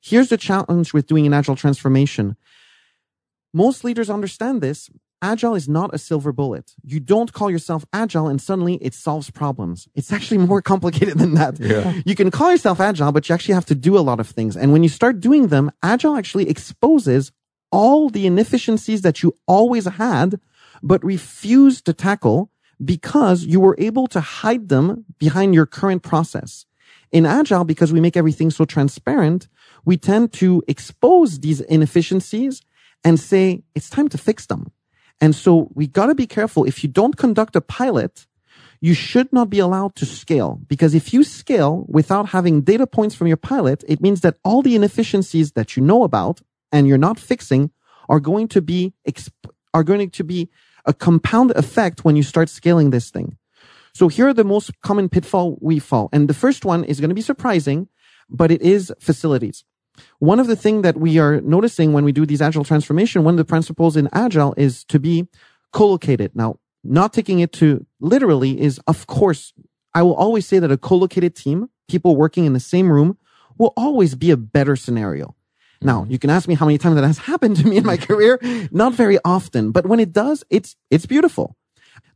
Here's 0.00 0.28
the 0.28 0.36
challenge 0.36 0.92
with 0.92 1.06
doing 1.06 1.26
an 1.26 1.34
agile 1.34 1.56
transformation. 1.56 2.36
Most 3.52 3.82
leaders 3.82 4.10
understand 4.10 4.60
this. 4.60 4.88
Agile 5.20 5.56
is 5.56 5.68
not 5.68 5.92
a 5.92 5.98
silver 5.98 6.32
bullet. 6.32 6.74
You 6.84 7.00
don't 7.00 7.32
call 7.32 7.50
yourself 7.50 7.84
agile 7.92 8.28
and 8.28 8.40
suddenly 8.40 8.74
it 8.76 8.94
solves 8.94 9.30
problems. 9.30 9.88
It's 9.94 10.12
actually 10.12 10.38
more 10.46 10.62
complicated 10.62 11.18
than 11.18 11.34
that. 11.34 11.58
Yeah. 11.58 12.00
You 12.06 12.14
can 12.14 12.30
call 12.30 12.52
yourself 12.52 12.80
agile, 12.80 13.10
but 13.10 13.28
you 13.28 13.34
actually 13.34 13.54
have 13.54 13.66
to 13.66 13.74
do 13.74 13.98
a 13.98 14.00
lot 14.00 14.20
of 14.20 14.28
things. 14.28 14.56
And 14.56 14.72
when 14.72 14.82
you 14.82 14.88
start 14.88 15.20
doing 15.20 15.48
them, 15.48 15.72
agile 15.82 16.16
actually 16.16 16.48
exposes 16.48 17.32
all 17.72 18.08
the 18.08 18.26
inefficiencies 18.26 19.02
that 19.02 19.22
you 19.22 19.34
always 19.46 19.86
had, 19.86 20.40
but 20.82 21.04
refused 21.04 21.84
to 21.86 21.92
tackle 21.92 22.50
because 22.82 23.44
you 23.44 23.58
were 23.58 23.76
able 23.78 24.06
to 24.06 24.20
hide 24.20 24.68
them 24.68 25.04
behind 25.18 25.54
your 25.54 25.66
current 25.66 26.02
process. 26.02 26.64
In 27.10 27.26
agile, 27.26 27.64
because 27.64 27.92
we 27.92 28.00
make 28.00 28.16
everything 28.16 28.50
so 28.50 28.64
transparent, 28.64 29.48
we 29.84 29.96
tend 29.96 30.32
to 30.34 30.62
expose 30.68 31.40
these 31.40 31.60
inefficiencies 31.60 32.62
and 33.04 33.18
say 33.18 33.62
it's 33.74 33.90
time 33.90 34.08
to 34.08 34.18
fix 34.18 34.46
them. 34.46 34.70
And 35.20 35.34
so 35.34 35.70
we 35.74 35.86
got 35.86 36.06
to 36.06 36.14
be 36.14 36.26
careful. 36.26 36.64
If 36.64 36.82
you 36.82 36.88
don't 36.88 37.16
conduct 37.16 37.56
a 37.56 37.60
pilot, 37.60 38.26
you 38.80 38.94
should 38.94 39.32
not 39.32 39.50
be 39.50 39.58
allowed 39.58 39.96
to 39.96 40.06
scale 40.06 40.60
because 40.68 40.94
if 40.94 41.12
you 41.12 41.24
scale 41.24 41.84
without 41.88 42.28
having 42.28 42.62
data 42.62 42.86
points 42.86 43.14
from 43.14 43.26
your 43.26 43.36
pilot, 43.36 43.82
it 43.88 44.00
means 44.00 44.20
that 44.20 44.36
all 44.44 44.62
the 44.62 44.76
inefficiencies 44.76 45.52
that 45.52 45.76
you 45.76 45.82
know 45.82 46.04
about 46.04 46.40
and 46.70 46.86
you're 46.86 46.98
not 46.98 47.18
fixing 47.18 47.70
are 48.08 48.20
going 48.20 48.46
to 48.48 48.62
be, 48.62 48.94
are 49.74 49.82
going 49.82 50.10
to 50.10 50.24
be 50.24 50.48
a 50.84 50.94
compound 50.94 51.50
effect 51.52 52.04
when 52.04 52.16
you 52.16 52.22
start 52.22 52.48
scaling 52.48 52.90
this 52.90 53.10
thing. 53.10 53.36
So 53.92 54.06
here 54.06 54.28
are 54.28 54.34
the 54.34 54.44
most 54.44 54.70
common 54.80 55.08
pitfall 55.08 55.58
we 55.60 55.80
fall. 55.80 56.08
And 56.12 56.28
the 56.28 56.34
first 56.34 56.64
one 56.64 56.84
is 56.84 57.00
going 57.00 57.08
to 57.10 57.14
be 57.14 57.20
surprising, 57.20 57.88
but 58.30 58.52
it 58.52 58.62
is 58.62 58.92
facilities. 59.00 59.64
One 60.18 60.40
of 60.40 60.46
the 60.46 60.56
things 60.56 60.82
that 60.82 60.96
we 60.96 61.18
are 61.18 61.40
noticing 61.40 61.92
when 61.92 62.04
we 62.04 62.12
do 62.12 62.26
these 62.26 62.42
agile 62.42 62.64
transformation, 62.64 63.24
one 63.24 63.34
of 63.34 63.38
the 63.38 63.44
principles 63.44 63.96
in 63.96 64.08
agile 64.12 64.54
is 64.56 64.84
to 64.84 64.98
be 64.98 65.26
co-located. 65.72 66.32
Now, 66.34 66.58
not 66.84 67.12
taking 67.12 67.40
it 67.40 67.52
to 67.54 67.86
literally 68.00 68.60
is, 68.60 68.80
of 68.86 69.06
course, 69.06 69.52
I 69.94 70.02
will 70.02 70.14
always 70.14 70.46
say 70.46 70.58
that 70.58 70.70
a 70.70 70.76
co-located 70.76 71.34
team, 71.34 71.68
people 71.88 72.16
working 72.16 72.44
in 72.44 72.52
the 72.52 72.60
same 72.60 72.90
room, 72.90 73.18
will 73.58 73.72
always 73.76 74.14
be 74.14 74.30
a 74.30 74.36
better 74.36 74.76
scenario. 74.76 75.34
Now, 75.80 76.02
mm-hmm. 76.02 76.12
you 76.12 76.18
can 76.18 76.30
ask 76.30 76.48
me 76.48 76.54
how 76.54 76.66
many 76.66 76.78
times 76.78 76.96
that 76.96 77.04
has 77.04 77.18
happened 77.30 77.56
to 77.56 77.66
me 77.66 77.76
in 77.76 77.84
my 77.84 77.96
mm-hmm. 77.96 78.12
career. 78.12 78.68
Not 78.70 78.94
very 78.94 79.18
often, 79.24 79.72
but 79.72 79.86
when 79.86 80.00
it 80.00 80.12
does, 80.12 80.44
it's, 80.50 80.76
it's 80.90 81.06
beautiful. 81.06 81.56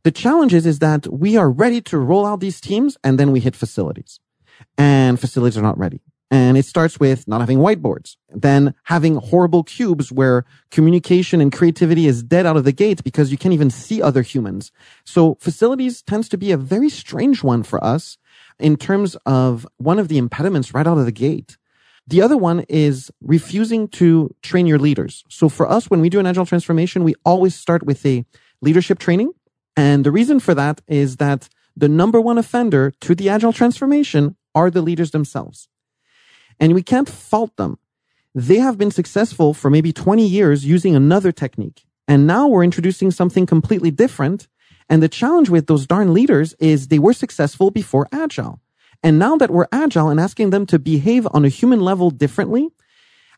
The 0.03 0.11
challenge 0.11 0.53
is, 0.53 0.65
is 0.65 0.79
that 0.79 1.07
we 1.07 1.37
are 1.37 1.49
ready 1.49 1.81
to 1.81 1.97
roll 1.97 2.25
out 2.25 2.41
these 2.41 2.59
teams 2.59 2.97
and 3.03 3.17
then 3.19 3.31
we 3.31 3.39
hit 3.39 3.55
facilities 3.55 4.19
and 4.77 5.19
facilities 5.19 5.57
are 5.57 5.61
not 5.61 5.77
ready. 5.77 6.01
And 6.33 6.57
it 6.57 6.65
starts 6.65 6.99
with 6.99 7.27
not 7.27 7.41
having 7.41 7.59
whiteboards, 7.59 8.17
then 8.27 8.73
having 8.85 9.17
horrible 9.17 9.63
cubes 9.63 10.11
where 10.11 10.45
communication 10.71 11.39
and 11.39 11.51
creativity 11.51 12.07
is 12.07 12.23
dead 12.23 12.47
out 12.47 12.57
of 12.57 12.63
the 12.63 12.71
gate 12.71 13.03
because 13.03 13.31
you 13.31 13.37
can't 13.37 13.53
even 13.53 13.69
see 13.69 14.01
other 14.01 14.23
humans. 14.23 14.71
So 15.05 15.35
facilities 15.35 16.01
tends 16.01 16.27
to 16.29 16.37
be 16.39 16.51
a 16.51 16.57
very 16.57 16.89
strange 16.89 17.43
one 17.43 17.61
for 17.61 17.83
us 17.83 18.17
in 18.57 18.77
terms 18.77 19.15
of 19.27 19.67
one 19.77 19.99
of 19.99 20.07
the 20.07 20.17
impediments 20.17 20.73
right 20.73 20.87
out 20.87 20.97
of 20.97 21.05
the 21.05 21.11
gate. 21.11 21.55
The 22.07 22.23
other 22.23 22.35
one 22.35 22.61
is 22.67 23.11
refusing 23.21 23.87
to 23.89 24.33
train 24.41 24.65
your 24.65 24.79
leaders. 24.79 25.23
So 25.29 25.49
for 25.49 25.69
us, 25.69 25.91
when 25.91 26.01
we 26.01 26.09
do 26.09 26.19
an 26.19 26.25
agile 26.25 26.47
transformation, 26.47 27.03
we 27.03 27.13
always 27.23 27.53
start 27.53 27.85
with 27.85 28.03
a 28.07 28.25
leadership 28.59 28.97
training. 28.97 29.33
And 29.77 30.03
the 30.03 30.11
reason 30.11 30.39
for 30.39 30.55
that 30.55 30.81
is 30.87 31.17
that 31.17 31.47
the 31.77 31.87
number 31.87 32.19
one 32.19 32.39
offender 32.39 32.91
to 33.01 33.13
the 33.13 33.29
agile 33.29 33.53
transformation 33.53 34.35
are 34.55 34.71
the 34.71 34.81
leaders 34.81 35.11
themselves 35.11 35.67
and 36.63 36.73
we 36.73 36.81
can't 36.81 37.09
fault 37.09 37.53
them. 37.57 37.77
They 38.33 38.59
have 38.59 38.77
been 38.77 38.89
successful 38.89 39.53
for 39.53 39.69
maybe 39.69 39.91
20 39.91 40.25
years 40.25 40.65
using 40.65 40.95
another 40.95 41.33
technique. 41.33 41.83
And 42.07 42.25
now 42.25 42.47
we're 42.47 42.63
introducing 42.63 43.11
something 43.11 43.45
completely 43.45 43.91
different. 43.91 44.47
And 44.87 45.03
the 45.03 45.09
challenge 45.09 45.49
with 45.49 45.67
those 45.67 45.85
darn 45.85 46.13
leaders 46.13 46.53
is 46.59 46.87
they 46.87 46.99
were 46.99 47.11
successful 47.11 47.69
before 47.69 48.07
agile. 48.13 48.61
And 49.03 49.19
now 49.19 49.35
that 49.35 49.51
we're 49.51 49.67
agile 49.73 50.07
and 50.07 50.21
asking 50.21 50.51
them 50.51 50.65
to 50.67 50.79
behave 50.79 51.27
on 51.31 51.43
a 51.43 51.49
human 51.49 51.81
level 51.81 52.09
differently, 52.09 52.69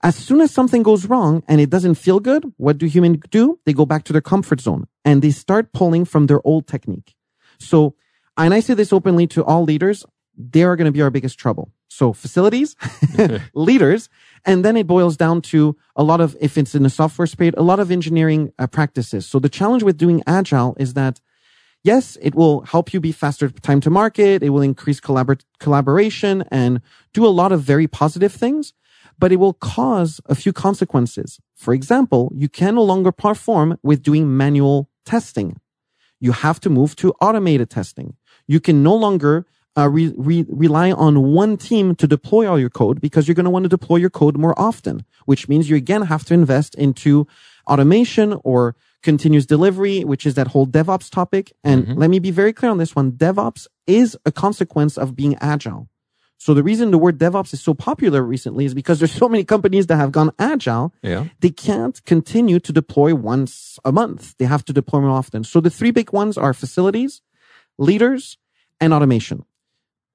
as 0.04 0.16
soon 0.16 0.40
as 0.40 0.52
something 0.52 0.84
goes 0.84 1.08
wrong 1.08 1.42
and 1.48 1.60
it 1.60 1.72
doesn't 1.72 1.96
feel 1.96 2.20
good, 2.20 2.54
what 2.58 2.78
do 2.78 2.86
humans 2.86 3.24
do? 3.32 3.58
They 3.66 3.74
go 3.74 3.88
back 3.88 4.04
to 4.04 4.14
their 4.14 4.22
comfort 4.22 4.62
zone 4.62 4.86
and 5.04 5.24
they 5.24 5.32
start 5.32 5.74
pulling 5.74 6.06
from 6.06 6.28
their 6.28 6.46
old 6.46 6.68
technique. 6.68 7.16
So, 7.58 7.96
and 8.38 8.54
I 8.54 8.60
say 8.60 8.76
this 8.76 8.94
openly 8.94 9.26
to 9.34 9.44
all 9.44 9.64
leaders, 9.64 10.06
they 10.38 10.62
are 10.62 10.76
going 10.76 10.86
to 10.86 10.92
be 10.92 11.02
our 11.02 11.10
biggest 11.10 11.40
trouble. 11.40 11.72
So 11.96 12.12
facilities, 12.12 12.76
leaders, 13.54 14.10
and 14.44 14.66
then 14.66 14.76
it 14.76 14.86
boils 14.86 15.16
down 15.16 15.42
to 15.54 15.78
a 15.96 16.04
lot 16.04 16.20
of, 16.20 16.36
if 16.42 16.58
it's 16.58 16.76
in 16.76 16.84
the 16.84 16.90
software 16.90 17.26
space, 17.26 17.54
a 17.56 17.64
lot 17.64 17.80
of 17.80 17.90
engineering 17.90 18.52
uh, 18.60 18.68
practices. 18.68 19.26
So 19.26 19.40
the 19.40 19.50
challenge 19.50 19.82
with 19.82 19.98
doing 19.98 20.22
agile 20.28 20.76
is 20.78 20.94
that 20.94 21.22
yes, 21.84 22.18
it 22.22 22.36
will 22.36 22.62
help 22.62 22.94
you 22.94 23.00
be 23.00 23.14
faster 23.14 23.50
time 23.50 23.80
to 23.80 23.90
market. 23.90 24.44
It 24.44 24.50
will 24.50 24.62
increase 24.62 25.00
collabor- 25.00 25.46
collaboration 25.60 26.44
and 26.52 26.82
do 27.14 27.26
a 27.26 27.32
lot 27.42 27.54
of 27.54 27.62
very 27.62 27.88
positive 27.88 28.34
things, 28.34 28.74
but 29.18 29.32
it 29.32 29.38
will 29.38 29.54
cause 29.54 30.20
a 30.26 30.36
few 30.36 30.52
consequences. 30.52 31.40
For 31.56 31.74
example, 31.74 32.30
you 32.36 32.50
can 32.50 32.76
no 32.76 32.84
longer 32.84 33.14
perform 33.14 33.78
with 33.84 34.04
doing 34.04 34.36
manual 34.36 34.90
testing. 35.06 35.62
You 36.20 36.34
have 36.34 36.60
to 36.62 36.70
move 36.70 36.96
to 36.98 37.14
automated 37.22 37.70
testing. 37.70 38.18
You 38.48 38.60
can 38.60 38.84
no 38.84 38.96
longer 38.96 39.46
uh, 39.78 39.90
re- 39.90 40.14
re- 40.16 40.46
rely 40.50 40.92
on 40.92 41.34
one 41.34 41.58
team 41.58 41.96
to 41.96 42.08
deploy 42.08 42.48
all 42.48 42.60
your 42.60 42.70
code 42.70 43.02
because 43.02 43.28
you're 43.28 43.36
going 43.36 43.46
to 43.46 43.50
want 43.50 43.64
to 43.64 43.70
deploy 43.70 43.98
your 43.98 44.10
code 44.10 44.38
more 44.38 44.58
often, 44.60 45.06
which 45.26 45.48
means 45.50 45.70
you 45.70 45.76
again 45.76 46.04
have 46.04 46.24
to 46.26 46.34
invest 46.34 46.76
into 46.76 47.28
automation 47.68 48.40
or 48.44 48.76
continuous 49.04 49.46
delivery, 49.46 50.04
which 50.04 50.26
is 50.26 50.34
that 50.36 50.48
whole 50.48 50.66
DevOps 50.66 51.10
topic. 51.10 51.54
And 51.64 51.86
mm-hmm. 51.86 52.00
let 52.00 52.10
me 52.10 52.20
be 52.20 52.32
very 52.32 52.54
clear 52.54 52.72
on 52.72 52.78
this 52.78 52.96
one. 52.96 53.12
DevOps 53.12 53.68
is 53.86 54.18
a 54.26 54.32
consequence 54.32 54.98
of 54.98 55.16
being 55.16 55.36
agile. 55.42 55.90
So 56.38 56.54
the 56.54 56.64
reason 56.64 56.92
the 56.92 56.98
word 56.98 57.18
DevOps 57.18 57.54
is 57.54 57.62
so 57.62 57.74
popular 57.74 58.22
recently 58.22 58.66
is 58.66 58.74
because 58.74 59.00
there's 59.00 59.12
so 59.12 59.30
many 59.30 59.44
companies 59.44 59.88
that 59.88 59.96
have 59.96 60.12
gone 60.12 60.32
agile. 60.38 60.94
Yeah. 61.02 61.26
They 61.40 61.50
can't 61.50 62.04
continue 62.06 62.60
to 62.60 62.74
deploy 62.74 63.16
once 63.16 63.80
a 63.86 63.91
month. 63.91 64.36
They 64.38 64.45
have 64.45 64.66
to 64.66 64.74
deploy 64.74 65.02
more 65.02 65.12
often. 65.12 65.43
So 65.43 65.62
the 65.62 65.70
three 65.70 65.91
big 65.91 66.12
ones 66.12 66.38
are 66.38 66.54
facilities, 66.54 67.22
leaders, 67.78 68.38
and 68.82 68.93
automation. 68.93 69.45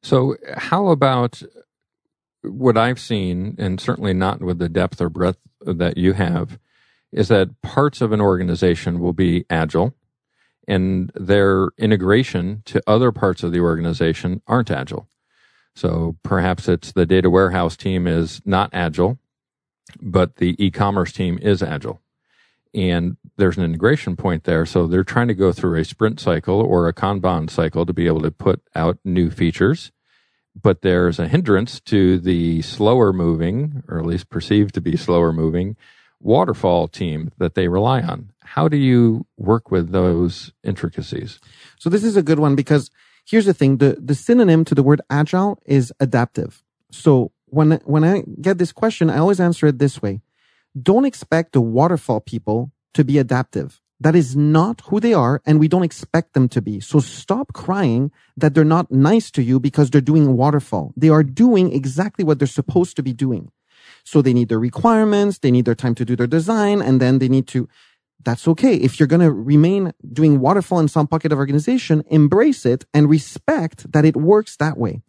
So, 0.02 0.36
how 0.56 0.88
about 0.88 1.42
what 2.42 2.76
I've 2.76 3.00
seen, 3.00 3.54
and 3.58 3.80
certainly 3.80 4.14
not 4.14 4.40
with 4.40 4.58
the 4.58 4.68
depth 4.68 5.00
or 5.00 5.10
breadth 5.10 5.40
that 5.60 5.98
you 5.98 6.14
have, 6.14 6.58
is 7.12 7.28
that 7.28 7.60
parts 7.62 8.00
of 8.00 8.12
an 8.12 8.20
organization 8.20 9.00
will 9.00 9.12
be 9.12 9.44
agile 9.50 9.94
and 10.66 11.10
their 11.14 11.68
integration 11.78 12.62
to 12.66 12.82
other 12.86 13.10
parts 13.12 13.42
of 13.42 13.52
the 13.52 13.60
organization 13.60 14.40
aren't 14.46 14.70
agile. 14.70 15.08
So 15.74 16.16
perhaps 16.22 16.68
it's 16.68 16.92
the 16.92 17.06
data 17.06 17.28
warehouse 17.28 17.76
team 17.76 18.06
is 18.06 18.40
not 18.44 18.70
agile, 18.72 19.18
but 20.00 20.36
the 20.36 20.54
e 20.64 20.70
commerce 20.70 21.12
team 21.12 21.38
is 21.42 21.62
agile. 21.62 22.00
And 22.74 23.16
there's 23.36 23.56
an 23.56 23.64
integration 23.64 24.16
point 24.16 24.44
there. 24.44 24.66
So 24.66 24.86
they're 24.86 25.04
trying 25.04 25.28
to 25.28 25.34
go 25.34 25.52
through 25.52 25.78
a 25.78 25.84
sprint 25.84 26.20
cycle 26.20 26.60
or 26.60 26.88
a 26.88 26.94
Kanban 26.94 27.50
cycle 27.50 27.86
to 27.86 27.92
be 27.92 28.06
able 28.06 28.22
to 28.22 28.30
put 28.30 28.62
out 28.74 28.98
new 29.04 29.30
features. 29.30 29.92
But 30.60 30.82
there's 30.82 31.18
a 31.18 31.28
hindrance 31.28 31.80
to 31.80 32.18
the 32.18 32.62
slower 32.62 33.12
moving, 33.12 33.82
or 33.88 33.98
at 33.98 34.06
least 34.06 34.30
perceived 34.30 34.74
to 34.74 34.80
be 34.80 34.96
slower 34.96 35.32
moving, 35.32 35.76
waterfall 36.20 36.88
team 36.88 37.30
that 37.38 37.54
they 37.54 37.68
rely 37.68 38.02
on. 38.02 38.32
How 38.42 38.68
do 38.68 38.76
you 38.76 39.26
work 39.36 39.70
with 39.70 39.90
those 39.90 40.52
intricacies? 40.64 41.40
So 41.78 41.88
this 41.88 42.04
is 42.04 42.16
a 42.16 42.22
good 42.22 42.40
one 42.40 42.56
because 42.56 42.90
here's 43.24 43.46
the 43.46 43.54
thing. 43.54 43.78
The, 43.78 43.96
the 44.00 44.14
synonym 44.14 44.64
to 44.66 44.74
the 44.74 44.82
word 44.82 45.00
agile 45.08 45.58
is 45.66 45.92
adaptive. 46.00 46.62
So 46.90 47.30
when, 47.46 47.72
when 47.84 48.04
I 48.04 48.24
get 48.40 48.58
this 48.58 48.72
question, 48.72 49.08
I 49.08 49.18
always 49.18 49.40
answer 49.40 49.68
it 49.68 49.78
this 49.78 50.02
way. 50.02 50.20
Don't 50.80 51.04
expect 51.04 51.52
the 51.52 51.60
waterfall 51.60 52.20
people 52.20 52.72
to 52.94 53.04
be 53.04 53.18
adaptive. 53.18 53.80
That 54.02 54.16
is 54.16 54.34
not 54.34 54.80
who 54.86 54.98
they 54.98 55.12
are, 55.12 55.42
and 55.44 55.60
we 55.60 55.68
don't 55.68 55.82
expect 55.82 56.32
them 56.32 56.48
to 56.50 56.62
be. 56.62 56.80
So 56.80 57.00
stop 57.00 57.52
crying 57.52 58.10
that 58.36 58.54
they're 58.54 58.64
not 58.64 58.90
nice 58.90 59.30
to 59.32 59.42
you 59.42 59.60
because 59.60 59.90
they're 59.90 60.00
doing 60.00 60.36
waterfall. 60.36 60.94
They 60.96 61.10
are 61.10 61.22
doing 61.22 61.72
exactly 61.72 62.24
what 62.24 62.38
they're 62.38 62.48
supposed 62.48 62.96
to 62.96 63.02
be 63.02 63.12
doing. 63.12 63.50
So 64.04 64.22
they 64.22 64.32
need 64.32 64.48
their 64.48 64.58
requirements, 64.58 65.38
they 65.38 65.50
need 65.50 65.66
their 65.66 65.74
time 65.74 65.94
to 65.96 66.04
do 66.04 66.16
their 66.16 66.26
design, 66.26 66.80
and 66.80 67.00
then 67.00 67.18
they 67.18 67.28
need 67.28 67.46
to. 67.48 67.68
That's 68.22 68.46
okay. 68.48 68.74
If 68.74 69.00
you're 69.00 69.06
going 69.06 69.20
to 69.20 69.32
remain 69.32 69.92
doing 70.12 70.40
waterfall 70.40 70.78
in 70.78 70.88
some 70.88 71.06
pocket 71.06 71.32
of 71.32 71.38
organization, 71.38 72.02
embrace 72.08 72.64
it 72.64 72.84
and 72.94 73.08
respect 73.08 73.90
that 73.92 74.04
it 74.04 74.16
works 74.16 74.56
that 74.56 74.78
way. 74.78 75.02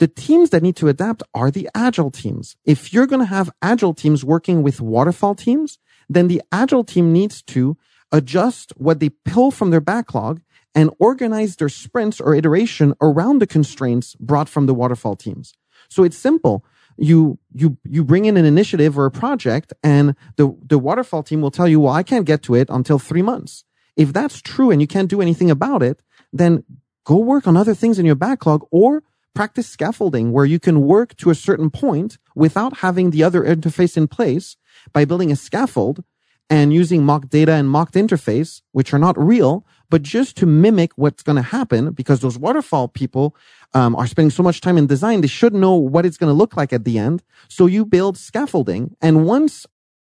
The 0.00 0.08
teams 0.08 0.48
that 0.48 0.62
need 0.62 0.76
to 0.76 0.88
adapt 0.88 1.22
are 1.34 1.50
the 1.50 1.68
agile 1.74 2.10
teams. 2.10 2.56
If 2.64 2.90
you're 2.90 3.06
going 3.06 3.20
to 3.20 3.26
have 3.26 3.50
agile 3.60 3.92
teams 3.92 4.24
working 4.24 4.62
with 4.62 4.80
waterfall 4.80 5.34
teams, 5.34 5.78
then 6.08 6.26
the 6.26 6.40
agile 6.50 6.84
team 6.84 7.12
needs 7.12 7.42
to 7.42 7.76
adjust 8.10 8.72
what 8.76 8.98
they 8.98 9.10
pull 9.10 9.50
from 9.50 9.68
their 9.70 9.80
backlog 9.82 10.40
and 10.74 10.90
organize 10.98 11.56
their 11.56 11.68
sprints 11.68 12.18
or 12.18 12.34
iteration 12.34 12.94
around 13.02 13.40
the 13.40 13.46
constraints 13.46 14.14
brought 14.14 14.48
from 14.48 14.64
the 14.64 14.72
waterfall 14.72 15.16
teams. 15.16 15.52
So 15.90 16.02
it's 16.02 16.16
simple. 16.16 16.64
You, 16.96 17.38
you, 17.52 17.76
you 17.84 18.02
bring 18.02 18.24
in 18.24 18.38
an 18.38 18.46
initiative 18.46 18.98
or 18.98 19.04
a 19.04 19.10
project 19.10 19.74
and 19.82 20.16
the, 20.36 20.56
the 20.66 20.78
waterfall 20.78 21.22
team 21.22 21.42
will 21.42 21.50
tell 21.50 21.68
you, 21.68 21.78
well, 21.78 21.92
I 21.92 22.04
can't 22.04 22.24
get 22.24 22.42
to 22.44 22.54
it 22.54 22.70
until 22.70 22.98
three 22.98 23.22
months. 23.22 23.64
If 23.96 24.14
that's 24.14 24.40
true 24.40 24.70
and 24.70 24.80
you 24.80 24.86
can't 24.86 25.10
do 25.10 25.20
anything 25.20 25.50
about 25.50 25.82
it, 25.82 26.02
then 26.32 26.64
go 27.04 27.18
work 27.18 27.46
on 27.46 27.58
other 27.58 27.74
things 27.74 27.98
in 27.98 28.06
your 28.06 28.14
backlog 28.14 28.66
or 28.70 29.02
practice 29.34 29.68
scaffolding 29.68 30.32
where 30.32 30.44
you 30.44 30.58
can 30.58 30.82
work 30.82 31.16
to 31.16 31.30
a 31.30 31.34
certain 31.34 31.70
point 31.70 32.18
without 32.34 32.78
having 32.78 33.10
the 33.10 33.22
other 33.22 33.42
interface 33.42 33.96
in 33.96 34.08
place 34.08 34.56
by 34.92 35.04
building 35.04 35.30
a 35.30 35.36
scaffold 35.36 36.02
and 36.48 36.72
using 36.72 37.04
mock 37.04 37.28
data 37.28 37.52
and 37.52 37.70
mocked 37.70 37.94
interface, 37.94 38.60
which 38.72 38.92
are 38.92 38.98
not 38.98 39.16
real, 39.16 39.64
but 39.88 40.02
just 40.02 40.36
to 40.36 40.46
mimic 40.46 40.92
what's 40.96 41.22
going 41.22 41.36
to 41.36 41.42
happen 41.42 41.92
because 41.92 42.20
those 42.20 42.38
waterfall 42.38 42.88
people 42.88 43.36
um, 43.72 43.94
are 43.94 44.06
spending 44.06 44.30
so 44.30 44.42
much 44.42 44.60
time 44.60 44.76
in 44.76 44.88
design. 44.88 45.20
They 45.20 45.28
should 45.28 45.54
know 45.54 45.74
what 45.74 46.04
it's 46.04 46.16
going 46.16 46.30
to 46.30 46.34
look 46.34 46.56
like 46.56 46.72
at 46.72 46.84
the 46.84 46.98
end. 46.98 47.22
So 47.48 47.66
you 47.66 47.86
build 47.86 48.18
scaffolding. 48.18 48.96
And 49.00 49.24
once 49.24 49.64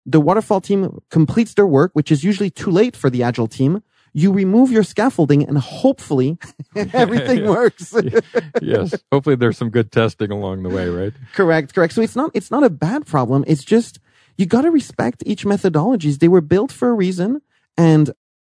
the 0.06 0.20
waterfall 0.20 0.62
team 0.62 1.00
completes 1.12 1.54
their 1.54 1.68
work, 1.68 1.92
which 1.94 2.12
is 2.12 2.24
usually 2.24 2.50
too 2.50 2.72
late 2.72 2.96
for 2.96 3.12
the 3.12 3.22
agile 3.22 3.48
team, 3.48 3.84
you 4.14 4.32
remove 4.32 4.72
your 4.72 4.84
scaffolding 4.84 5.47
and 5.47 5.57
hopefully 5.57 6.38
everything 6.76 7.45
works. 7.47 7.95
yes. 8.62 8.95
Hopefully 9.12 9.36
there's 9.36 9.57
some 9.57 9.70
good 9.70 9.91
testing 9.91 10.32
along 10.32 10.64
the 10.64 10.70
way, 10.70 10.89
right? 10.89 11.14
Correct, 11.34 11.74
correct. 11.74 11.93
So 11.93 12.01
it's 12.01 12.16
not 12.16 12.32
it's 12.34 12.51
not 12.51 12.64
a 12.64 12.70
bad 12.70 13.05
problem. 13.05 13.43
It's 13.47 13.64
just 13.64 13.99
you 14.38 14.45
got 14.45 14.62
to 14.62 14.72
respect 14.72 15.24
each 15.26 15.45
methodologies. 15.45 16.20
They 16.20 16.28
were 16.28 16.41
built 16.41 16.72
for 16.72 16.89
a 16.89 16.93
reason 16.93 17.41
and 17.78 18.12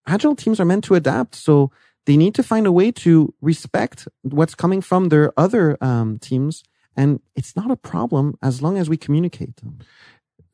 agile 0.07 0.35
teams 0.35 0.59
are 0.59 0.65
meant 0.65 0.83
to 0.85 0.95
adapt. 0.95 1.35
So 1.35 1.71
they 2.05 2.17
need 2.17 2.35
to 2.35 2.43
find 2.43 2.67
a 2.67 2.71
way 2.71 2.91
to 2.91 3.33
respect 3.41 4.07
what's 4.21 4.55
coming 4.55 4.81
from 4.81 5.09
their 5.09 5.31
other 5.37 5.77
um, 5.81 6.19
teams. 6.19 6.63
And 6.97 7.19
it's 7.35 7.55
not 7.55 7.71
a 7.71 7.75
problem 7.75 8.37
as 8.41 8.61
long 8.61 8.77
as 8.77 8.89
we 8.89 8.97
communicate 8.97 9.57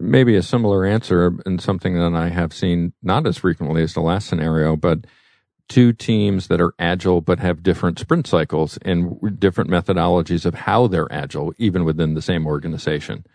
maybe 0.02 0.36
a 0.36 0.44
similar 0.44 0.86
answer 0.86 1.34
and 1.46 1.62
something 1.62 1.96
that 1.96 2.14
I 2.14 2.30
have 2.30 2.54
seen 2.54 2.94
not 3.02 3.28
as 3.28 3.38
frequently 3.38 3.84
as 3.84 3.94
the 3.94 4.02
last 4.02 4.28
scenario, 4.28 4.76
but 4.76 5.06
two 5.70 5.94
teams 5.94 6.48
that 6.48 6.60
are 6.60 6.74
agile 6.80 7.22
but 7.22 7.40
have 7.40 7.64
different 7.64 7.98
sprint 7.98 8.28
cycles 8.28 8.78
and 8.82 9.40
different 9.40 9.70
methodologies 9.70 10.46
of 10.46 10.54
how 10.54 10.88
they're 10.88 11.12
agile, 11.12 11.54
even 11.58 11.86
within 11.86 12.14
the 12.14 12.22
same 12.22 12.46
organization. 12.46 13.26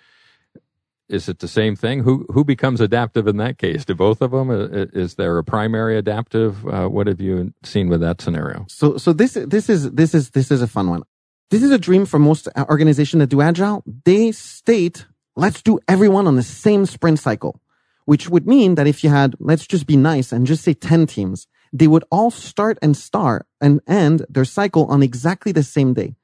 Is 1.09 1.29
it 1.29 1.39
the 1.39 1.49
same 1.49 1.77
thing? 1.77 2.03
Who 2.03 2.27
who 2.31 2.45
becomes 2.45 2.81
adaptive 2.81 3.29
in 3.29 3.37
that 3.37 3.59
case? 3.59 3.85
Do 3.85 3.95
both 3.95 4.21
of 4.21 4.33
them? 4.33 4.51
Is 4.93 5.15
there 5.15 5.39
a 5.39 5.45
primary 5.45 5.97
adaptive? 5.97 6.67
Uh, 6.67 6.89
what 6.89 7.07
have 7.07 7.21
you 7.21 7.55
seen 7.63 7.89
with 7.89 8.01
that 8.01 8.21
scenario? 8.21 8.67
So 8.69 8.97
so 8.97 9.13
this 9.13 9.35
this 9.35 9.71
is 9.71 9.93
this 9.93 10.15
is 10.15 10.31
this 10.31 10.51
is 10.51 10.63
a 10.63 10.67
fun 10.67 10.91
one. 10.91 11.05
This 11.51 11.63
is 11.63 11.71
a 11.71 11.79
dream 11.79 12.07
for 12.07 12.19
most 12.19 12.49
organizations 12.59 13.21
that 13.21 13.29
do 13.29 13.41
agile. 13.41 13.85
They 14.05 14.33
state 14.33 15.07
let's 15.37 15.61
do 15.63 15.79
everyone 15.87 16.27
on 16.27 16.37
the 16.37 16.43
same 16.43 16.87
sprint 16.87 17.19
cycle, 17.19 17.61
which 18.07 18.29
would 18.29 18.47
mean 18.47 18.75
that 18.75 18.87
if 18.87 19.05
you 19.05 19.11
had, 19.11 19.37
let's 19.39 19.67
just 19.67 19.87
be 19.87 19.97
nice 19.97 20.33
and 20.33 20.47
just 20.47 20.65
say 20.65 20.73
10 20.73 21.07
teams, 21.07 21.47
they 21.73 21.87
would 21.87 22.05
all 22.11 22.31
start 22.31 22.79
and 22.81 22.97
start 22.97 23.47
and 23.61 23.81
end 23.87 24.25
their 24.31 24.47
cycle 24.47 24.87
on 24.87 25.03
exactly 25.03 25.53
the 25.53 25.63
same 25.63 25.93
day, 25.93 26.17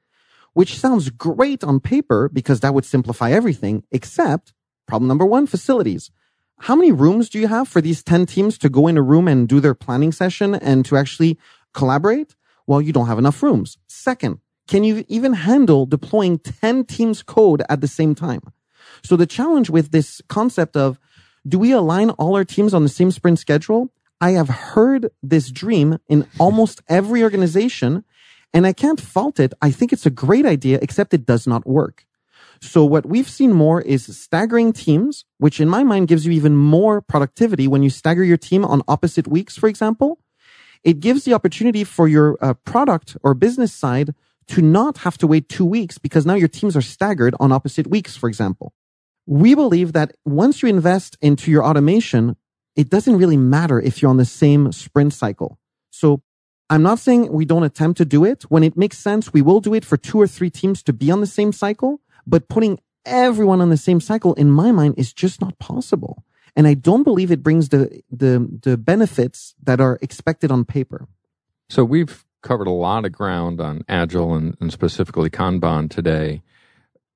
which 0.53 0.77
sounds 0.77 1.11
great 1.11 1.63
on 1.63 1.79
paper 1.79 2.27
because 2.27 2.61
that 2.61 2.73
would 2.73 2.85
simplify 2.85 3.31
everything, 3.31 3.83
except 3.91 4.53
problem 4.87 5.07
number 5.07 5.25
one, 5.25 5.45
facilities. 5.45 6.09
How 6.61 6.75
many 6.75 6.91
rooms 6.91 7.29
do 7.29 7.39
you 7.39 7.47
have 7.47 7.67
for 7.67 7.81
these 7.81 8.03
10 8.03 8.25
teams 8.25 8.57
to 8.59 8.69
go 8.69 8.87
in 8.87 8.97
a 8.97 9.01
room 9.01 9.27
and 9.27 9.47
do 9.47 9.59
their 9.59 9.73
planning 9.75 10.11
session 10.11 10.55
and 10.55 10.85
to 10.85 10.97
actually 10.97 11.37
collaborate? 11.73 12.35
Well, 12.65 12.81
you 12.81 12.93
don't 12.93 13.07
have 13.07 13.19
enough 13.19 13.43
rooms. 13.43 13.77
Second, 13.87 14.39
can 14.67 14.83
you 14.83 15.03
even 15.07 15.33
handle 15.33 15.85
deploying 15.85 16.39
10 16.39 16.85
teams 16.85 17.21
code 17.21 17.63
at 17.69 17.81
the 17.81 17.87
same 17.87 18.15
time? 18.15 18.41
So 19.03 19.17
the 19.17 19.25
challenge 19.25 19.69
with 19.69 19.91
this 19.91 20.21
concept 20.29 20.77
of 20.77 20.97
do 21.45 21.59
we 21.59 21.73
align 21.73 22.09
all 22.11 22.35
our 22.35 22.45
teams 22.45 22.73
on 22.73 22.83
the 22.83 22.89
same 22.89 23.11
sprint 23.11 23.37
schedule? 23.37 23.91
I 24.21 24.31
have 24.31 24.47
heard 24.47 25.09
this 25.21 25.51
dream 25.51 25.97
in 26.07 26.25
almost 26.39 26.81
every 26.87 27.21
organization 27.21 28.05
and 28.53 28.65
I 28.65 28.71
can't 28.71 29.01
fault 29.01 29.39
it. 29.39 29.53
I 29.61 29.71
think 29.71 29.91
it's 29.91 30.05
a 30.05 30.11
great 30.11 30.45
idea, 30.45 30.79
except 30.81 31.13
it 31.13 31.25
does 31.25 31.45
not 31.45 31.65
work. 31.65 32.05
So 32.61 32.85
what 32.85 33.05
we've 33.05 33.27
seen 33.27 33.51
more 33.51 33.81
is 33.81 34.05
staggering 34.17 34.71
teams, 34.71 35.25
which 35.37 35.59
in 35.59 35.67
my 35.67 35.83
mind 35.83 36.07
gives 36.07 36.25
you 36.25 36.31
even 36.31 36.55
more 36.55 37.01
productivity 37.01 37.67
when 37.67 37.83
you 37.83 37.89
stagger 37.89 38.23
your 38.23 38.37
team 38.37 38.63
on 38.63 38.83
opposite 38.87 39.27
weeks, 39.27 39.57
for 39.57 39.67
example. 39.67 40.19
It 40.83 41.01
gives 41.01 41.25
the 41.25 41.33
opportunity 41.33 41.83
for 41.83 42.07
your 42.07 42.37
uh, 42.39 42.53
product 42.53 43.17
or 43.21 43.33
business 43.33 43.73
side 43.73 44.13
to 44.47 44.61
not 44.61 44.99
have 44.99 45.17
to 45.17 45.27
wait 45.27 45.49
two 45.49 45.65
weeks 45.65 45.97
because 45.97 46.25
now 46.25 46.35
your 46.35 46.47
teams 46.47 46.77
are 46.77 46.81
staggered 46.81 47.35
on 47.39 47.51
opposite 47.51 47.87
weeks, 47.87 48.15
for 48.15 48.29
example 48.29 48.73
we 49.25 49.55
believe 49.55 49.93
that 49.93 50.15
once 50.25 50.61
you 50.61 50.69
invest 50.69 51.17
into 51.21 51.51
your 51.51 51.63
automation, 51.63 52.35
it 52.75 52.89
doesn't 52.89 53.17
really 53.17 53.37
matter 53.37 53.79
if 53.79 54.01
you're 54.01 54.09
on 54.09 54.17
the 54.17 54.25
same 54.25 54.71
sprint 54.71 55.13
cycle. 55.13 55.59
So 55.91 56.21
I'm 56.69 56.83
not 56.83 56.99
saying 56.99 57.31
we 57.31 57.45
don't 57.45 57.63
attempt 57.63 57.97
to 57.99 58.05
do 58.05 58.25
it. 58.25 58.43
When 58.43 58.63
it 58.63 58.75
makes 58.75 58.97
sense, 58.97 59.31
we 59.31 59.41
will 59.41 59.61
do 59.61 59.73
it 59.73 59.85
for 59.85 59.97
two 59.97 60.19
or 60.19 60.27
three 60.27 60.49
teams 60.49 60.81
to 60.83 60.93
be 60.93 61.11
on 61.11 61.21
the 61.21 61.27
same 61.27 61.51
cycle, 61.51 62.01
but 62.25 62.49
putting 62.49 62.79
everyone 63.05 63.61
on 63.61 63.69
the 63.69 63.77
same 63.77 63.99
cycle 63.99 64.33
in 64.33 64.49
my 64.49 64.71
mind 64.71 64.95
is 64.97 65.13
just 65.13 65.41
not 65.41 65.59
possible. 65.59 66.23
And 66.55 66.67
I 66.67 66.73
don't 66.73 67.03
believe 67.03 67.31
it 67.31 67.43
brings 67.43 67.69
the, 67.69 68.01
the, 68.11 68.47
the 68.61 68.77
benefits 68.77 69.55
that 69.63 69.81
are 69.81 69.97
expected 70.01 70.51
on 70.51 70.65
paper. 70.65 71.07
So 71.69 71.83
we've 71.83 72.25
covered 72.41 72.67
a 72.67 72.71
lot 72.71 73.05
of 73.05 73.11
ground 73.11 73.59
on 73.59 73.83
Agile 73.87 74.35
and, 74.35 74.57
and 74.59 74.71
specifically 74.71 75.29
Kanban 75.29 75.89
today 75.89 76.41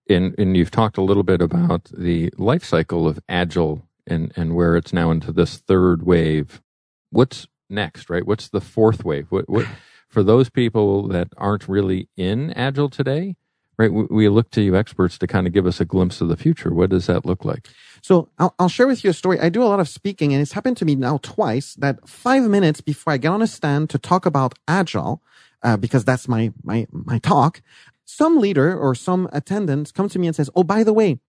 and, 0.10 0.36
and 0.38 0.56
you've 0.56 0.72
talked 0.72 0.98
a 0.98 1.02
little 1.02 1.24
bit 1.24 1.42
about 1.42 1.86
the 1.96 2.32
life 2.38 2.64
cycle 2.64 3.08
of 3.08 3.20
Agile 3.28 3.88
and, 4.06 4.32
and 4.36 4.56
where 4.56 4.76
it's 4.76 4.94
now 4.94 5.12
into 5.12 5.32
this 5.32 5.58
third 5.58 6.06
wave. 6.06 6.62
What's 7.10 7.48
next, 7.70 8.10
right? 8.10 8.26
What's 8.26 8.50
the 8.50 8.62
fourth 8.62 9.04
wave? 9.04 9.28
What, 9.30 9.50
what, 9.50 9.66
for 10.08 10.24
those 10.24 10.50
people 10.50 11.08
that 11.10 11.28
aren't 11.38 11.68
really 11.68 12.08
in 12.16 12.52
Agile 12.54 12.90
today, 12.90 13.36
right? 13.78 13.92
We, 13.92 14.04
we 14.10 14.30
look 14.30 14.50
to 14.52 14.62
you 14.62 14.76
experts 14.76 15.18
to 15.20 15.28
kind 15.28 15.48
of 15.48 15.54
give 15.54 15.68
us 15.68 15.80
a 15.80 15.86
glimpse 15.86 16.22
of 16.22 16.30
the 16.30 16.38
future. 16.38 16.74
What 16.74 16.90
does 16.90 17.08
that 17.08 17.26
look 17.26 17.46
like? 17.46 17.68
So 18.02 18.30
I'll, 18.40 18.56
I'll 18.58 18.70
share 18.70 18.88
with 18.88 19.04
you 19.04 19.10
a 19.10 19.14
story. 19.14 19.40
I 19.40 19.50
do 19.50 19.64
a 19.64 19.66
lot 19.66 19.80
of 19.80 19.90
speaking 19.90 20.34
and 20.34 20.42
it's 20.42 20.54
happened 20.54 20.78
to 20.78 20.86
me 20.86 20.96
now 20.96 21.20
twice 21.22 21.76
that 21.76 22.08
five 22.08 22.44
minutes 22.44 22.82
before 22.82 23.14
I 23.14 23.18
get 23.18 23.30
on 23.30 23.42
a 23.42 23.48
stand 23.48 23.90
to 23.92 24.00
talk 24.00 24.26
about 24.26 24.58
Agile, 24.68 25.22
uh, 25.64 25.76
because 25.76 26.06
that's 26.06 26.28
my, 26.28 26.54
my, 26.64 26.88
my 26.92 27.20
talk, 27.20 27.62
some 28.08 28.40
leader 28.40 28.76
or 28.76 28.96
some 28.96 29.28
attendant 29.34 29.94
comes 29.94 30.14
to 30.14 30.20
me 30.20 30.28
and 30.28 30.36
says, 30.36 30.50
Oh, 30.56 30.64
by 30.64 30.84
the 30.84 30.94
way, 30.94 31.20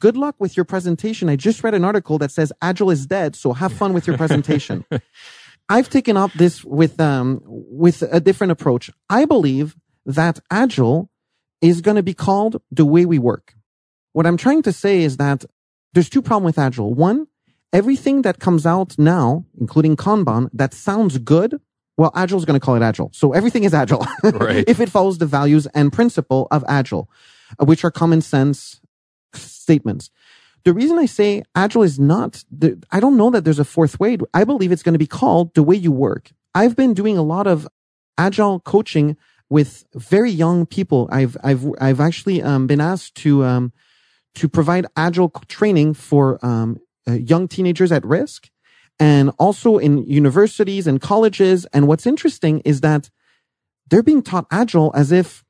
good 0.00 0.16
luck 0.16 0.36
with 0.38 0.56
your 0.56 0.64
presentation. 0.64 1.28
I 1.28 1.34
just 1.34 1.64
read 1.64 1.74
an 1.74 1.84
article 1.84 2.16
that 2.18 2.30
says 2.30 2.52
Agile 2.62 2.92
is 2.92 3.06
dead. 3.06 3.34
So 3.34 3.52
have 3.52 3.72
fun 3.72 3.92
with 3.92 4.06
your 4.06 4.16
presentation. 4.16 4.84
I've 5.68 5.90
taken 5.90 6.16
up 6.16 6.32
this 6.32 6.64
with, 6.64 6.98
um, 7.00 7.42
with 7.44 8.02
a 8.02 8.20
different 8.20 8.52
approach. 8.52 8.90
I 9.10 9.24
believe 9.24 9.76
that 10.06 10.38
Agile 10.50 11.10
is 11.60 11.80
going 11.80 11.96
to 11.96 12.04
be 12.04 12.14
called 12.14 12.62
the 12.70 12.86
way 12.86 13.04
we 13.04 13.18
work. 13.18 13.54
What 14.12 14.24
I'm 14.24 14.36
trying 14.36 14.62
to 14.62 14.72
say 14.72 15.02
is 15.02 15.16
that 15.16 15.44
there's 15.92 16.08
two 16.08 16.22
problems 16.22 16.56
with 16.56 16.64
Agile. 16.64 16.94
One, 16.94 17.26
everything 17.72 18.22
that 18.22 18.38
comes 18.38 18.64
out 18.64 18.96
now, 18.96 19.44
including 19.60 19.96
Kanban, 19.96 20.48
that 20.52 20.72
sounds 20.72 21.18
good, 21.18 21.60
well, 21.98 22.12
Agile 22.14 22.38
is 22.38 22.44
going 22.44 22.58
to 22.58 22.64
call 22.64 22.76
it 22.76 22.82
Agile. 22.82 23.10
So 23.12 23.32
everything 23.32 23.64
is 23.64 23.74
Agile. 23.74 24.06
Right. 24.22 24.64
if 24.68 24.80
it 24.80 24.88
follows 24.88 25.18
the 25.18 25.26
values 25.26 25.66
and 25.74 25.92
principle 25.92 26.46
of 26.50 26.64
Agile, 26.68 27.10
uh, 27.60 27.64
which 27.64 27.84
are 27.84 27.90
common 27.90 28.20
sense 28.20 28.80
statements. 29.34 30.10
The 30.64 30.72
reason 30.72 30.98
I 30.98 31.06
say 31.06 31.42
Agile 31.54 31.82
is 31.82 31.98
not, 31.98 32.44
the, 32.50 32.82
I 32.92 33.00
don't 33.00 33.16
know 33.16 33.30
that 33.30 33.44
there's 33.44 33.58
a 33.58 33.64
fourth 33.64 33.98
way. 33.98 34.16
I 34.32 34.44
believe 34.44 34.70
it's 34.70 34.82
going 34.82 34.94
to 34.94 34.98
be 34.98 35.06
called 35.06 35.54
the 35.54 35.62
way 35.62 35.74
you 35.76 35.90
work. 35.90 36.30
I've 36.54 36.76
been 36.76 36.94
doing 36.94 37.18
a 37.18 37.22
lot 37.22 37.46
of 37.46 37.66
Agile 38.16 38.60
coaching 38.60 39.16
with 39.50 39.84
very 39.94 40.30
young 40.30 40.66
people. 40.66 41.08
I've, 41.10 41.36
I've, 41.42 41.64
I've 41.80 42.00
actually 42.00 42.42
um, 42.42 42.66
been 42.66 42.80
asked 42.80 43.16
to, 43.16 43.44
um, 43.44 43.72
to 44.36 44.48
provide 44.48 44.86
Agile 44.96 45.30
training 45.48 45.94
for 45.94 46.44
um, 46.44 46.78
uh, 47.08 47.12
young 47.12 47.48
teenagers 47.48 47.90
at 47.90 48.04
risk 48.04 48.50
and 49.00 49.30
also 49.38 49.78
in 49.78 50.04
universities 50.06 50.86
and 50.86 51.00
colleges. 51.00 51.66
And 51.72 51.86
what's 51.86 52.06
interesting 52.06 52.60
is 52.64 52.80
that 52.80 53.10
they're 53.88 54.02
being 54.02 54.22
taught 54.22 54.46
Agile 54.50 54.90
as 54.94 55.12
if 55.12 55.44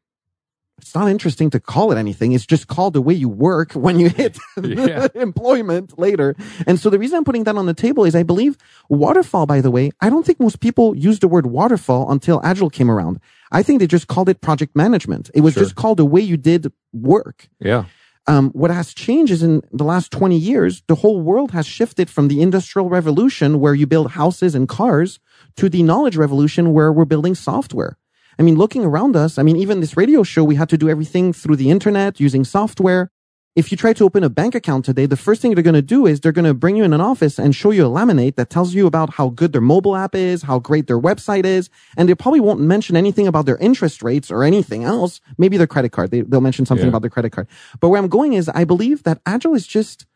it's 0.81 0.95
not 0.95 1.09
interesting 1.09 1.51
to 1.51 1.59
call 1.59 1.91
it 1.91 1.99
anything. 1.99 2.31
It's 2.31 2.47
just 2.47 2.69
called 2.69 2.93
the 2.95 3.03
way 3.03 3.13
you 3.13 3.29
work 3.29 3.73
when 3.73 3.99
you 3.99 4.09
hit 4.11 4.39
Yeah. 4.63 5.09
employment 5.17 5.99
later. 5.99 6.37
And 6.69 6.79
so 6.79 6.89
the 6.89 7.01
reason 7.01 7.17
I'm 7.19 7.25
putting 7.25 7.43
that 7.45 7.57
on 7.57 7.67
the 7.67 7.75
table 7.75 8.05
is 8.05 8.15
I 8.15 8.23
believe 8.23 8.57
waterfall, 8.89 9.45
by 9.45 9.61
the 9.61 9.73
way, 9.73 9.91
I 10.01 10.09
don't 10.09 10.25
think 10.25 10.39
most 10.39 10.61
people 10.61 10.95
used 10.97 11.21
the 11.23 11.27
word 11.29 11.47
waterfall 11.47 12.13
until 12.13 12.41
Agile 12.45 12.71
came 12.71 12.91
around. 12.93 13.19
I 13.51 13.65
think 13.65 13.81
they 13.81 13.89
just 13.89 14.07
called 14.07 14.29
it 14.29 14.41
project 14.41 14.77
management. 14.77 15.31
It 15.35 15.41
was 15.41 15.55
Sure. 15.55 15.65
just 15.65 15.75
called 15.75 15.99
the 15.99 16.05
way 16.05 16.21
you 16.21 16.37
did 16.37 16.71
work. 16.93 17.49
Yeah. 17.59 17.87
Um, 18.29 18.51
what 18.51 18.71
has 18.71 18.93
changed 18.93 19.33
is 19.33 19.43
in 19.43 19.63
the 19.73 19.85
last 19.85 20.13
20 20.13 20.37
years, 20.37 20.83
the 20.87 20.97
whole 20.97 21.19
world 21.19 21.53
has 21.53 21.67
shifted 21.67 22.11
from 22.11 22.29
the 22.29 22.43
industrial 22.43 22.91
revolution 22.91 23.59
where 23.59 23.75
you 23.75 23.87
build 23.87 24.11
houses 24.11 24.55
and 24.55 24.69
cars 24.69 25.19
to 25.57 25.71
the 25.71 25.83
knowledge 25.83 26.15
revolution 26.15 26.75
where 26.75 26.93
we're 26.93 27.07
building 27.07 27.35
software. 27.35 27.97
I 28.39 28.43
mean, 28.43 28.57
looking 28.57 28.85
around 28.85 29.17
us, 29.17 29.39
I 29.39 29.43
mean, 29.43 29.57
even 29.57 29.81
this 29.81 29.97
radio 29.97 30.23
show, 30.23 30.45
we 30.45 30.57
had 30.57 30.69
to 30.69 30.77
do 30.77 30.91
everything 30.91 31.33
through 31.33 31.57
the 31.57 31.71
internet 31.71 32.21
using 32.21 32.45
software. 32.45 33.11
If 33.59 33.73
you 33.73 33.77
try 33.77 33.93
to 33.95 34.05
open 34.05 34.23
a 34.23 34.31
bank 34.31 34.55
account 34.55 34.85
today, 34.85 35.07
the 35.07 35.17
first 35.17 35.43
thing 35.43 35.53
they're 35.53 35.65
going 35.65 35.75
to 35.75 35.83
do 35.97 36.07
is 36.07 36.21
they're 36.21 36.31
going 36.31 36.45
to 36.45 36.55
bring 36.55 36.77
you 36.77 36.85
in 36.85 36.93
an 36.93 37.01
office 37.01 37.41
and 37.41 37.53
show 37.57 37.73
you 37.73 37.85
a 37.85 37.91
laminate 37.91 38.37
that 38.37 38.51
tells 38.51 38.73
you 38.73 38.87
about 38.87 39.15
how 39.15 39.31
good 39.31 39.51
their 39.53 39.61
mobile 39.61 39.97
app 39.97 40.15
is, 40.15 40.43
how 40.43 40.61
great 40.61 40.87
their 40.87 41.01
website 41.01 41.45
is. 41.45 41.69
And 41.97 42.09
they 42.09 42.15
probably 42.15 42.39
won't 42.39 42.61
mention 42.61 42.95
anything 42.97 43.27
about 43.27 43.47
their 43.47 43.57
interest 43.57 44.01
rates 44.01 44.31
or 44.31 44.45
anything 44.45 44.85
else. 44.85 45.21
Maybe 45.39 45.57
their 45.57 45.67
credit 45.67 45.91
card. 45.91 46.13
They, 46.13 46.21
they'll 46.21 46.41
mention 46.41 46.67
something 46.67 46.85
Yeah. 46.87 46.91
about 46.91 47.03
their 47.03 47.11
credit 47.11 47.31
card. 47.33 47.49
But 47.81 47.89
where 47.89 48.01
I'm 48.01 48.07
going 48.07 48.35
is 48.35 48.49
I 48.49 48.63
believe 48.63 49.03
that 49.03 49.21
Agile 49.27 49.57
is 49.57 49.67
just 49.67 50.07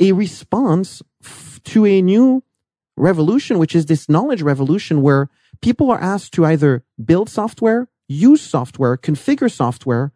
a 0.00 0.10
response 0.10 1.00
f- 1.24 1.60
to 1.66 1.86
a 1.86 2.02
new 2.02 2.42
revolution, 2.96 3.60
which 3.60 3.76
is 3.76 3.86
this 3.86 4.08
knowledge 4.08 4.42
revolution 4.42 5.00
where 5.00 5.28
people 5.62 5.92
are 5.92 6.00
asked 6.00 6.32
to 6.34 6.44
either 6.44 6.82
build 7.04 7.28
software, 7.30 7.86
use 8.08 8.40
software, 8.40 8.96
configure 8.96 9.48
software, 9.48 10.10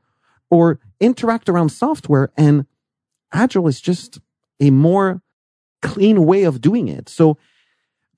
or 0.51 0.81
interact 1.01 1.49
around 1.49 1.71
software. 1.71 2.31
And 2.37 2.67
Agile 3.33 3.69
is 3.69 3.81
just 3.81 4.21
a 4.61 4.71
more 4.71 5.23
clean 5.83 6.25
way 6.25 6.45
of 6.45 6.61
doing 6.61 6.89
it. 6.89 7.09
So, 7.09 7.37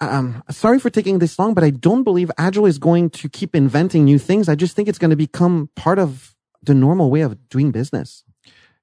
um, 0.01 0.43
sorry 0.51 0.79
for 0.79 0.91
taking 0.91 1.19
this 1.19 1.39
long, 1.39 1.55
but 1.55 1.65
I 1.65 1.71
don't 1.71 2.05
believe 2.05 2.31
Agile 2.37 2.67
is 2.67 2.79
going 2.79 3.11
to 3.11 3.29
keep 3.29 3.55
inventing 3.55 4.05
new 4.05 4.19
things. 4.19 4.49
I 4.49 4.55
just 4.55 4.77
think 4.77 4.89
it's 4.89 4.99
going 4.99 5.11
to 5.11 5.17
become 5.17 5.71
part 5.75 5.99
of 5.99 6.35
the 6.63 6.75
normal 6.75 7.11
way 7.11 7.23
of 7.23 7.49
doing 7.49 7.71
business. 7.71 8.25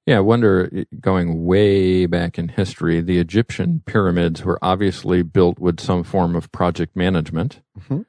Yeah, 0.06 0.18
I 0.18 0.22
wonder, 0.22 0.70
going 1.00 1.46
way 1.46 2.08
back 2.08 2.38
in 2.38 2.50
history, 2.50 3.00
the 3.00 3.20
Egyptian 3.20 3.84
pyramids 3.86 4.44
were 4.44 4.60
obviously 4.62 5.22
built 5.22 5.60
with 5.60 5.80
some 5.80 6.04
form 6.04 6.36
of 6.36 6.52
project 6.52 6.96
management. 6.96 7.62
Mhm. 7.80 8.06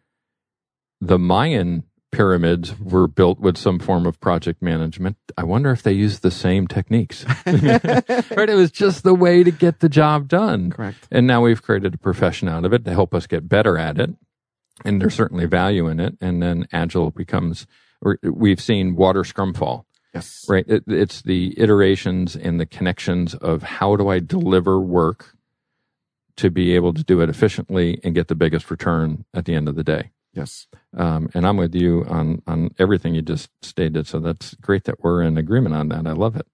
The 1.01 1.19
Mayan 1.19 1.85
pyramids 2.15 2.79
were 2.79 3.07
built 3.07 3.41
with 3.41 3.57
some 3.57 3.79
form 3.79 4.07
of 4.07 4.21
project 4.21 4.63
management. 4.63 5.17
I 5.37 5.45
wonder 5.45 5.71
if 5.73 5.83
they 5.83 5.93
used 5.93 6.23
the 6.23 6.31
same 6.31 6.67
techniques. 6.67 7.25
right? 7.47 8.49
It 8.51 8.55
was 8.57 8.71
just 8.71 9.03
the 9.05 9.15
way 9.15 9.43
to 9.43 9.51
get 9.51 9.81
the 9.81 9.89
job 9.89 10.29
done. 10.29 10.71
Correct. 10.71 11.07
And 11.11 11.27
now 11.27 11.43
we've 11.43 11.63
created 11.63 11.95
a 11.95 11.99
profession 11.99 12.49
out 12.49 12.65
of 12.65 12.73
it 12.73 12.85
to 12.85 12.93
help 12.93 13.15
us 13.15 13.27
get 13.27 13.49
better 13.49 13.77
at 13.79 13.99
it. 13.99 14.11
And 14.85 15.01
there's 15.01 15.15
certainly 15.15 15.47
value 15.47 15.87
in 15.89 16.01
it. 16.01 16.17
And 16.21 16.43
then 16.43 16.67
Agile 16.73 17.11
becomes, 17.11 17.67
or 18.03 18.19
we've 18.23 18.61
seen 18.61 18.97
water 18.97 19.23
scrumfall 19.23 19.85
Yes. 20.15 20.45
right 20.49 20.65
it, 20.69 20.85
it's 20.87 21.23
the 21.23 21.59
iterations 21.59 22.37
and 22.37 22.61
the 22.61 22.67
connections 22.67 23.35
of 23.35 23.65
how 23.65 23.97
do 23.97 24.09
i 24.09 24.21
deliver 24.21 24.79
work 24.79 25.35
to 26.37 26.51
be 26.51 26.77
able 26.77 26.95
to 26.95 27.03
do 27.03 27.21
it 27.21 27.29
efficiently 27.29 27.99
and 28.05 28.15
get 28.15 28.29
the 28.29 28.37
biggest 28.37 28.71
return 28.71 29.25
at 29.35 29.45
the 29.45 29.55
end 29.57 29.69
of 29.69 29.75
the 29.75 29.83
day 29.83 30.13
Yes. 30.35 30.67
um, 30.97 31.29
and 31.35 31.47
i'm 31.47 31.57
with 31.57 31.75
you 31.75 32.05
on 32.09 32.43
on 32.47 32.71
everything 32.79 33.15
you 33.15 33.23
just 33.23 33.51
stated 33.63 34.07
so 34.07 34.19
that's 34.19 34.55
great 34.57 34.85
that 34.85 35.03
we're 35.03 35.23
in 35.23 35.39
agreement 35.39 35.75
on 35.75 35.89
that 35.89 36.07
i 36.07 36.13
love 36.13 36.37
it 36.37 36.47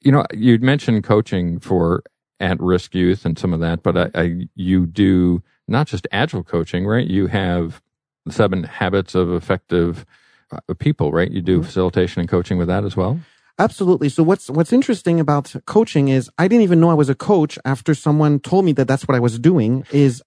you 0.00 0.12
know 0.12 0.24
you'd 0.32 0.62
mentioned 0.62 1.04
coaching 1.04 1.60
for 1.60 2.02
at-risk 2.40 2.94
youth 2.94 3.24
and 3.24 3.38
some 3.38 3.52
of 3.52 3.60
that 3.60 3.82
but 3.82 3.96
I, 3.96 4.10
I 4.14 4.48
you 4.54 4.86
do 4.86 5.42
not 5.68 5.86
just 5.86 6.06
agile 6.10 6.42
coaching 6.42 6.86
right 6.86 7.06
you 7.06 7.26
have 7.28 7.82
the 8.26 8.32
seven 8.32 8.64
habits 8.64 9.14
of 9.14 9.32
effective 9.32 10.04
uh, 10.52 10.74
people 10.74 11.12
right 11.12 11.30
you 11.30 11.42
do 11.42 11.62
facilitation 11.62 12.20
and 12.20 12.28
coaching 12.28 12.58
with 12.58 12.68
that 12.68 12.84
as 12.84 12.96
well 12.96 13.20
Absolutely. 13.60 14.08
So 14.08 14.22
what's 14.22 14.48
what's 14.48 14.72
interesting 14.72 15.20
about 15.20 15.54
coaching 15.66 16.08
is 16.08 16.30
I 16.38 16.48
didn't 16.48 16.62
even 16.62 16.80
know 16.80 16.88
I 16.88 16.94
was 16.94 17.10
a 17.10 17.14
coach 17.14 17.58
after 17.66 17.94
someone 17.94 18.40
told 18.40 18.64
me 18.64 18.72
that 18.72 18.88
that's 18.88 19.06
what 19.06 19.14
I 19.14 19.20
was 19.20 19.38
doing. 19.38 19.84
Is 19.92 20.22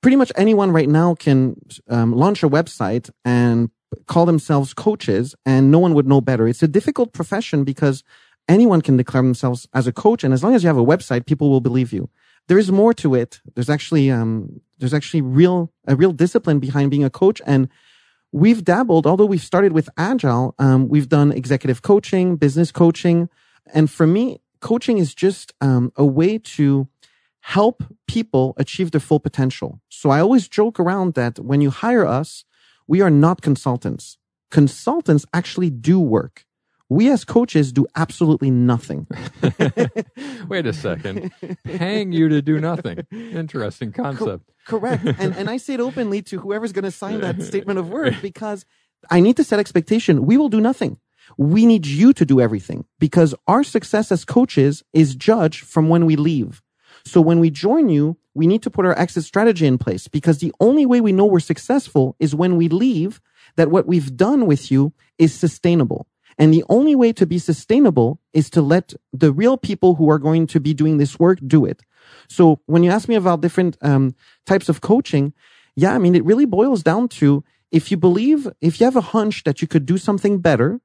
pretty 0.00 0.16
much 0.16 0.32
anyone 0.36 0.70
right 0.70 0.88
now 0.88 1.14
can 1.14 1.60
um, 1.88 2.12
launch 2.12 2.42
a 2.42 2.48
website 2.48 3.10
and 3.24 3.70
call 4.06 4.26
themselves 4.26 4.74
coaches, 4.74 5.34
and 5.46 5.70
no 5.70 5.78
one 5.78 5.94
would 5.94 6.06
know 6.06 6.20
better. 6.20 6.46
It's 6.46 6.62
a 6.62 6.68
difficult 6.68 7.12
profession 7.12 7.64
because 7.64 8.04
anyone 8.48 8.82
can 8.82 8.96
declare 8.96 9.22
themselves 9.22 9.68
as 9.74 9.86
a 9.86 9.92
coach, 9.92 10.24
and 10.24 10.34
as 10.34 10.42
long 10.42 10.54
as 10.54 10.62
you 10.62 10.68
have 10.68 10.78
a 10.78 10.84
website, 10.84 11.26
people 11.26 11.50
will 11.50 11.60
believe 11.60 11.92
you. 11.92 12.10
There 12.48 12.58
is 12.58 12.72
more 12.72 12.94
to 12.94 13.14
it. 13.14 13.40
There's 13.54 13.70
actually 13.70 14.10
um, 14.10 14.60
there's 14.78 14.94
actually 14.94 15.20
real 15.20 15.72
a 15.86 15.96
real 15.96 16.12
discipline 16.12 16.58
behind 16.60 16.90
being 16.90 17.04
a 17.04 17.10
coach, 17.10 17.42
and 17.46 17.68
we've 18.32 18.64
dabbled, 18.64 19.06
although 19.06 19.26
we've 19.26 19.42
started 19.42 19.72
with 19.72 19.88
agile, 19.96 20.54
um, 20.58 20.88
we've 20.88 21.08
done 21.08 21.32
executive 21.32 21.82
coaching, 21.82 22.36
business 22.36 22.72
coaching. 22.72 23.28
And 23.74 23.90
for 23.90 24.06
me, 24.06 24.40
coaching 24.60 24.98
is 24.98 25.14
just 25.14 25.52
um, 25.60 25.92
a 25.96 26.04
way 26.04 26.38
to 26.38 26.88
help 27.48 27.82
people 28.06 28.52
achieve 28.58 28.90
their 28.90 29.00
full 29.00 29.18
potential. 29.18 29.80
So 29.88 30.10
I 30.10 30.20
always 30.20 30.48
joke 30.48 30.78
around 30.78 31.14
that 31.14 31.38
when 31.38 31.62
you 31.62 31.70
hire 31.70 32.06
us, 32.06 32.44
we 32.86 33.00
are 33.00 33.08
not 33.08 33.40
consultants. 33.40 34.18
Consultants 34.50 35.24
actually 35.32 35.70
do 35.70 35.98
work. 35.98 36.44
We 36.90 37.10
as 37.10 37.24
coaches 37.24 37.72
do 37.72 37.86
absolutely 37.96 38.50
nothing. 38.50 39.06
Wait 40.48 40.66
a 40.66 40.74
second. 40.74 41.32
Paying 41.64 42.12
you 42.12 42.28
to 42.28 42.42
do 42.42 42.60
nothing. 42.60 43.06
Interesting 43.12 43.92
concept. 43.92 44.50
Correct. 44.66 45.06
And 45.06 45.34
and 45.34 45.48
I 45.48 45.56
say 45.56 45.72
it 45.74 45.80
openly 45.80 46.20
to 46.28 46.38
whoever's 46.38 46.72
going 46.72 46.84
to 46.84 46.90
sign 46.90 47.20
that 47.20 47.40
statement 47.40 47.78
of 47.78 47.88
work 47.88 48.14
because 48.22 48.66
I 49.10 49.20
need 49.20 49.36
to 49.38 49.44
set 49.44 49.58
expectation. 49.58 50.26
We 50.26 50.36
will 50.36 50.50
do 50.50 50.60
nothing. 50.60 50.98
We 51.38 51.64
need 51.64 51.86
you 51.86 52.12
to 52.12 52.24
do 52.26 52.40
everything 52.40 52.84
because 52.98 53.34
our 53.46 53.64
success 53.64 54.12
as 54.12 54.26
coaches 54.26 54.82
is 54.92 55.14
judged 55.14 55.64
from 55.64 55.88
when 55.88 56.04
we 56.04 56.16
leave. 56.16 56.62
So 57.08 57.20
when 57.20 57.40
we 57.40 57.50
join 57.50 57.88
you, 57.88 58.16
we 58.34 58.46
need 58.46 58.62
to 58.62 58.70
put 58.70 58.84
our 58.84 58.98
exit 58.98 59.24
strategy 59.24 59.66
in 59.66 59.78
place 59.78 60.08
because 60.08 60.38
the 60.38 60.52
only 60.60 60.86
way 60.86 61.00
we 61.00 61.12
know 61.12 61.26
we're 61.26 61.40
successful 61.40 62.14
is 62.20 62.34
when 62.34 62.56
we 62.56 62.68
leave 62.68 63.20
that 63.56 63.70
what 63.70 63.86
we've 63.86 64.16
done 64.16 64.46
with 64.46 64.70
you 64.70 64.92
is 65.18 65.34
sustainable. 65.34 66.06
And 66.38 66.54
the 66.54 66.64
only 66.68 66.94
way 66.94 67.12
to 67.14 67.26
be 67.26 67.38
sustainable 67.38 68.20
is 68.32 68.48
to 68.50 68.62
let 68.62 68.94
the 69.12 69.32
real 69.32 69.56
people 69.56 69.96
who 69.96 70.08
are 70.08 70.20
going 70.20 70.46
to 70.48 70.60
be 70.60 70.72
doing 70.72 70.98
this 70.98 71.18
work 71.18 71.40
do 71.44 71.64
it. 71.64 71.82
So 72.28 72.60
when 72.66 72.84
you 72.84 72.90
ask 72.90 73.08
me 73.08 73.16
about 73.16 73.40
different 73.40 73.76
um, 73.82 74.14
types 74.46 74.68
of 74.68 74.80
coaching, 74.80 75.32
yeah, 75.74 75.94
I 75.94 75.98
mean, 75.98 76.14
it 76.14 76.24
really 76.24 76.46
boils 76.46 76.82
down 76.82 77.08
to 77.20 77.42
if 77.72 77.90
you 77.90 77.96
believe, 77.96 78.48
if 78.60 78.80
you 78.80 78.84
have 78.84 78.96
a 78.96 79.00
hunch 79.00 79.44
that 79.44 79.60
you 79.60 79.68
could 79.68 79.84
do 79.84 79.98
something 79.98 80.40
better, 80.40 80.80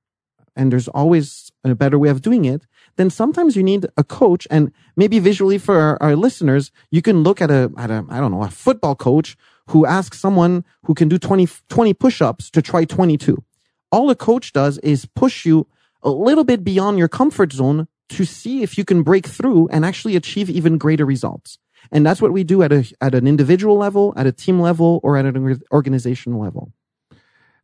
and 0.56 0.72
there's 0.72 0.88
always 0.88 1.52
a 1.64 1.76
better 1.76 1.98
way 1.98 2.10
of 2.10 2.22
doing 2.22 2.46
it, 2.46 2.66
then 2.96 3.10
sometimes 3.10 3.56
you 3.56 3.64
need 3.64 3.88
a 3.98 4.04
coach. 4.04 4.48
And 4.52 4.72
maybe 4.96 5.20
visually 5.20 5.58
for 5.58 5.80
our, 5.80 5.98
our 6.02 6.16
listeners, 6.16 6.72
you 6.92 7.02
can 7.02 7.24
look 7.24 7.42
at 7.42 7.50
a, 7.50 7.72
at 7.78 7.90
a, 7.90 8.06
I 8.10 8.20
don't 8.20 8.32
know, 8.32 8.44
a 8.44 8.50
football 8.50 8.96
coach 8.96 9.36
who 9.68 9.86
asks 9.86 10.20
someone 10.20 10.64
who 10.84 10.94
can 10.94 11.08
do 11.08 11.18
20, 11.18 11.48
20 11.70 11.94
push-ups 11.94 12.50
to 12.52 12.62
try 12.62 12.86
22. 12.86 13.42
All 13.92 14.10
a 14.10 14.16
coach 14.16 14.54
does 14.54 14.78
is 14.80 15.06
push 15.06 15.46
you 15.46 15.68
a 16.02 16.10
little 16.10 16.44
bit 16.44 16.64
beyond 16.64 16.98
your 16.98 17.08
comfort 17.08 17.54
zone 17.54 17.88
to 18.10 18.26
see 18.26 18.62
if 18.62 18.78
you 18.78 18.84
can 18.84 19.04
break 19.04 19.26
through 19.26 19.68
and 19.70 19.86
actually 19.86 20.16
achieve 20.16 20.50
even 20.50 20.78
greater 20.78 21.06
results. 21.06 21.58
And 21.92 22.06
that's 22.06 22.22
what 22.22 22.34
we 22.34 22.44
do 22.44 22.64
at 22.64 22.72
a, 22.72 22.92
at 23.02 23.16
an 23.16 23.28
individual 23.28 23.78
level, 23.78 24.14
at 24.16 24.28
a 24.28 24.32
team 24.32 24.60
level, 24.60 25.00
or 25.04 25.18
at 25.18 25.26
an 25.26 25.62
organizational 25.72 26.42
level. 26.42 26.72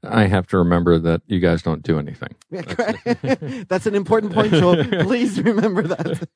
I 0.03 0.25
have 0.27 0.47
to 0.47 0.57
remember 0.57 0.97
that 0.99 1.21
you 1.27 1.39
guys 1.39 1.61
don't 1.61 1.83
do 1.83 1.99
anything. 1.99 2.35
That's 3.67 3.85
an 3.85 3.95
important 3.95 4.33
point, 4.33 4.53
Joel. 4.53 4.83
Please 5.03 5.41
remember 5.41 5.83
that. 5.83 6.27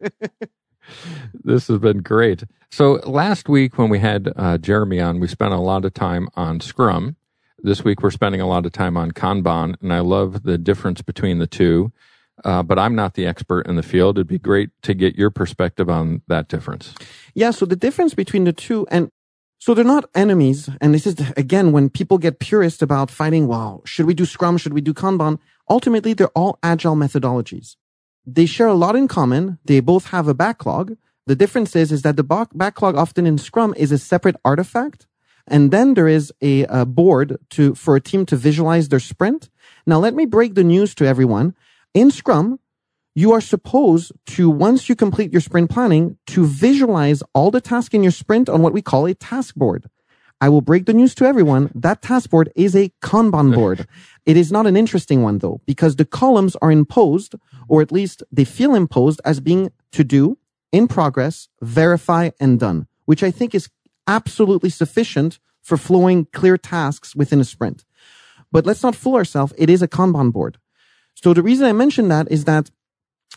this 1.44 1.68
has 1.68 1.80
been 1.80 2.02
great. 2.02 2.44
So 2.72 2.94
last 3.06 3.48
week 3.48 3.78
when 3.78 3.90
we 3.90 4.00
had 4.00 4.32
uh, 4.36 4.58
Jeremy 4.58 5.00
on, 5.00 5.20
we 5.20 5.28
spent 5.28 5.54
a 5.54 5.60
lot 5.60 5.86
of 5.86 5.94
time 5.94 6.28
on 6.36 6.60
Scrum. 6.60 7.16
This 7.60 7.84
week 7.84 8.02
we're 8.02 8.12
spending 8.12 8.42
a 8.42 8.48
lot 8.48 8.66
of 8.66 8.74
time 8.74 8.98
on 8.98 9.12
Kanban, 9.12 9.76
and 9.82 9.94
I 9.94 10.00
love 10.00 10.44
the 10.44 10.58
difference 10.58 11.02
between 11.02 11.40
the 11.40 11.48
two. 11.48 11.94
Uh, 12.44 12.64
but 12.64 12.78
I'm 12.80 12.96
not 12.96 13.14
the 13.14 13.26
expert 13.26 13.68
in 13.68 13.76
the 13.76 13.84
field. 13.84 14.18
It'd 14.18 14.28
be 14.28 14.40
great 14.40 14.72
to 14.82 14.94
get 14.94 15.16
your 15.16 15.30
perspective 15.30 15.90
on 15.90 16.24
that 16.28 16.50
difference. 16.50 16.94
Yeah. 17.36 17.52
So 17.52 17.66
the 17.66 17.76
difference 17.76 18.14
between 18.16 18.44
the 18.44 18.52
two, 18.52 18.88
and 18.90 19.12
so 19.64 19.74
they're 19.74 19.86
not 19.86 20.10
enemies. 20.14 20.70
And 20.82 20.94
this 20.94 21.08
is 21.08 21.16
again 21.38 21.72
when 21.72 21.90
people 21.90 22.18
get 22.18 22.40
purist 22.40 22.82
about 22.82 23.10
fighting. 23.10 23.48
Well, 23.48 23.82
should 23.86 24.06
we 24.06 24.14
do 24.14 24.26
Scrum? 24.26 24.58
Should 24.58 24.74
we 24.74 24.82
do 24.82 24.94
Kanban? 24.94 25.40
Ultimately, 25.70 26.12
they're 26.14 26.38
all 26.40 26.60
agile 26.62 26.98
methodologies. 26.98 27.78
They 28.26 28.46
share 28.46 28.68
a 28.68 28.74
lot 28.74 28.98
in 28.98 29.08
common. 29.08 29.60
They 29.64 29.80
both 29.80 30.08
have 30.08 30.28
a 30.28 30.34
backlog. 30.34 30.98
The 31.28 31.38
difference 31.38 31.78
is, 31.78 31.94
is 31.94 32.02
that 32.02 32.18
the 32.18 32.48
backlog 32.54 32.98
often 32.98 33.26
in 33.26 33.38
Scrum 33.38 33.74
is 33.78 33.94
a 33.94 33.98
separate 33.98 34.36
artifact. 34.44 35.08
And 35.48 35.72
then 35.72 35.94
there 35.94 36.10
is 36.10 36.34
a, 36.42 36.66
a 36.66 36.86
board 36.86 37.38
to, 37.52 37.74
for 37.74 37.96
a 37.96 38.02
team 38.02 38.26
to 38.26 38.36
visualize 38.36 38.90
their 38.90 39.00
sprint. 39.00 39.50
Now, 39.86 39.98
let 39.98 40.14
me 40.14 40.26
break 40.26 40.56
the 40.56 40.66
news 40.66 40.94
to 40.96 41.06
everyone. 41.06 41.56
In 41.94 42.12
Scrum, 42.12 42.60
you 43.16 43.32
are 43.32 43.42
supposed 43.42 44.12
to, 44.26 44.50
once 44.50 44.90
you 44.90 44.96
complete 44.96 45.32
your 45.32 45.42
sprint 45.42 45.70
planning, 45.70 46.18
to 46.28 46.46
visualize 46.46 47.22
all 47.34 47.52
the 47.52 47.62
tasks 47.62 47.94
in 47.94 48.04
your 48.04 48.12
sprint 48.12 48.50
on 48.50 48.62
what 48.62 48.74
we 48.74 48.82
call 48.82 49.06
a 49.06 49.14
task 49.14 49.56
board. 49.56 49.90
I 50.42 50.50
will 50.50 50.62
break 50.62 50.86
the 50.86 50.94
news 50.94 51.16
to 51.16 51.26
everyone. 51.26 51.72
That 51.76 52.02
task 52.02 52.30
board 52.30 52.52
is 52.56 52.76
a 52.76 52.92
Kanban 53.02 53.54
board. 53.56 53.88
it 54.26 54.36
is 54.36 54.52
not 54.52 54.68
an 54.68 54.76
interesting 54.76 55.22
one 55.22 55.38
though, 55.38 55.62
because 55.66 55.96
the 55.96 56.06
columns 56.06 56.56
are 56.58 56.72
imposed, 56.72 57.36
or 57.68 57.82
at 57.82 57.92
least 57.92 58.24
they 58.32 58.46
feel 58.46 58.76
imposed 58.76 59.22
as 59.24 59.40
being 59.40 59.72
to 59.92 60.04
do, 60.04 60.38
in 60.72 60.88
progress, 60.88 61.50
verify, 61.62 62.32
and 62.40 62.60
done, 62.60 62.88
which 63.06 63.24
I 63.24 63.30
think 63.30 63.54
is 63.54 63.70
absolutely 64.08 64.72
sufficient 64.72 65.40
for 65.62 65.78
flowing 65.78 66.26
clear 66.34 66.58
tasks 66.58 67.16
within 67.16 67.40
a 67.40 67.46
sprint. 67.46 67.86
But 68.52 68.66
let's 68.66 68.84
not 68.84 68.96
fool 68.96 69.16
ourselves. 69.16 69.54
It 69.58 69.70
is 69.70 69.82
a 69.82 69.88
Kanban 69.88 70.34
board. 70.34 70.58
So 71.16 71.34
the 71.34 71.44
reason 71.44 71.66
I 71.66 71.74
mention 71.74 72.08
that 72.10 72.30
is 72.32 72.46
that 72.46 72.70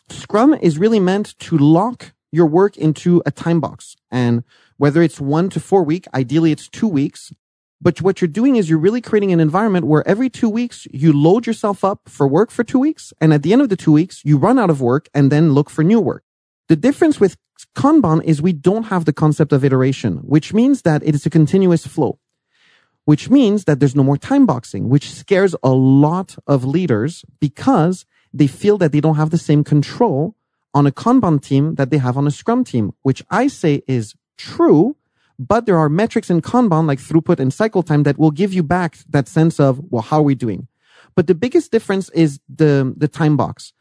Scrum 0.08 0.54
is 0.54 0.78
really 0.78 1.00
meant 1.00 1.38
to 1.40 1.58
lock 1.58 2.12
your 2.32 2.46
work 2.46 2.76
into 2.76 3.22
a 3.26 3.30
time 3.30 3.60
box. 3.60 3.96
And 4.10 4.44
whether 4.76 5.02
it's 5.02 5.20
one 5.20 5.48
to 5.50 5.60
four 5.60 5.82
week, 5.82 6.06
ideally 6.14 6.52
it's 6.52 6.68
two 6.68 6.88
weeks. 6.88 7.32
But 7.80 8.00
what 8.00 8.20
you're 8.20 8.28
doing 8.28 8.56
is 8.56 8.70
you're 8.70 8.78
really 8.78 9.00
creating 9.00 9.32
an 9.32 9.40
environment 9.40 9.86
where 9.86 10.06
every 10.06 10.30
two 10.30 10.48
weeks 10.48 10.86
you 10.92 11.12
load 11.12 11.46
yourself 11.46 11.84
up 11.84 12.08
for 12.08 12.26
work 12.26 12.50
for 12.50 12.64
two 12.64 12.78
weeks. 12.78 13.12
And 13.20 13.32
at 13.32 13.42
the 13.42 13.52
end 13.52 13.62
of 13.62 13.68
the 13.68 13.76
two 13.76 13.92
weeks, 13.92 14.22
you 14.24 14.38
run 14.38 14.58
out 14.58 14.70
of 14.70 14.80
work 14.80 15.08
and 15.14 15.30
then 15.30 15.52
look 15.52 15.68
for 15.70 15.84
new 15.84 16.00
work. 16.00 16.22
The 16.68 16.76
difference 16.76 17.20
with 17.20 17.36
Kanban 17.74 18.22
is 18.24 18.42
we 18.42 18.52
don't 18.52 18.84
have 18.84 19.04
the 19.04 19.12
concept 19.12 19.52
of 19.52 19.64
iteration, 19.64 20.18
which 20.18 20.52
means 20.52 20.82
that 20.82 21.02
it 21.04 21.14
is 21.14 21.26
a 21.26 21.30
continuous 21.30 21.86
flow 21.86 22.18
which 23.06 23.30
means 23.30 23.64
that 23.64 23.78
there's 23.80 23.96
no 23.96 24.02
more 24.02 24.18
time 24.18 24.44
boxing, 24.46 24.88
which 24.88 25.12
scares 25.12 25.54
a 25.62 25.70
lot 25.70 26.36
of 26.46 26.64
leaders 26.64 27.24
because 27.40 28.04
they 28.38 28.46
feel 28.46 28.78
that 28.78 28.92
they 28.92 29.00
don't 29.00 29.16
have 29.16 29.30
the 29.30 29.38
same 29.38 29.64
control 29.64 30.34
on 30.74 30.86
a 30.86 30.92
Kanban 30.92 31.42
team 31.42 31.76
that 31.76 31.90
they 31.90 31.98
have 31.98 32.16
on 32.16 32.26
a 32.26 32.30
Scrum 32.30 32.62
team, 32.62 32.92
which 33.02 33.22
I 33.30 33.46
say 33.46 33.82
is 33.86 34.14
true. 34.36 34.96
But 35.38 35.66
there 35.66 35.78
are 35.78 35.88
metrics 35.88 36.30
in 36.30 36.40
Kanban 36.40 36.86
like 36.86 36.98
throughput 36.98 37.40
and 37.40 37.52
cycle 37.52 37.82
time 37.82 38.04
that 38.04 38.18
will 38.18 38.30
give 38.30 38.52
you 38.52 38.62
back 38.62 38.98
that 39.08 39.28
sense 39.28 39.60
of, 39.60 39.80
well, 39.90 40.02
how 40.02 40.18
are 40.18 40.22
we 40.22 40.34
doing? 40.34 40.66
But 41.14 41.26
the 41.26 41.34
biggest 41.34 41.72
difference 41.72 42.08
is 42.10 42.40
the, 42.48 42.94
the 42.96 43.08
time 43.08 43.36
box. 43.36 43.72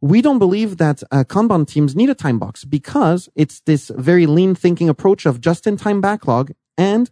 We 0.00 0.20
don't 0.22 0.38
believe 0.38 0.76
that 0.78 1.02
uh, 1.10 1.24
Kanban 1.24 1.66
teams 1.66 1.96
need 1.96 2.10
a 2.10 2.14
time 2.14 2.38
box 2.38 2.64
because 2.64 3.28
it's 3.34 3.60
this 3.60 3.90
very 3.94 4.26
lean 4.26 4.54
thinking 4.54 4.88
approach 4.88 5.24
of 5.24 5.40
just 5.40 5.66
in 5.66 5.76
time 5.76 6.00
backlog 6.00 6.52
and 6.76 7.10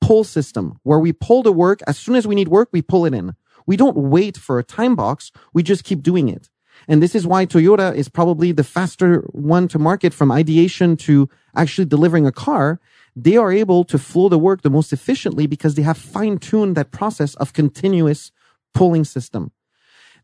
pull 0.00 0.24
system 0.24 0.78
where 0.82 0.98
we 0.98 1.12
pull 1.12 1.42
the 1.42 1.52
work 1.52 1.80
as 1.86 1.98
soon 1.98 2.14
as 2.14 2.26
we 2.26 2.34
need 2.34 2.48
work, 2.48 2.70
we 2.72 2.82
pull 2.82 3.04
it 3.04 3.14
in. 3.14 3.34
We 3.70 3.76
don't 3.76 4.10
wait 4.16 4.36
for 4.36 4.58
a 4.58 4.64
time 4.64 4.96
box. 4.96 5.30
We 5.54 5.62
just 5.62 5.84
keep 5.84 6.02
doing 6.02 6.28
it. 6.28 6.50
And 6.88 7.00
this 7.00 7.14
is 7.14 7.24
why 7.24 7.46
Toyota 7.46 7.94
is 7.94 8.08
probably 8.08 8.50
the 8.50 8.64
faster 8.64 9.20
one 9.30 9.68
to 9.68 9.78
market 9.78 10.12
from 10.12 10.32
ideation 10.32 10.96
to 11.06 11.28
actually 11.54 11.84
delivering 11.84 12.26
a 12.26 12.32
car. 12.32 12.80
They 13.14 13.36
are 13.36 13.52
able 13.52 13.84
to 13.84 13.96
flow 13.96 14.28
the 14.28 14.40
work 14.40 14.62
the 14.62 14.76
most 14.78 14.92
efficiently 14.92 15.46
because 15.46 15.76
they 15.76 15.82
have 15.82 15.96
fine 15.96 16.38
tuned 16.38 16.74
that 16.74 16.90
process 16.90 17.36
of 17.36 17.52
continuous 17.52 18.32
pulling 18.74 19.04
system. 19.04 19.52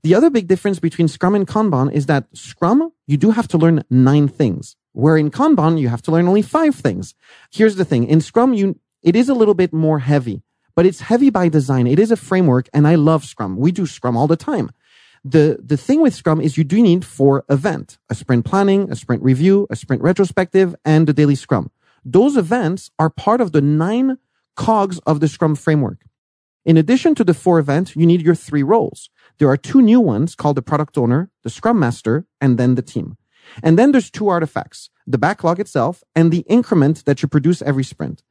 The 0.03 0.17
other 0.17 0.29
big 0.29 0.49
difference 0.49 0.81
between 0.81 1.07
Scrum 1.07 1.37
and 1.37 1.47
Kanban 1.47 1.93
is 1.93 2.07
that 2.07 2.25
Scrum, 2.33 2.91
you 3.07 3.17
do 3.17 3.31
have 3.31 3.47
to 3.53 3.59
learn 3.59 3.85
nine 3.89 4.27
things, 4.27 4.75
where 4.91 5.17
in 5.17 5.31
Kanban, 5.31 5.79
you 5.79 5.89
have 5.89 6.03
to 6.03 6.11
learn 6.11 6.27
only 6.27 6.43
five 6.43 6.75
things. 6.75 7.15
Here's 7.53 7.77
the 7.77 7.85
thing. 7.85 8.09
In 8.09 8.21
Scrum, 8.21 8.55
you, 8.55 8.81
it 9.05 9.15
is 9.15 9.29
a 9.29 9.35
little 9.35 9.55
bit 9.55 9.73
more 9.73 10.01
heavy, 10.01 10.43
but 10.77 10.87
it's 10.87 11.01
heavy 11.01 11.31
by 11.31 11.49
design. 11.49 11.87
It 11.87 11.99
is 11.99 12.13
a 12.13 12.17
framework 12.17 12.69
and 12.73 12.87
I 12.87 12.95
love 12.95 13.25
Scrum. 13.25 13.57
We 13.57 13.73
do 13.73 13.87
Scrum 13.87 14.17
all 14.17 14.29
the 14.29 14.37
time. 14.37 14.71
The, 15.25 15.59
the 15.61 15.77
thing 15.77 16.03
with 16.03 16.15
Scrum 16.15 16.41
is 16.41 16.57
you 16.57 16.63
do 16.63 16.81
need 16.81 17.05
four 17.05 17.45
event, 17.49 17.99
a 18.09 18.15
sprint 18.15 18.45
planning, 18.45 18.93
a 18.93 18.95
sprint 18.95 19.25
review, 19.25 19.67
a 19.71 19.75
sprint 19.75 20.03
retrospective, 20.03 20.77
and 20.85 21.09
the 21.09 21.13
daily 21.13 21.35
Scrum. 21.35 21.73
Those 22.05 22.37
events 22.37 22.93
are 23.01 23.11
part 23.11 23.41
of 23.41 23.51
the 23.51 23.61
nine 23.61 24.19
cogs 24.55 25.01
of 25.01 25.19
the 25.19 25.27
Scrum 25.27 25.57
framework. 25.57 26.03
In 26.65 26.77
addition 26.77 27.15
to 27.17 27.25
the 27.25 27.35
four 27.35 27.59
events, 27.59 27.97
you 27.97 28.07
need 28.07 28.23
your 28.23 28.37
three 28.37 28.63
roles. 28.63 29.11
There 29.39 29.49
are 29.49 29.57
two 29.57 29.83
new 29.83 30.01
ones 30.01 30.35
called 30.35 30.57
the 30.57 30.63
product 30.63 30.97
owner, 30.97 31.31
the 31.43 31.51
Scrum 31.51 31.79
master, 31.79 32.27
and 32.41 32.59
then 32.59 32.77
the 32.77 32.83
team. 32.83 33.17
And 33.63 33.79
then 33.79 33.93
there's 33.93 34.11
two 34.11 34.29
artifacts, 34.29 34.91
the 35.07 35.19
backlog 35.19 35.59
itself 35.59 36.05
and 36.15 36.31
the 36.31 36.45
increment 36.49 37.05
that 37.05 37.23
you 37.23 37.29
produce 37.29 37.63
every 37.63 37.85
sprint. 37.85 38.23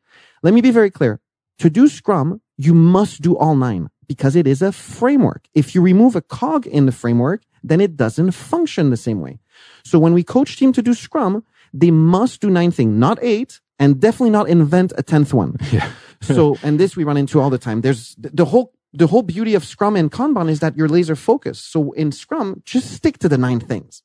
Let 0.43 0.53
me 0.53 0.61
be 0.61 0.71
very 0.71 0.91
clear. 0.91 1.19
To 1.59 1.69
do 1.69 1.87
Scrum, 1.87 2.41
you 2.57 2.73
must 2.73 3.21
do 3.21 3.37
all 3.37 3.55
nine 3.55 3.89
because 4.07 4.35
it 4.35 4.47
is 4.47 4.61
a 4.61 4.71
framework. 4.71 5.47
If 5.53 5.73
you 5.73 5.81
remove 5.81 6.15
a 6.15 6.21
cog 6.21 6.67
in 6.67 6.85
the 6.85 6.91
framework, 6.91 7.43
then 7.63 7.81
it 7.81 7.97
doesn't 7.97 8.31
function 8.31 8.89
the 8.89 8.97
same 8.97 9.21
way. 9.21 9.39
So 9.83 9.97
when 9.97 10.13
we 10.13 10.23
coach 10.23 10.57
team 10.57 10.73
to 10.73 10.81
do 10.81 10.93
Scrum, 10.93 11.43
they 11.73 11.91
must 11.91 12.41
do 12.41 12.49
nine 12.49 12.71
things, 12.71 12.97
not 12.97 13.17
eight, 13.21 13.59
and 13.79 13.99
definitely 13.99 14.29
not 14.29 14.47
invent 14.47 14.93
a 14.97 15.03
tenth 15.03 15.33
one. 15.33 15.55
Yeah. 15.71 15.91
so, 16.21 16.57
and 16.63 16.79
this 16.79 16.95
we 16.95 17.03
run 17.03 17.17
into 17.17 17.41
all 17.41 17.49
the 17.49 17.57
time. 17.57 17.81
There's 17.81 18.15
the 18.17 18.45
whole, 18.45 18.73
the 18.93 19.07
whole 19.07 19.21
beauty 19.21 19.53
of 19.53 19.65
Scrum 19.65 19.95
and 19.97 20.09
Kanban 20.09 20.49
is 20.49 20.61
that 20.61 20.77
you're 20.77 20.87
laser 20.87 21.15
focused. 21.15 21.71
So 21.71 21.91
in 21.91 22.11
Scrum, 22.13 22.61
just 22.63 22.91
stick 22.93 23.17
to 23.19 23.29
the 23.29 23.37
nine 23.37 23.59
things. 23.59 24.01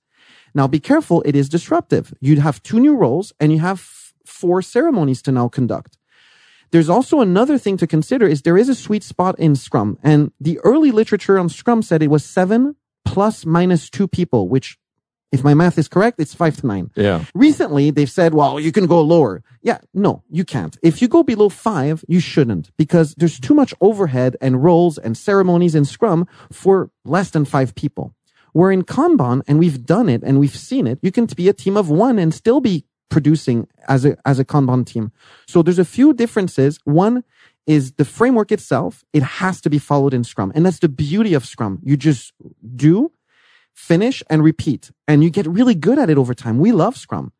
Now 0.53 0.67
be 0.67 0.81
careful. 0.81 1.23
It 1.23 1.37
is 1.37 1.49
disruptive. 1.49 2.13
You'd 2.21 2.41
have 2.41 2.63
two 2.63 2.81
new 2.81 2.97
roles 2.97 3.33
and 3.39 3.53
you 3.53 3.61
have 3.61 4.13
four 4.27 4.61
ceremonies 4.61 5.23
to 5.23 5.33
now 5.33 5.49
conduct. 5.49 5.97
There's 6.73 6.89
also 6.89 7.21
another 7.21 7.59
thing 7.59 7.77
to 7.79 7.87
consider 7.87 8.27
is 8.27 8.43
there 8.43 8.59
is 8.59 8.69
a 8.69 8.75
sweet 8.75 9.03
spot 9.03 9.39
in 9.39 9.57
Scrum. 9.57 9.99
And 10.03 10.33
the 10.41 10.59
early 10.61 10.91
literature 10.91 11.39
on 11.39 11.49
Scrum 11.49 11.83
said 11.83 12.03
it 12.03 12.11
was 12.11 12.25
seven 12.25 12.77
plus 13.05 13.45
minus 13.45 13.91
two 13.91 14.07
people, 14.07 14.49
which 14.49 14.79
if 15.33 15.45
my 15.45 15.55
math 15.55 15.79
is 15.79 15.89
correct, 15.89 16.21
it's 16.21 16.35
five 16.35 16.57
to 16.59 16.67
nine. 16.67 16.91
Yeah. 16.97 17.25
Recently, 17.35 17.91
they've 17.91 18.11
said, 18.11 18.35
well, 18.35 18.59
you 18.59 18.73
can 18.73 18.87
go 18.87 19.01
lower. 19.01 19.43
Yeah, 19.63 19.79
no, 19.95 20.25
you 20.29 20.45
can't. 20.45 20.77
If 20.83 21.01
you 21.01 21.09
go 21.09 21.23
below 21.23 21.49
five, 21.49 22.05
you 22.09 22.19
shouldn't 22.21 22.71
because 22.77 23.15
there's 23.15 23.39
too 23.39 23.55
much 23.55 23.73
overhead 23.81 24.37
and 24.41 24.63
roles 24.63 24.99
and 24.99 25.17
ceremonies 25.17 25.75
in 25.75 25.85
Scrum 25.85 26.27
for 26.51 26.91
less 27.05 27.31
than 27.31 27.45
five 27.45 27.75
people. 27.75 28.15
Where 28.53 28.73
in 28.73 28.83
Kanban, 28.83 29.43
and 29.47 29.61
we've 29.61 29.87
done 29.87 30.09
it 30.09 30.23
and 30.25 30.41
we've 30.41 30.57
seen 30.57 30.89
it, 30.89 30.99
you 31.03 31.13
can 31.13 31.27
be 31.27 31.49
a 31.49 31.53
team 31.53 31.77
of 31.77 31.89
one 31.89 32.19
and 32.19 32.35
still 32.35 32.61
be 32.61 32.85
producing 33.11 33.69
as 33.89 34.05
a, 34.05 34.17
as 34.25 34.39
a 34.39 34.45
Kanban 34.45 34.87
team. 34.87 35.13
So 35.47 35.63
there's 35.63 35.79
a 35.79 35.85
few 35.85 36.15
differences. 36.15 36.79
One 36.85 37.25
is 37.67 37.93
the 37.93 38.05
framework 38.05 38.51
itself. 38.51 39.05
It 39.13 39.23
has 39.23 39.61
to 39.63 39.71
be 39.71 39.79
followed 39.79 40.15
in 40.15 40.25
Scrum. 40.25 40.53
And 40.55 40.65
that's 40.65 40.79
the 40.79 40.89
beauty 40.89 41.35
of 41.35 41.45
Scrum. 41.45 41.81
You 41.83 41.97
just 41.97 42.33
do, 42.75 43.13
finish 43.75 44.23
and 44.31 44.43
repeat. 44.43 44.91
And 45.07 45.23
you 45.23 45.31
get 45.31 45.47
really 45.47 45.75
good 45.75 45.99
at 45.99 46.11
it 46.11 46.19
over 46.19 46.35
time. 46.35 46.59
We 46.59 46.73
love 46.73 46.97
Scrum. 46.97 47.33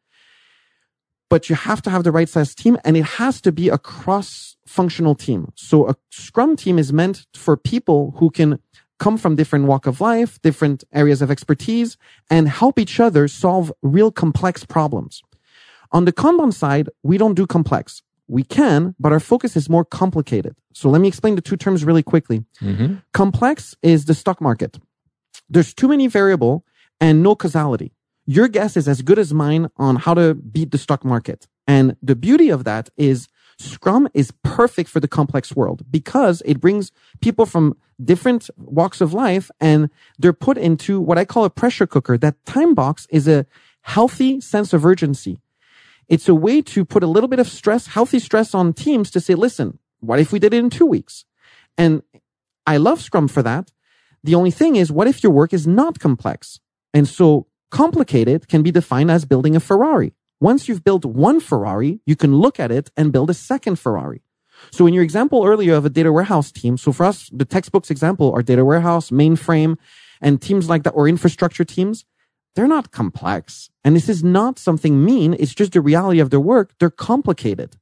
But 1.29 1.49
you 1.49 1.57
have 1.57 1.81
to 1.83 1.91
have 1.91 2.05
the 2.05 2.13
right 2.13 2.29
size 2.29 2.55
team 2.55 2.77
and 2.85 2.97
it 2.97 3.05
has 3.05 3.41
to 3.43 3.53
be 3.53 3.69
a 3.69 3.79
cross 3.79 4.57
functional 4.67 5.15
team. 5.15 5.53
So 5.55 5.89
a 5.89 5.95
Scrum 6.11 6.57
team 6.57 6.79
is 6.79 6.93
meant 6.93 7.27
for 7.35 7.57
people 7.57 8.15
who 8.19 8.31
can 8.31 8.59
come 8.99 9.17
from 9.17 9.35
different 9.35 9.65
walk 9.65 9.87
of 9.87 10.01
life, 10.01 10.41
different 10.43 10.85
areas 10.93 11.23
of 11.23 11.31
expertise 11.31 11.97
and 12.29 12.49
help 12.49 12.79
each 12.79 13.01
other 13.01 13.27
solve 13.27 13.73
real 13.83 14.13
complex 14.13 14.65
problems. 14.65 15.23
On 15.93 16.05
the 16.05 16.13
Kanban 16.13 16.53
side, 16.53 16.89
we 17.03 17.19
don't 17.19 17.35
do 17.35 17.47
complex. 17.47 18.03
We 18.29 18.45
can, 18.45 18.95
but 19.01 19.13
our 19.13 19.21
focus 19.21 19.57
is 19.57 19.69
more 19.69 19.85
complicated. 19.85 20.55
So 20.73 20.89
let 20.89 21.01
me 21.01 21.09
explain 21.09 21.35
the 21.35 21.41
two 21.41 21.57
terms 21.57 21.85
really 21.85 22.03
quickly. 22.03 22.45
Mm-hmm. 22.61 22.97
Complex 23.13 23.75
is 23.83 24.05
the 24.05 24.15
stock 24.15 24.41
market. 24.41 24.79
There's 25.49 25.75
too 25.75 25.89
many 25.89 26.07
variable 26.07 26.65
and 27.01 27.23
no 27.23 27.35
causality. 27.35 27.93
Your 28.27 28.47
guess 28.47 28.77
is 28.77 28.87
as 28.87 29.03
good 29.03 29.19
as 29.19 29.35
mine 29.35 29.69
on 29.77 29.97
how 29.97 30.15
to 30.15 30.35
beat 30.35 30.71
the 30.71 30.79
stock 30.79 31.05
market. 31.05 31.49
And 31.67 31.97
the 32.01 32.15
beauty 32.15 32.51
of 32.51 32.63
that 32.65 32.89
is 32.97 33.29
Scrum 33.61 34.09
is 34.15 34.33
perfect 34.43 34.89
for 34.89 35.01
the 35.01 35.09
complex 35.09 35.55
world 35.55 35.85
because 35.91 36.43
it 36.47 36.61
brings 36.61 36.93
people 37.21 37.45
from 37.45 37.77
different 38.03 38.49
walks 38.57 39.03
of 39.03 39.13
life 39.13 39.51
and 39.61 39.91
they're 40.19 40.33
put 40.33 40.57
into 40.57 40.99
what 40.99 41.19
I 41.19 41.27
call 41.27 41.45
a 41.45 41.51
pressure 41.51 41.87
cooker. 41.87 42.17
That 42.17 42.43
time 42.47 42.75
box 42.75 43.07
is 43.11 43.29
a 43.29 43.45
healthy 43.83 44.41
sense 44.41 44.73
of 44.73 44.87
urgency. 44.87 45.41
It's 46.11 46.29
a 46.29 46.35
way 46.35 46.61
to 46.63 46.85
put 46.85 47.05
a 47.05 47.07
little 47.07 47.29
bit 47.29 47.39
of 47.39 47.49
stress, 47.49 47.87
healthy 47.87 48.19
stress 48.19 48.53
on 48.53 48.73
teams 48.73 49.11
to 49.13 49.21
say, 49.21 49.35
listen, 49.35 49.79
what 50.01 50.19
if 50.19 50.33
we 50.33 50.41
did 50.41 50.53
it 50.53 50.59
in 50.59 50.69
two 50.69 50.85
weeks? 50.85 51.25
And 51.79 52.03
I 52.67 52.77
love 52.77 53.01
Scrum 53.01 53.29
for 53.29 53.43
that. 53.45 53.71
The 54.25 54.35
only 54.35 54.51
thing 54.51 54.75
is, 54.75 54.91
what 54.91 55.07
if 55.07 55.23
your 55.23 55.33
work 55.33 55.53
is 55.55 55.67
not 55.67 56.01
complex? 56.01 56.59
And 56.93 57.07
so 57.09 57.47
complicated 57.71 58.49
can 58.49 58.63
be 58.63 58.73
defined 58.73 59.11
as 59.11 59.25
building 59.25 59.55
a 59.55 59.61
Ferrari. 59.61 60.13
Once 60.41 60.69
you've 60.69 60.83
built 60.83 61.05
one 61.05 61.39
Ferrari, 61.39 62.01
you 62.07 62.17
can 62.17 62.37
look 62.37 62.59
at 62.59 62.73
it 62.73 62.91
and 62.97 63.13
build 63.13 63.31
a 63.31 63.35
second 63.35 63.79
Ferrari. 63.79 64.21
So 64.73 64.87
in 64.87 64.95
your 64.95 65.05
example 65.05 65.47
earlier 65.47 65.75
of 65.75 65.85
a 65.85 65.91
data 65.91 66.13
warehouse 66.13 66.51
team, 66.51 66.77
so 66.77 66.93
for 66.93 67.05
us, 67.05 67.31
the 67.33 67.45
textbooks 67.45 67.91
example 67.91 68.33
are 68.33 68.43
data 68.43 68.65
warehouse, 68.65 69.11
mainframe, 69.11 69.79
and 70.21 70.43
teams 70.43 70.69
like 70.69 70.83
that, 70.83 70.91
or 70.91 71.09
infrastructure 71.09 71.65
teams. 71.65 72.05
They're 72.55 72.67
not 72.67 72.91
complex. 72.91 73.71
And 73.85 73.95
this 73.97 74.09
is 74.09 74.25
not 74.25 74.59
something 74.59 75.05
mean. 75.05 75.35
It's 75.39 75.55
just 75.55 75.73
the 75.73 75.81
reality 75.81 76.21
of 76.21 76.31
their 76.31 76.41
work. 76.41 76.75
They're 76.79 76.91
complicated. 76.91 77.77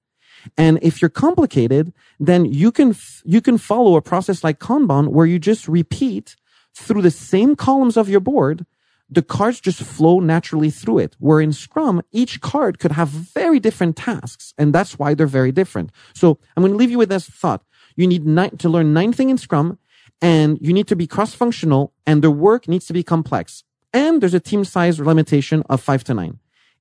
And 0.57 0.79
if 0.83 1.03
you're 1.03 1.09
complicated, 1.09 1.93
then 2.21 2.45
you 2.45 2.71
can, 2.71 2.95
you 3.25 3.41
can 3.41 3.59
follow 3.59 3.97
a 3.97 4.03
process 4.03 4.45
like 4.45 4.61
Kanban 4.61 5.09
where 5.09 5.27
you 5.27 5.39
just 5.39 5.67
repeat 5.67 6.37
through 6.75 7.03
the 7.03 7.11
same 7.11 7.57
columns 7.57 7.97
of 7.97 8.09
your 8.09 8.21
board. 8.21 8.65
The 9.11 9.23
cards 9.23 9.61
just 9.61 9.83
flow 9.83 10.21
naturally 10.21 10.71
through 10.71 10.99
it. 10.99 11.17
Where 11.19 11.41
in 11.41 11.53
Scrum, 11.53 12.03
each 12.13 12.41
card 12.41 12.79
could 12.79 12.93
have 12.93 13.09
very 13.09 13.59
different 13.59 13.97
tasks. 13.97 14.55
And 14.59 14.73
that's 14.73 14.99
why 14.99 15.15
they're 15.15 15.27
very 15.27 15.51
different. 15.51 15.91
So 16.15 16.39
I'm 16.57 16.63
going 16.63 16.73
to 16.73 16.79
leave 16.79 16.91
you 16.91 16.99
with 16.99 17.09
this 17.09 17.27
thought. 17.27 17.65
You 17.97 18.07
need 18.07 18.27
nine, 18.27 18.57
to 18.59 18.69
learn 18.69 18.93
nine 18.93 19.13
things 19.13 19.31
in 19.31 19.39
Scrum 19.39 19.79
and 20.21 20.59
you 20.61 20.73
need 20.73 20.89
to 20.89 20.97
be 20.97 21.07
cross 21.07 21.35
functional 21.35 21.93
and 22.07 22.23
the 22.23 22.31
work 22.31 22.69
needs 22.69 22.87
to 22.87 22.93
be 22.93 23.03
complex. 23.03 23.65
And 24.05 24.21
there's 24.21 24.39
a 24.41 24.47
team 24.51 24.63
size 24.75 24.97
limitation 25.01 25.59
of 25.73 25.79
five 25.89 26.03
to 26.05 26.15
nine. 26.15 26.35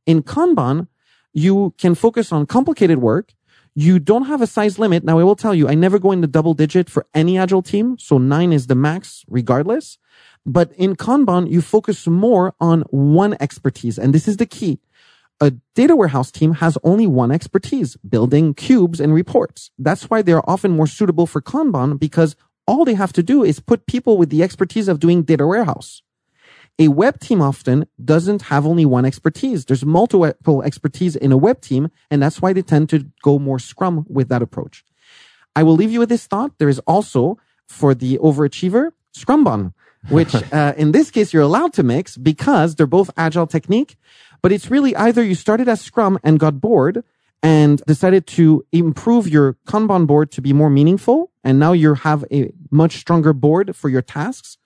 In 0.05 0.17
Kanban, 0.31 0.87
you 1.33 1.73
can 1.81 1.93
focus 1.95 2.31
on 2.35 2.45
complicated 2.45 2.99
work 2.99 3.27
you 3.79 3.99
don't 3.99 4.25
have 4.25 4.41
a 4.41 4.47
size 4.47 4.79
limit. 4.79 5.03
Now, 5.03 5.19
I 5.19 5.23
will 5.23 5.35
tell 5.35 5.53
you, 5.53 5.69
I 5.69 5.75
never 5.75 5.99
go 5.99 6.11
in 6.11 6.21
the 6.21 6.33
double 6.37 6.55
digit 6.55 6.89
for 6.89 7.05
any 7.13 7.37
agile 7.37 7.61
team. 7.61 7.95
So 7.99 8.17
nine 8.17 8.51
is 8.51 8.65
the 8.65 8.73
max 8.73 9.23
regardless. 9.27 9.99
But 10.47 10.71
in 10.73 10.95
Kanban, 10.95 11.47
you 11.47 11.61
focus 11.61 12.07
more 12.07 12.55
on 12.59 12.81
one 12.89 13.37
expertise. 13.39 13.99
And 13.99 14.15
this 14.15 14.27
is 14.27 14.37
the 14.37 14.47
key. 14.47 14.79
A 15.39 15.51
data 15.75 15.95
warehouse 15.95 16.31
team 16.31 16.53
has 16.53 16.75
only 16.83 17.05
one 17.05 17.31
expertise, 17.31 17.97
building 17.97 18.55
cubes 18.55 18.99
and 18.99 19.13
reports. 19.13 19.69
That's 19.77 20.09
why 20.09 20.23
they're 20.23 20.49
often 20.49 20.71
more 20.71 20.87
suitable 20.87 21.27
for 21.27 21.39
Kanban 21.39 21.99
because 21.99 22.35
all 22.65 22.83
they 22.83 22.95
have 22.95 23.13
to 23.13 23.21
do 23.21 23.43
is 23.43 23.59
put 23.59 23.85
people 23.85 24.17
with 24.17 24.31
the 24.31 24.41
expertise 24.41 24.87
of 24.87 24.99
doing 24.99 25.21
data 25.21 25.45
warehouse. 25.45 26.01
A 26.79 26.89
web 26.89 27.19
team 27.19 27.41
often 27.41 27.87
doesn't 28.03 28.43
have 28.43 28.65
only 28.65 28.85
one 28.85 29.03
expertise. 29.03 29.65
There's 29.65 29.83
multiple 29.83 30.61
expertise 30.61 31.15
in 31.15 31.31
a 31.31 31.37
web 31.37 31.61
team, 31.61 31.89
and 32.11 32.21
that's 32.21 32.39
why 32.41 32.53
they 32.53 32.61
tend 32.61 32.89
to 32.89 33.07
go 33.23 33.39
more 33.39 33.57
scrum 33.57 34.05
with 34.07 34.29
that 34.29 34.43
approach. 34.43 34.85
I 35.55 35.63
will 35.63 35.73
leave 35.73 35.91
you 35.91 35.99
with 35.99 36.09
this 36.09 36.27
thought. 36.27 36.51
There 36.59 36.69
is 36.69 36.79
also 36.79 37.39
for 37.67 37.95
the 37.95 38.19
overachiever, 38.19 38.91
Scrumban, 39.15 39.73
which 40.09 40.35
uh, 40.53 40.73
in 40.77 40.91
this 40.91 41.09
case 41.09 41.33
you're 41.33 41.41
allowed 41.41 41.73
to 41.73 41.83
mix 41.83 42.15
because 42.15 42.75
they're 42.75 42.85
both 42.85 43.09
agile 43.17 43.47
technique, 43.47 43.97
but 44.43 44.51
it's 44.51 44.69
really 44.69 44.95
either 44.95 45.23
you 45.23 45.33
started 45.33 45.67
as 45.67 45.81
Scrum 45.81 46.19
and 46.23 46.39
got 46.39 46.61
bored 46.61 47.03
and 47.41 47.81
decided 47.87 48.27
to 48.27 48.63
improve 48.71 49.27
your 49.27 49.57
Kanban 49.67 50.05
board 50.05 50.31
to 50.31 50.41
be 50.41 50.53
more 50.53 50.69
meaningful, 50.69 51.31
and 51.43 51.57
now 51.57 51.73
you 51.73 51.95
have 51.95 52.23
a 52.31 52.51
much 52.69 52.97
stronger 52.97 53.33
board 53.33 53.75
for 53.75 53.89
your 53.89 54.01
tasks, 54.03 54.57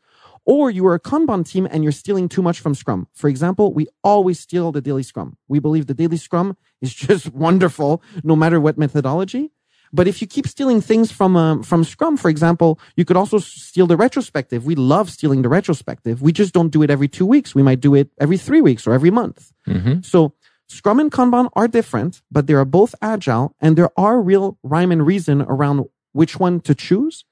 or 0.46 0.72
you 0.72 0.86
are 0.88 0.94
a 0.94 1.00
Kanban 1.00 1.48
team 1.48 1.68
and 1.70 1.84
you're 1.84 1.92
stealing 1.92 2.28
too 2.28 2.42
much 2.42 2.60
from 2.60 2.76
Scrum. 2.76 3.08
For 3.14 3.30
example, 3.30 3.74
we 3.74 3.88
always 4.04 4.40
steal 4.40 4.72
the 4.72 4.82
daily 4.82 5.04
Scrum. 5.04 5.38
We 5.48 5.60
believe 5.60 5.88
the 5.88 5.94
daily 5.94 6.18
Scrum 6.18 6.58
is 6.82 6.94
just 6.94 7.32
wonderful, 7.34 8.02
no 8.24 8.36
matter 8.36 8.60
what 8.60 8.78
methodology. 8.78 9.52
But 9.94 10.08
if 10.08 10.22
you 10.22 10.28
keep 10.28 10.48
stealing 10.48 10.80
things 10.80 11.12
from 11.12 11.36
um, 11.36 11.64
from 11.64 11.84
Scrum, 11.84 12.16
for 12.16 12.30
example, 12.30 12.80
you 12.96 13.04
could 13.04 13.18
also 13.18 13.40
steal 13.40 13.88
the 13.88 13.98
retrospective. 13.98 14.66
We 14.66 14.76
love 14.76 15.10
stealing 15.10 15.42
the 15.42 15.50
retrospective. 15.50 16.22
We 16.22 16.32
just 16.32 16.54
don't 16.54 16.70
do 16.70 16.82
it 16.82 16.90
every 16.90 17.10
two 17.10 17.26
weeks. 17.26 17.54
We 17.54 17.62
might 17.62 17.82
do 17.82 17.94
it 17.96 18.10
every 18.20 18.38
three 18.38 18.62
weeks 18.62 18.88
or 18.88 18.94
every 18.94 19.12
month. 19.12 19.52
Mm-hmm. 19.68 20.02
So 20.02 20.34
Scrum 20.68 21.02
and 21.02 21.12
Kanban 21.12 21.50
are 21.54 21.68
different, 21.68 22.22
but 22.32 22.48
they 22.48 22.54
are 22.54 22.64
both 22.64 22.96
agile, 23.02 23.54
and 23.60 23.78
there 23.78 23.90
are 23.98 24.22
real 24.22 24.58
rhyme 24.64 24.92
and 24.92 25.06
reason 25.06 25.42
around 25.42 25.86
which 26.14 26.40
one 26.40 26.62
to 26.62 26.74
choose. 26.74 27.26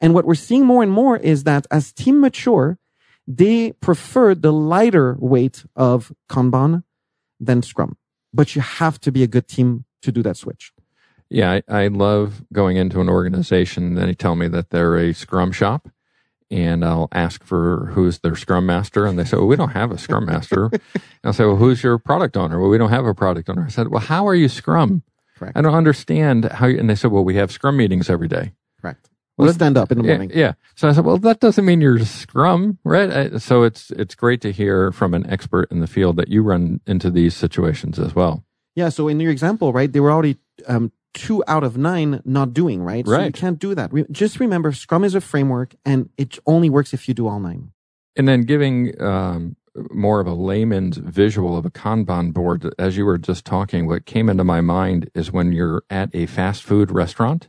And 0.00 0.14
what 0.14 0.24
we're 0.24 0.34
seeing 0.34 0.64
more 0.64 0.82
and 0.82 0.92
more 0.92 1.16
is 1.16 1.44
that 1.44 1.66
as 1.70 1.92
team 1.92 2.20
mature, 2.20 2.78
they 3.26 3.72
prefer 3.72 4.34
the 4.34 4.52
lighter 4.52 5.16
weight 5.18 5.64
of 5.76 6.12
Kanban 6.28 6.84
than 7.40 7.62
Scrum. 7.62 7.96
But 8.32 8.54
you 8.54 8.60
have 8.60 9.00
to 9.00 9.12
be 9.12 9.22
a 9.22 9.26
good 9.26 9.48
team 9.48 9.84
to 10.02 10.12
do 10.12 10.22
that 10.22 10.36
switch. 10.36 10.72
Yeah, 11.30 11.52
I, 11.52 11.62
I 11.68 11.86
love 11.88 12.44
going 12.52 12.76
into 12.76 13.00
an 13.00 13.08
organization 13.08 13.96
and 13.96 14.08
they 14.08 14.14
tell 14.14 14.36
me 14.36 14.48
that 14.48 14.70
they're 14.70 14.96
a 14.96 15.14
Scrum 15.14 15.52
shop 15.52 15.88
and 16.50 16.84
I'll 16.84 17.08
ask 17.12 17.42
for 17.42 17.86
who's 17.94 18.20
their 18.20 18.36
scrum 18.36 18.66
master. 18.66 19.06
And 19.06 19.18
they 19.18 19.24
say, 19.24 19.36
well, 19.36 19.46
we 19.46 19.56
don't 19.56 19.70
have 19.70 19.90
a 19.90 19.98
scrum 19.98 20.26
master. 20.26 20.66
and 20.72 21.02
I'll 21.24 21.32
say, 21.32 21.44
well, 21.44 21.56
who's 21.56 21.82
your 21.82 21.98
product 21.98 22.36
owner? 22.36 22.60
Well, 22.60 22.70
we 22.70 22.78
don't 22.78 22.90
have 22.90 23.06
a 23.06 23.14
product 23.14 23.48
owner. 23.48 23.64
I 23.64 23.70
said, 23.70 23.88
well, 23.88 24.00
how 24.00 24.28
are 24.28 24.34
you 24.34 24.48
scrum? 24.48 25.02
Correct. 25.36 25.56
I 25.56 25.62
don't 25.62 25.74
understand 25.74 26.44
how 26.44 26.66
you, 26.66 26.78
and 26.78 26.88
they 26.88 26.94
said, 26.94 27.10
well, 27.10 27.24
we 27.24 27.34
have 27.36 27.50
scrum 27.50 27.76
meetings 27.76 28.08
every 28.08 28.28
day. 28.28 28.52
Correct. 28.80 29.08
Well, 29.36 29.46
Let's 29.46 29.56
stand 29.56 29.76
up 29.76 29.90
in 29.90 29.98
the 29.98 30.04
morning. 30.04 30.30
Yeah, 30.30 30.38
yeah. 30.38 30.52
So 30.76 30.88
I 30.88 30.92
said, 30.92 31.04
well, 31.04 31.18
that 31.18 31.40
doesn't 31.40 31.64
mean 31.64 31.80
you're 31.80 31.98
Scrum, 32.04 32.78
right? 32.84 33.40
So 33.40 33.64
it's 33.64 33.90
it's 33.90 34.14
great 34.14 34.40
to 34.42 34.52
hear 34.52 34.92
from 34.92 35.12
an 35.12 35.28
expert 35.28 35.70
in 35.72 35.80
the 35.80 35.88
field 35.88 36.16
that 36.16 36.28
you 36.28 36.42
run 36.42 36.80
into 36.86 37.10
these 37.10 37.34
situations 37.34 37.98
as 37.98 38.14
well. 38.14 38.44
Yeah. 38.76 38.90
So 38.90 39.08
in 39.08 39.18
your 39.18 39.32
example, 39.32 39.72
right, 39.72 39.92
they 39.92 39.98
were 39.98 40.12
already 40.12 40.36
um, 40.68 40.92
two 41.14 41.42
out 41.48 41.64
of 41.64 41.76
nine 41.76 42.22
not 42.24 42.54
doing 42.54 42.82
right. 42.82 43.06
Right. 43.06 43.18
So 43.18 43.24
you 43.24 43.32
can't 43.32 43.58
do 43.58 43.74
that. 43.74 43.92
Re- 43.92 44.06
just 44.10 44.38
remember, 44.38 44.70
Scrum 44.72 45.02
is 45.02 45.16
a 45.16 45.20
framework, 45.20 45.74
and 45.84 46.10
it 46.16 46.38
only 46.46 46.70
works 46.70 46.94
if 46.94 47.08
you 47.08 47.14
do 47.14 47.26
all 47.26 47.40
nine. 47.40 47.72
And 48.16 48.28
then 48.28 48.42
giving 48.42 49.00
um, 49.02 49.56
more 49.90 50.20
of 50.20 50.26
a 50.26 50.34
layman's 50.34 50.98
visual 50.98 51.56
of 51.56 51.66
a 51.66 51.70
Kanban 51.70 52.32
board, 52.32 52.72
as 52.78 52.96
you 52.96 53.04
were 53.04 53.18
just 53.18 53.44
talking, 53.44 53.86
what 53.86 54.06
came 54.06 54.28
into 54.28 54.44
my 54.44 54.60
mind 54.60 55.10
is 55.14 55.32
when 55.32 55.52
you're 55.52 55.82
at 55.90 56.10
a 56.14 56.26
fast 56.26 56.62
food 56.62 56.90
restaurant 56.90 57.48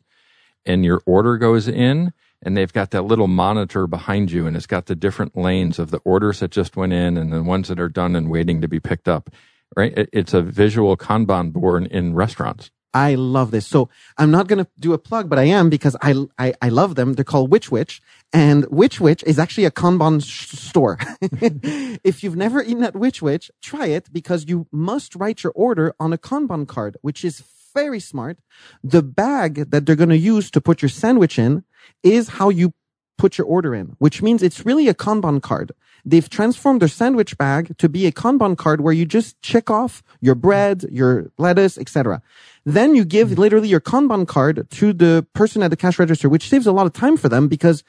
and 0.65 0.85
your 0.85 1.01
order 1.05 1.37
goes 1.37 1.67
in 1.67 2.13
and 2.41 2.55
they've 2.55 2.73
got 2.73 2.91
that 2.91 3.03
little 3.03 3.27
monitor 3.27 3.87
behind 3.87 4.31
you 4.31 4.47
and 4.47 4.55
it's 4.55 4.67
got 4.67 4.85
the 4.85 4.95
different 4.95 5.35
lanes 5.35 5.79
of 5.79 5.91
the 5.91 5.99
orders 5.99 6.39
that 6.39 6.51
just 6.51 6.75
went 6.75 6.93
in 6.93 7.17
and 7.17 7.31
the 7.31 7.43
ones 7.43 7.67
that 7.67 7.79
are 7.79 7.89
done 7.89 8.15
and 8.15 8.29
waiting 8.29 8.61
to 8.61 8.67
be 8.67 8.79
picked 8.79 9.07
up 9.07 9.29
right 9.75 9.93
it's 10.13 10.33
a 10.33 10.41
visual 10.41 10.95
kanban 10.97 11.51
board 11.51 11.87
in 11.87 12.13
restaurants 12.13 12.71
I 12.95 13.15
love 13.15 13.51
this. 13.51 13.67
So 13.67 13.89
I'm 14.17 14.31
not 14.31 14.47
going 14.47 14.63
to 14.63 14.71
do 14.79 14.93
a 14.93 14.97
plug, 14.97 15.29
but 15.29 15.37
I 15.37 15.43
am 15.43 15.69
because 15.69 15.97
I, 16.01 16.15
I, 16.39 16.53
I 16.61 16.69
love 16.69 16.95
them. 16.95 17.13
They're 17.13 17.25
called 17.25 17.51
Which 17.51 17.69
Wich 17.69 18.01
and 18.31 18.63
Which 18.71 19.01
Wich 19.01 19.21
is 19.27 19.37
actually 19.37 19.65
a 19.65 19.71
Kanban 19.71 20.23
sh- 20.23 20.57
store. 20.57 20.97
if 21.21 22.23
you've 22.23 22.37
never 22.37 22.63
eaten 22.63 22.85
at 22.85 22.95
Which 22.95 23.21
Wich 23.21 23.51
try 23.61 23.87
it 23.87 24.13
because 24.13 24.45
you 24.47 24.67
must 24.71 25.13
write 25.13 25.43
your 25.43 25.51
order 25.57 25.93
on 25.99 26.13
a 26.13 26.17
Kanban 26.17 26.69
card, 26.69 26.95
which 27.01 27.25
is 27.25 27.43
very 27.75 27.99
smart. 27.99 28.39
The 28.83 29.03
bag 29.03 29.69
that 29.69 29.85
they're 29.85 29.95
going 29.95 30.09
to 30.09 30.17
use 30.17 30.49
to 30.51 30.61
put 30.61 30.81
your 30.81 30.89
sandwich 30.89 31.37
in 31.37 31.63
is 32.01 32.29
how 32.39 32.49
you 32.49 32.73
put 33.17 33.37
your 33.37 33.47
order 33.47 33.75
in, 33.75 33.95
which 33.99 34.21
means 34.21 34.41
it's 34.41 34.65
really 34.65 34.87
a 34.87 34.93
Kanban 34.93 35.41
card. 35.41 35.71
They've 36.03 36.29
transformed 36.29 36.81
their 36.81 36.87
sandwich 36.87 37.37
bag 37.37 37.77
to 37.77 37.89
be 37.89 38.05
a 38.05 38.11
Kanban 38.11 38.57
card 38.57 38.81
where 38.81 38.93
you 38.93 39.05
just 39.05 39.41
check 39.41 39.69
off 39.69 40.03
your 40.21 40.35
bread, 40.35 40.85
your 40.91 41.31
lettuce, 41.37 41.77
etc. 41.77 42.21
Then 42.65 42.95
you 42.95 43.05
give 43.05 43.37
literally 43.37 43.69
your 43.69 43.79
Kanban 43.79 44.27
card 44.27 44.69
to 44.71 44.93
the 44.93 45.25
person 45.33 45.63
at 45.63 45.69
the 45.69 45.77
cash 45.77 45.97
register, 45.97 46.29
which 46.29 46.49
saves 46.49 46.67
a 46.67 46.71
lot 46.71 46.85
of 46.85 46.93
time 46.93 47.17
for 47.17 47.29
them 47.29 47.47
because 47.47 47.83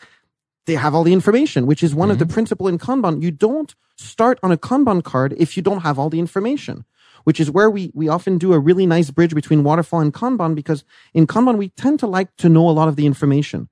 they 0.67 0.75
have 0.75 0.95
all 0.95 1.05
the 1.05 1.13
information, 1.13 1.67
which 1.67 1.83
is 1.83 1.95
one 1.95 2.07
mm-hmm. 2.07 2.13
of 2.13 2.19
the 2.19 2.25
mm-hmm. 2.25 2.35
principle 2.35 2.69
in 2.69 2.79
Kanban. 2.79 3.23
You 3.23 3.31
don't 3.31 3.75
start 3.97 4.39
on 4.43 4.51
a 4.51 4.57
Kanban 4.57 5.03
card 5.03 5.35
if 5.37 5.57
you 5.57 5.63
don't 5.63 5.81
have 5.81 5.99
all 5.99 6.11
the 6.11 6.19
information 6.19 6.85
which 7.27 7.41
is 7.41 7.51
where 7.51 7.69
we, 7.69 7.91
we 7.93 8.07
often 8.07 8.39
do 8.39 8.53
a 8.53 8.59
really 8.61 8.87
nice 8.87 9.11
bridge 9.11 9.35
between 9.35 9.65
waterfall 9.65 9.99
and 9.99 10.15
Kanban 10.15 10.55
because 10.55 10.85
in 11.13 11.27
Kanban, 11.27 11.57
we 11.59 11.71
tend 11.71 11.99
to 11.99 12.07
like 12.07 12.35
to 12.37 12.49
know 12.49 12.69
a 12.69 12.71
lot 12.71 12.87
of 12.87 12.95
the 12.95 13.05
information. 13.05 13.69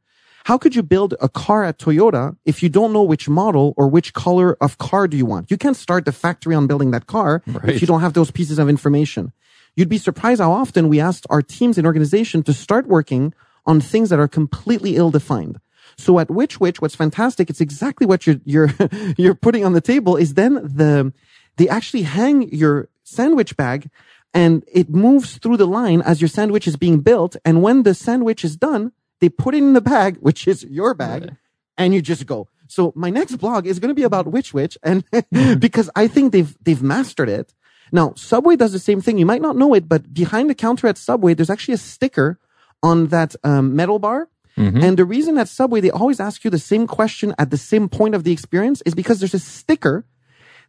How 0.46 0.59
could 0.59 0.74
you 0.74 0.82
build 0.82 1.14
a 1.20 1.28
car 1.28 1.62
at 1.62 1.78
Toyota 1.78 2.36
if 2.44 2.64
you 2.64 2.68
don't 2.68 2.92
know 2.92 3.05
which 3.05 3.28
model 3.28 3.72
or 3.76 3.86
which 3.86 4.12
color 4.12 4.57
of 4.61 4.78
car 4.78 5.07
do 5.07 5.16
you 5.16 5.24
want? 5.24 5.52
You 5.52 5.57
can't 5.57 5.76
start 5.76 6.05
the 6.05 6.11
factory 6.11 6.57
on 6.57 6.66
building 6.66 6.90
that 6.90 7.07
car 7.07 7.44
right. 7.46 7.76
if 7.76 7.80
you 7.80 7.86
don't 7.86 8.00
have 8.00 8.14
those 8.14 8.32
pieces 8.32 8.59
of 8.59 8.68
information. 8.68 9.32
You'd 9.76 9.88
be 9.88 9.98
surprised 9.98 10.40
how 10.40 10.50
often 10.50 10.88
we 10.88 10.98
asked 10.98 11.24
our 11.30 11.40
teams 11.40 11.78
and 11.78 11.86
organization 11.86 12.42
to 12.42 12.52
start 12.52 12.88
working 12.88 13.34
on 13.66 13.80
things 13.80 14.11
that 14.11 14.18
are 14.18 14.26
completely 14.26 14.96
ill-defined. 14.96 15.61
So 15.96 16.18
at 16.18 16.28
Which 16.28 16.59
Wich 16.59 16.82
what's 16.82 16.96
fantastic, 16.96 17.50
it's 17.50 17.61
exactly 17.61 18.05
what 18.05 18.26
you're, 18.26 18.40
you're, 18.44 18.74
you're 19.16 19.36
putting 19.36 19.64
on 19.64 19.74
the 19.74 19.80
table 19.80 20.16
is 20.16 20.34
then 20.34 20.55
the, 20.55 21.12
they 21.57 21.68
actually 21.68 22.02
hang 22.02 22.52
your 22.52 22.88
sandwich 23.05 23.57
bag 23.57 23.88
and 24.34 24.64
it 24.70 24.90
moves 24.90 25.38
through 25.38 25.57
the 25.57 25.66
line 25.66 26.02
as 26.02 26.20
your 26.20 26.28
sandwich 26.28 26.66
is 26.66 26.76
being 26.76 27.00
built. 27.00 27.36
And 27.44 27.62
when 27.62 27.84
the 27.84 27.94
sandwich 27.94 28.44
is 28.44 28.57
done, 28.57 28.92
they 29.20 29.28
put 29.28 29.55
it 29.55 29.59
in 29.59 29.72
the 29.74 29.80
bag, 29.80 30.16
which 30.20 30.48
is 30.48 30.64
your 30.64 30.92
bag, 30.94 31.36
and 31.78 31.94
you 31.94 32.02
just 32.02 32.26
go. 32.26 32.48
So 32.66 32.92
my 32.96 33.11
next 33.11 33.36
blog 33.36 33.66
is 33.66 33.78
going 33.78 33.90
to 33.90 33.94
be 33.94 34.02
about 34.02 34.26
Which 34.26 34.52
Wich, 34.52 34.76
and 34.82 35.05
because 35.61 35.88
I 35.94 36.09
think 36.09 36.32
they've 36.32 36.57
they've 36.62 36.82
mastered 36.82 37.28
it. 37.28 37.55
Now, 37.92 38.14
Subway 38.16 38.57
does 38.57 38.72
the 38.72 38.78
same 38.80 39.00
thing. 39.00 39.18
You 39.18 39.26
might 39.26 39.42
not 39.42 39.57
know 39.57 39.74
it, 39.74 39.88
but 39.88 40.12
behind 40.12 40.50
the 40.50 40.55
counter 40.55 40.88
at 40.88 40.98
Subway, 40.98 41.34
there's 41.34 41.50
actually 41.50 41.74
a 41.74 41.78
sticker 41.78 42.40
on 42.82 43.09
that 43.09 43.36
um, 43.44 43.76
metal 43.76 43.98
bar. 43.98 44.28
Mhm. 44.57 44.82
And 44.82 44.96
the 44.96 45.05
reason 45.05 45.36
at 45.38 45.48
Subway, 45.48 45.80
they 45.80 45.90
always 45.90 46.18
ask 46.20 46.44
you 46.44 46.50
the 46.50 46.59
same 46.59 46.86
question 46.86 47.34
at 47.38 47.50
the 47.50 47.57
same 47.57 47.88
point 47.88 48.14
of 48.14 48.24
the 48.24 48.32
experience 48.32 48.82
is 48.86 48.94
because 48.94 49.18
there's 49.20 49.34
a 49.34 49.38
sticker 49.38 50.07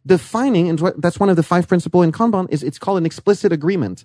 defining, 0.06 0.68
and 0.68 0.78
that's 0.98 1.18
one 1.18 1.28
of 1.28 1.36
the 1.36 1.42
five 1.42 1.68
principle 1.68 2.02
in 2.02 2.12
Kanban 2.12 2.46
is 2.50 2.62
it's 2.62 2.78
called 2.78 2.98
an 2.98 3.06
explicit 3.06 3.52
agreement. 3.52 4.04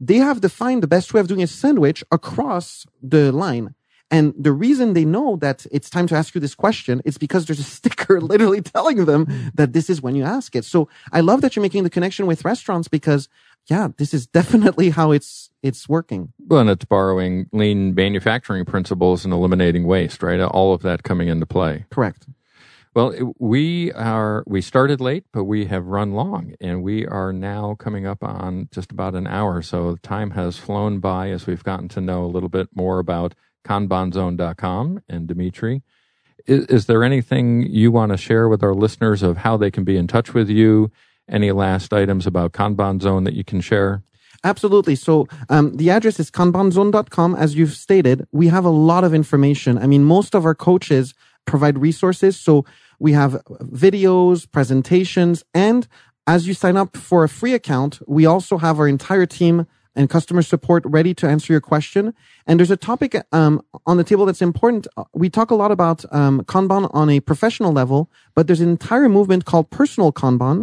They 0.00 0.16
have 0.16 0.40
defined 0.40 0.82
the 0.82 0.86
best 0.86 1.12
way 1.12 1.20
of 1.20 1.28
doing 1.28 1.42
a 1.42 1.46
sandwich 1.46 2.04
across 2.10 2.86
the 3.02 3.32
line. 3.32 3.74
And 4.12 4.34
the 4.36 4.52
reason 4.52 4.92
they 4.92 5.04
know 5.04 5.36
that 5.36 5.66
it's 5.70 5.88
time 5.88 6.08
to 6.08 6.16
ask 6.16 6.34
you 6.34 6.40
this 6.40 6.56
question 6.56 7.00
is 7.04 7.16
because 7.16 7.46
there's 7.46 7.60
a 7.60 7.64
sticker 7.78 8.20
literally 8.20 8.60
telling 8.60 9.04
them 9.04 9.50
that 9.54 9.72
this 9.72 9.88
is 9.88 10.02
when 10.02 10.16
you 10.16 10.24
ask 10.24 10.56
it. 10.56 10.64
So 10.64 10.88
I 11.12 11.20
love 11.20 11.42
that 11.42 11.54
you're 11.54 11.62
making 11.62 11.84
the 11.84 11.90
connection 11.90 12.26
with 12.26 12.44
restaurants 12.44 12.88
because 12.88 13.28
yeah, 13.66 13.88
this 13.98 14.12
is 14.12 14.26
definitely 14.26 14.90
how 14.90 15.12
it's, 15.12 15.50
it's 15.62 15.88
working. 15.88 16.32
Well, 16.48 16.60
and 16.60 16.70
it's 16.70 16.84
borrowing 16.84 17.46
lean 17.52 17.94
manufacturing 17.94 18.64
principles 18.64 19.24
and 19.24 19.32
eliminating 19.32 19.84
waste, 19.84 20.22
right? 20.22 20.40
All 20.40 20.72
of 20.74 20.82
that 20.82 21.02
coming 21.02 21.28
into 21.28 21.46
play. 21.46 21.84
Correct. 21.90 22.26
Well, 22.92 23.34
we 23.38 23.92
are 23.92 24.42
we 24.48 24.60
started 24.60 25.00
late, 25.00 25.24
but 25.32 25.44
we 25.44 25.66
have 25.66 25.86
run 25.86 26.12
long, 26.12 26.54
and 26.60 26.82
we 26.82 27.06
are 27.06 27.32
now 27.32 27.76
coming 27.78 28.04
up 28.04 28.24
on 28.24 28.68
just 28.72 28.90
about 28.90 29.14
an 29.14 29.28
hour. 29.28 29.62
So 29.62 29.96
time 30.02 30.32
has 30.32 30.58
flown 30.58 30.98
by 30.98 31.30
as 31.30 31.46
we've 31.46 31.62
gotten 31.62 31.88
to 31.90 32.00
know 32.00 32.24
a 32.24 32.26
little 32.26 32.48
bit 32.48 32.68
more 32.74 32.98
about 32.98 33.34
kanbanzone.com 33.64 35.02
and 35.08 35.28
Dimitri. 35.28 35.82
Is, 36.46 36.66
is 36.66 36.86
there 36.86 37.04
anything 37.04 37.62
you 37.62 37.92
want 37.92 38.10
to 38.10 38.18
share 38.18 38.48
with 38.48 38.64
our 38.64 38.74
listeners 38.74 39.22
of 39.22 39.36
how 39.36 39.56
they 39.56 39.70
can 39.70 39.84
be 39.84 39.96
in 39.96 40.08
touch 40.08 40.34
with 40.34 40.48
you? 40.48 40.90
Any 41.28 41.52
last 41.52 41.92
items 41.92 42.26
about 42.26 42.52
Kanban 42.52 43.00
Zone 43.00 43.22
that 43.22 43.34
you 43.34 43.44
can 43.44 43.60
share? 43.60 44.02
Absolutely. 44.42 44.96
So 44.96 45.28
um, 45.48 45.76
the 45.76 45.90
address 45.90 46.18
is 46.18 46.30
kanbanzone.com. 46.30 47.36
As 47.36 47.54
you've 47.54 47.74
stated, 47.74 48.26
we 48.32 48.48
have 48.48 48.64
a 48.64 48.70
lot 48.70 49.04
of 49.04 49.14
information. 49.14 49.78
I 49.78 49.86
mean, 49.86 50.02
most 50.02 50.34
of 50.34 50.44
our 50.44 50.56
coaches 50.56 51.14
provide 51.52 51.76
resources. 51.88 52.32
So 52.46 52.52
we 53.06 53.12
have 53.20 53.32
videos, 53.86 54.38
presentations, 54.56 55.36
and 55.68 55.80
as 56.26 56.40
you 56.46 56.54
sign 56.54 56.76
up 56.82 56.90
for 57.08 57.20
a 57.24 57.28
free 57.28 57.54
account, 57.60 57.92
we 58.06 58.22
also 58.32 58.54
have 58.58 58.78
our 58.80 58.88
entire 58.96 59.26
team 59.38 59.56
and 59.96 60.08
customer 60.16 60.42
support 60.42 60.82
ready 60.86 61.12
to 61.20 61.26
answer 61.34 61.52
your 61.52 61.64
question. 61.72 62.04
And 62.46 62.54
there's 62.56 62.70
a 62.70 62.82
topic 62.90 63.12
um, 63.32 63.54
on 63.90 63.96
the 63.96 64.04
table 64.10 64.24
that's 64.26 64.44
important. 64.50 64.86
Uh, 64.96 65.04
We 65.22 65.28
talk 65.28 65.50
a 65.50 65.58
lot 65.62 65.72
about 65.78 65.98
um, 66.20 66.36
Kanban 66.52 66.84
on 67.00 67.10
a 67.10 67.18
professional 67.30 67.72
level, 67.80 68.00
but 68.34 68.42
there's 68.46 68.64
an 68.66 68.72
entire 68.80 69.08
movement 69.08 69.42
called 69.50 69.66
personal 69.80 70.10
Kanban. 70.20 70.58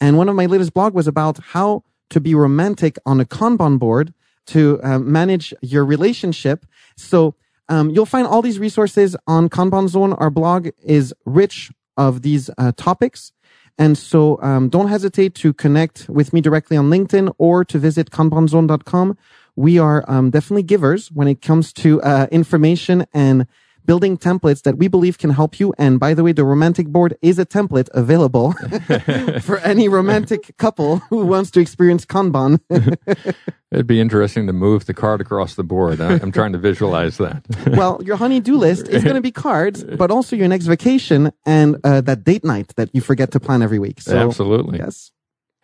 And 0.00 0.16
one 0.16 0.28
of 0.30 0.36
my 0.40 0.46
latest 0.52 0.72
blog 0.72 0.94
was 0.94 1.06
about 1.06 1.36
how 1.54 1.68
to 2.14 2.18
be 2.20 2.34
romantic 2.34 2.94
on 3.04 3.20
a 3.20 3.26
Kanban 3.36 3.78
board 3.78 4.06
to 4.52 4.60
uh, 4.82 4.98
manage 4.98 5.46
your 5.72 5.84
relationship. 5.94 6.58
So 6.96 7.34
um, 7.72 7.88
you'll 7.88 8.04
find 8.04 8.26
all 8.26 8.42
these 8.42 8.58
resources 8.58 9.16
on 9.26 9.48
Kanban 9.48 9.88
Zone. 9.88 10.12
Our 10.12 10.28
blog 10.28 10.68
is 10.84 11.14
rich 11.24 11.72
of 11.96 12.20
these 12.20 12.50
uh, 12.58 12.72
topics. 12.76 13.32
And 13.78 13.96
so 13.96 14.38
um, 14.42 14.68
don't 14.68 14.88
hesitate 14.88 15.34
to 15.36 15.54
connect 15.54 16.06
with 16.10 16.34
me 16.34 16.42
directly 16.42 16.76
on 16.76 16.90
LinkedIn 16.90 17.32
or 17.38 17.64
to 17.64 17.78
visit 17.78 18.10
kanbanzone.com. 18.10 19.16
We 19.56 19.78
are 19.78 20.04
um, 20.06 20.28
definitely 20.28 20.64
givers 20.64 21.10
when 21.10 21.28
it 21.28 21.40
comes 21.40 21.72
to 21.84 22.02
uh, 22.02 22.26
information 22.30 23.06
and 23.14 23.46
building 23.86 24.18
templates 24.18 24.62
that 24.62 24.78
we 24.78 24.88
believe 24.88 25.18
can 25.18 25.30
help 25.30 25.60
you. 25.60 25.74
And 25.78 25.98
by 25.98 26.14
the 26.14 26.22
way, 26.22 26.32
the 26.32 26.44
romantic 26.44 26.88
board 26.88 27.16
is 27.22 27.38
a 27.38 27.46
template 27.46 27.88
available 27.92 28.52
for 29.42 29.58
any 29.58 29.88
romantic 29.88 30.56
couple 30.58 30.98
who 31.10 31.26
wants 31.26 31.50
to 31.52 31.60
experience 31.60 32.04
Kanban. 32.04 32.60
It'd 33.72 33.86
be 33.86 34.00
interesting 34.00 34.46
to 34.46 34.52
move 34.52 34.84
the 34.84 34.94
card 34.94 35.20
across 35.20 35.54
the 35.54 35.64
board. 35.64 36.00
I'm 36.00 36.30
trying 36.30 36.52
to 36.52 36.58
visualize 36.58 37.16
that. 37.16 37.44
well, 37.68 38.00
your 38.04 38.16
honey-do 38.16 38.56
list 38.56 38.88
is 38.88 39.02
going 39.02 39.16
to 39.16 39.22
be 39.22 39.32
cards, 39.32 39.82
but 39.82 40.10
also 40.10 40.36
your 40.36 40.48
next 40.48 40.66
vacation 40.66 41.32
and 41.46 41.76
uh, 41.82 42.02
that 42.02 42.24
date 42.24 42.44
night 42.44 42.74
that 42.76 42.90
you 42.92 43.00
forget 43.00 43.30
to 43.32 43.40
plan 43.40 43.62
every 43.62 43.78
week. 43.78 44.02
So, 44.02 44.16
Absolutely. 44.16 44.78
Yes. 44.78 45.10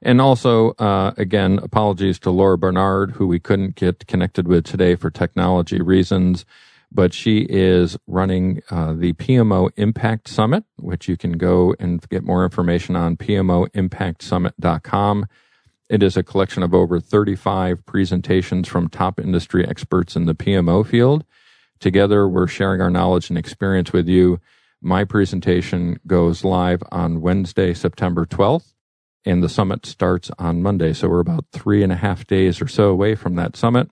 And 0.01 0.21
also, 0.21 0.71
uh, 0.79 1.13
again, 1.17 1.59
apologies 1.63 2.19
to 2.21 2.31
Laura 2.31 2.57
Barnard, 2.57 3.13
who 3.13 3.27
we 3.27 3.41
couldn't 3.41 3.75
get 3.75 4.07
connected 4.07 4.47
with 4.47 4.65
today 4.65 4.95
for 4.95 5.11
technology 5.11 5.81
reasons, 5.81 6.47
but 6.91 7.13
she 7.13 7.47
is 7.49 7.99
running 8.07 8.63
uh, 8.71 8.95
the 8.95 9.13
PMO 9.15 9.71
Impact 9.77 10.29
Summit, 10.29 10.65
which 10.77 11.09
you 11.09 11.17
can 11.17 11.33
go 11.33 11.75
and 11.79 12.07
get 12.09 12.23
more 12.25 12.45
information 12.45 12.97
on 12.97 13.17
PMOImpactSummit.com. 13.17 15.27
It 15.91 16.03
is 16.03 16.17
a 16.17 16.23
collection 16.23 16.63
of 16.63 16.75
over 16.75 17.01
35 17.01 17.85
presentations 17.87 18.69
from 18.69 18.89
top 18.89 19.19
industry 19.21 19.67
experts 19.67 20.17
in 20.17 20.27
the 20.27 20.35
PMO 20.35 20.87
field. 20.87 21.25
Together, 21.81 22.29
we're 22.29 22.47
sharing 22.47 22.81
our 22.81 22.91
knowledge 22.91 23.31
and 23.31 23.39
experience 23.39 23.93
with 23.93 24.09
you. 24.09 24.41
My 24.81 25.03
presentation 25.05 25.99
goes 26.07 26.45
live 26.45 26.83
on 26.93 27.21
Wednesday, 27.21 27.75
September 27.75 28.25
12th 28.27 28.75
and 29.29 29.43
the 29.43 29.49
summit 29.49 29.85
starts 29.85 30.31
on 30.39 30.63
Monday. 30.63 30.95
So 30.95 31.09
we're 31.09 31.21
about 31.21 31.45
three 31.53 31.83
and 31.83 31.93
a 31.93 31.97
half 31.97 32.27
days 32.27 32.63
or 32.63 32.67
so 32.67 32.89
away 32.89 33.15
from 33.15 33.37
that 33.37 33.57
summit. 33.57 33.91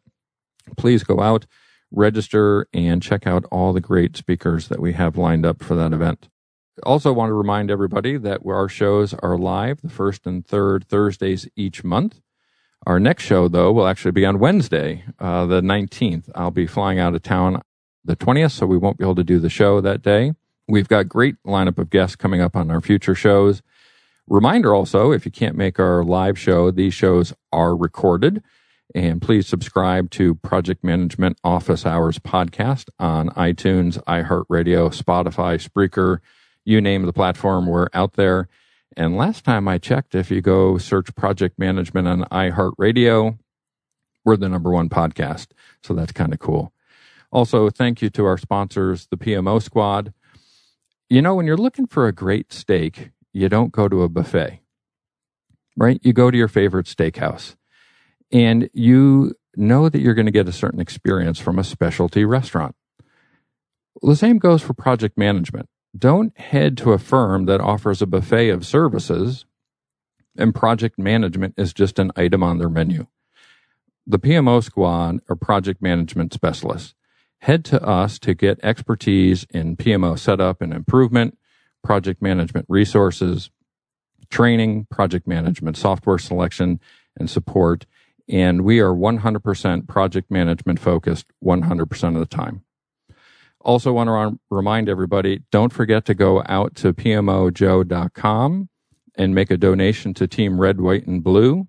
Please 0.77 1.05
go 1.05 1.21
out, 1.21 1.47
register, 1.91 2.67
and 2.73 3.03
check 3.03 3.27
out 3.27 3.45
all 3.51 3.73
the 3.73 3.81
great 3.81 4.17
speakers 4.17 4.69
that 4.69 4.81
we 4.81 4.93
have 4.93 5.17
lined 5.17 5.47
up 5.47 5.63
for 5.63 5.75
that 5.77 5.93
event. 5.93 6.29
Also, 6.83 7.13
want 7.13 7.31
to 7.31 7.35
remind 7.35 7.71
everybody 7.71 8.19
that 8.19 8.43
our 8.47 8.69
shows 8.69 9.15
are 9.15 9.39
live 9.39 9.81
the 9.81 9.89
first 9.89 10.27
and 10.27 10.47
third 10.47 10.87
Thursdays 10.87 11.49
each 11.57 11.83
month. 11.83 12.21
Our 12.87 13.01
next 13.01 13.25
show, 13.25 13.49
though, 13.49 13.73
will 13.73 13.87
actually 13.87 14.11
be 14.11 14.27
on 14.27 14.39
Wednesday, 14.39 15.05
uh, 15.19 15.47
the 15.47 15.61
19th. 15.61 16.31
I'll 16.35 16.51
be 16.51 16.67
flying 16.67 16.99
out 16.99 17.15
of 17.15 17.23
town 17.23 17.63
the 18.05 18.17
20th, 18.17 18.53
so 18.53 18.67
we 18.67 18.79
won't 18.79 18.99
be 18.99 19.05
able 19.05 19.15
to 19.17 19.25
do 19.25 19.39
the 19.39 19.49
show 19.49 19.81
that 19.81 20.03
day. 20.03 20.33
We've 20.69 20.89
got 20.89 21.09
great 21.09 21.37
lineup 21.45 21.79
of 21.79 21.91
guests 21.91 22.17
coming 22.17 22.41
up 22.41 22.55
on 22.55 22.71
our 22.71 22.81
future 22.81 23.15
shows. 23.15 23.63
Reminder 24.29 24.75
also, 24.75 25.13
if 25.13 25.25
you 25.25 25.31
can't 25.31 25.57
make 25.57 25.79
our 25.79 26.05
live 26.05 26.39
show, 26.39 26.71
these 26.71 26.95
shows 26.95 27.33
are 27.53 27.77
recorded. 27.77 28.43
And 28.95 29.21
please 29.21 29.47
subscribe 29.47 30.11
to 30.13 30.37
Project 30.37 30.85
Management 30.85 31.39
Office 31.43 31.85
Hours 31.85 32.19
podcast 32.19 32.89
on 32.99 33.31
iTunes, 33.31 34.03
iHeartRadio, 34.05 34.95
Spotify, 34.95 35.61
Spreaker, 35.61 36.21
you 36.65 36.81
name 36.81 37.03
the 37.03 37.13
platform, 37.13 37.67
we're 37.67 37.89
out 37.93 38.15
there. 38.15 38.49
And 38.97 39.17
last 39.17 39.45
time 39.45 39.69
I 39.69 39.79
checked, 39.79 40.15
if 40.15 40.31
you 40.31 40.41
go 40.41 40.79
search 40.79 41.15
Project 41.15 41.59
Management 41.59 42.09
on 42.09 42.25
iHeartRadio, 42.25 43.39
we're 44.25 44.37
the 44.37 44.49
number 44.49 44.71
one 44.71 44.89
podcast. 44.89 45.49
So 45.83 45.93
that's 45.93 46.13
kind 46.13 46.33
of 46.33 46.39
cool. 46.39 46.73
Also, 47.31 47.69
thank 47.71 48.01
you 48.01 48.09
to 48.11 48.25
our 48.25 48.39
sponsors, 48.39 49.09
the 49.09 49.17
PMO 49.17 49.61
Squad. 49.61 50.13
You 51.11 51.23
know, 51.23 51.35
when 51.35 51.47
you're 51.47 51.57
looking 51.57 51.87
for 51.87 52.07
a 52.07 52.13
great 52.13 52.53
steak, 52.53 53.11
you 53.33 53.49
don't 53.49 53.73
go 53.73 53.89
to 53.89 54.03
a 54.03 54.09
buffet, 54.09 54.61
right? 55.77 56.01
You 56.03 56.13
go 56.13 56.31
to 56.31 56.39
your 56.39 56.49
favorite 56.49 56.87
steakhouse 56.87 57.57
and 58.33 58.69
you 58.73 59.35
know 59.57 59.89
that 59.89 60.01
you're 60.01 60.15
going 60.15 60.27
to 60.27 60.33
get 60.33 60.49
a 60.49 60.53
certain 60.53 60.81
experience 60.81 61.39
from 61.39 61.59
a 61.59 61.65
specialty 61.65 62.25
restaurant. 62.25 62.75
The 64.03 64.17
same 64.17 64.39
goes 64.39 64.63
for 64.63 64.75
project 64.75 65.17
management. 65.17 65.69
Don't 65.97 66.37
head 66.39 66.77
to 66.79 66.93
a 66.93 66.99
firm 66.99 67.47
that 67.47 67.61
offers 67.61 68.03
a 68.03 68.07
buffet 68.07 68.51
of 68.51 68.67
services 68.67 69.47
and 70.37 70.55
project 70.55 70.99
management 70.99 71.55
is 71.57 71.73
just 71.73 71.99
an 71.99 72.13
item 72.17 72.43
on 72.43 72.59
their 72.59 72.69
menu. 72.69 73.07
The 74.07 74.19
PMO 74.19 74.63
squad 74.63 75.21
are 75.29 75.37
project 75.37 75.83
management 75.83 76.33
specialists. 76.33 76.95
Head 77.41 77.65
to 77.67 77.83
us 77.83 78.19
to 78.21 78.35
get 78.35 78.61
expertise 78.63 79.47
in 79.51 79.77
PMO 79.77 80.19
setup 80.19 80.63
and 80.63 80.73
improvement, 80.73 81.37
project 81.83 82.23
management 82.23 82.67
resources, 82.69 83.51
training, 84.31 84.87
project 84.91 85.27
management 85.27 85.77
software 85.77 86.19
selection 86.19 86.81
and 87.19 87.29
support. 87.29 87.87
And 88.29 88.63
we 88.63 88.81
are 88.81 88.93
100% 88.93 89.87
project 89.87 90.31
management 90.31 90.81
focused 90.81 91.27
100% 91.45 92.15
of 92.15 92.21
the 92.21 92.27
time. 92.27 92.63
Also 93.61 93.93
want 93.93 94.09
to 94.09 94.39
remind 94.51 94.89
everybody, 94.89 95.43
don't 95.51 95.73
forget 95.73 96.05
to 96.07 96.15
go 96.15 96.43
out 96.47 96.75
to 96.77 96.93
pmojoe.com 96.93 98.69
and 99.17 99.35
make 99.35 99.51
a 99.51 99.57
donation 99.57 100.15
to 100.15 100.27
Team 100.29 100.61
Red, 100.61 100.81
White, 100.81 101.07
and 101.07 101.23
Blue. 101.23 101.67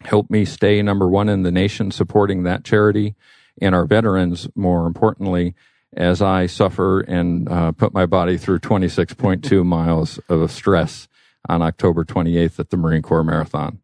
Help 0.00 0.30
me 0.30 0.44
stay 0.44 0.80
number 0.82 1.08
one 1.08 1.28
in 1.28 1.42
the 1.42 1.52
nation 1.52 1.90
supporting 1.90 2.42
that 2.42 2.64
charity 2.64 3.14
and 3.60 3.74
our 3.74 3.84
veterans, 3.84 4.48
more 4.54 4.86
importantly, 4.86 5.54
as 5.92 6.22
I 6.22 6.46
suffer 6.46 7.00
and 7.00 7.48
uh, 7.48 7.72
put 7.72 7.92
my 7.92 8.06
body 8.06 8.38
through 8.38 8.60
26.2 8.60 9.64
miles 9.66 10.18
of 10.28 10.50
stress 10.50 11.08
on 11.48 11.62
October 11.62 12.04
28th 12.04 12.58
at 12.58 12.70
the 12.70 12.76
Marine 12.76 13.02
Corps 13.02 13.24
Marathon. 13.24 13.79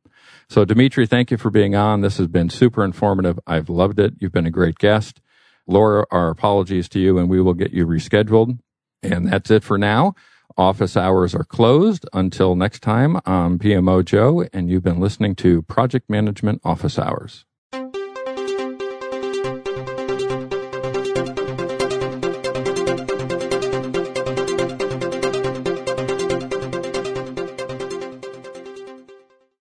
So, 0.49 0.65
Dimitri, 0.65 1.07
thank 1.07 1.31
you 1.31 1.37
for 1.37 1.51
being 1.51 1.75
on. 1.75 2.03
This 2.03 2.19
has 2.19 2.29
been 2.29 2.51
super 2.51 2.85
informative. 2.85 3.39
I've 3.47 3.69
loved 3.69 3.99
it. 3.99 4.15
You've 4.19 4.33
been 4.33 4.47
a 4.47 4.51
great 4.51 4.79
guest. 4.79 5.21
Laura, 5.67 6.07
our 6.11 6.31
apologies 6.31 6.89
to 6.91 7.01
you, 7.01 7.19
and 7.19 7.29
we 7.29 7.41
will 7.41 7.55
get 7.55 7.73
you 7.73 7.87
rescheduled. 7.87 8.59
And 9.03 9.29
that's 9.29 9.51
it 9.51 9.65
for 9.65 9.79
now. 9.79 10.15
Office 10.57 10.97
hours 10.97 11.35
are 11.35 11.45
closed. 11.45 12.07
Until 12.13 12.55
next 12.55 12.81
time, 12.81 13.21
I'm 13.27 13.59
PMO 13.59 14.05
Joe, 14.05 14.45
and 14.53 14.71
you've 14.71 14.85
been 14.85 15.01
listening 15.01 15.35
to 15.37 15.63
Project 15.63 16.09
Management 16.09 16.61
Office 16.65 16.99
Hours. 16.99 17.46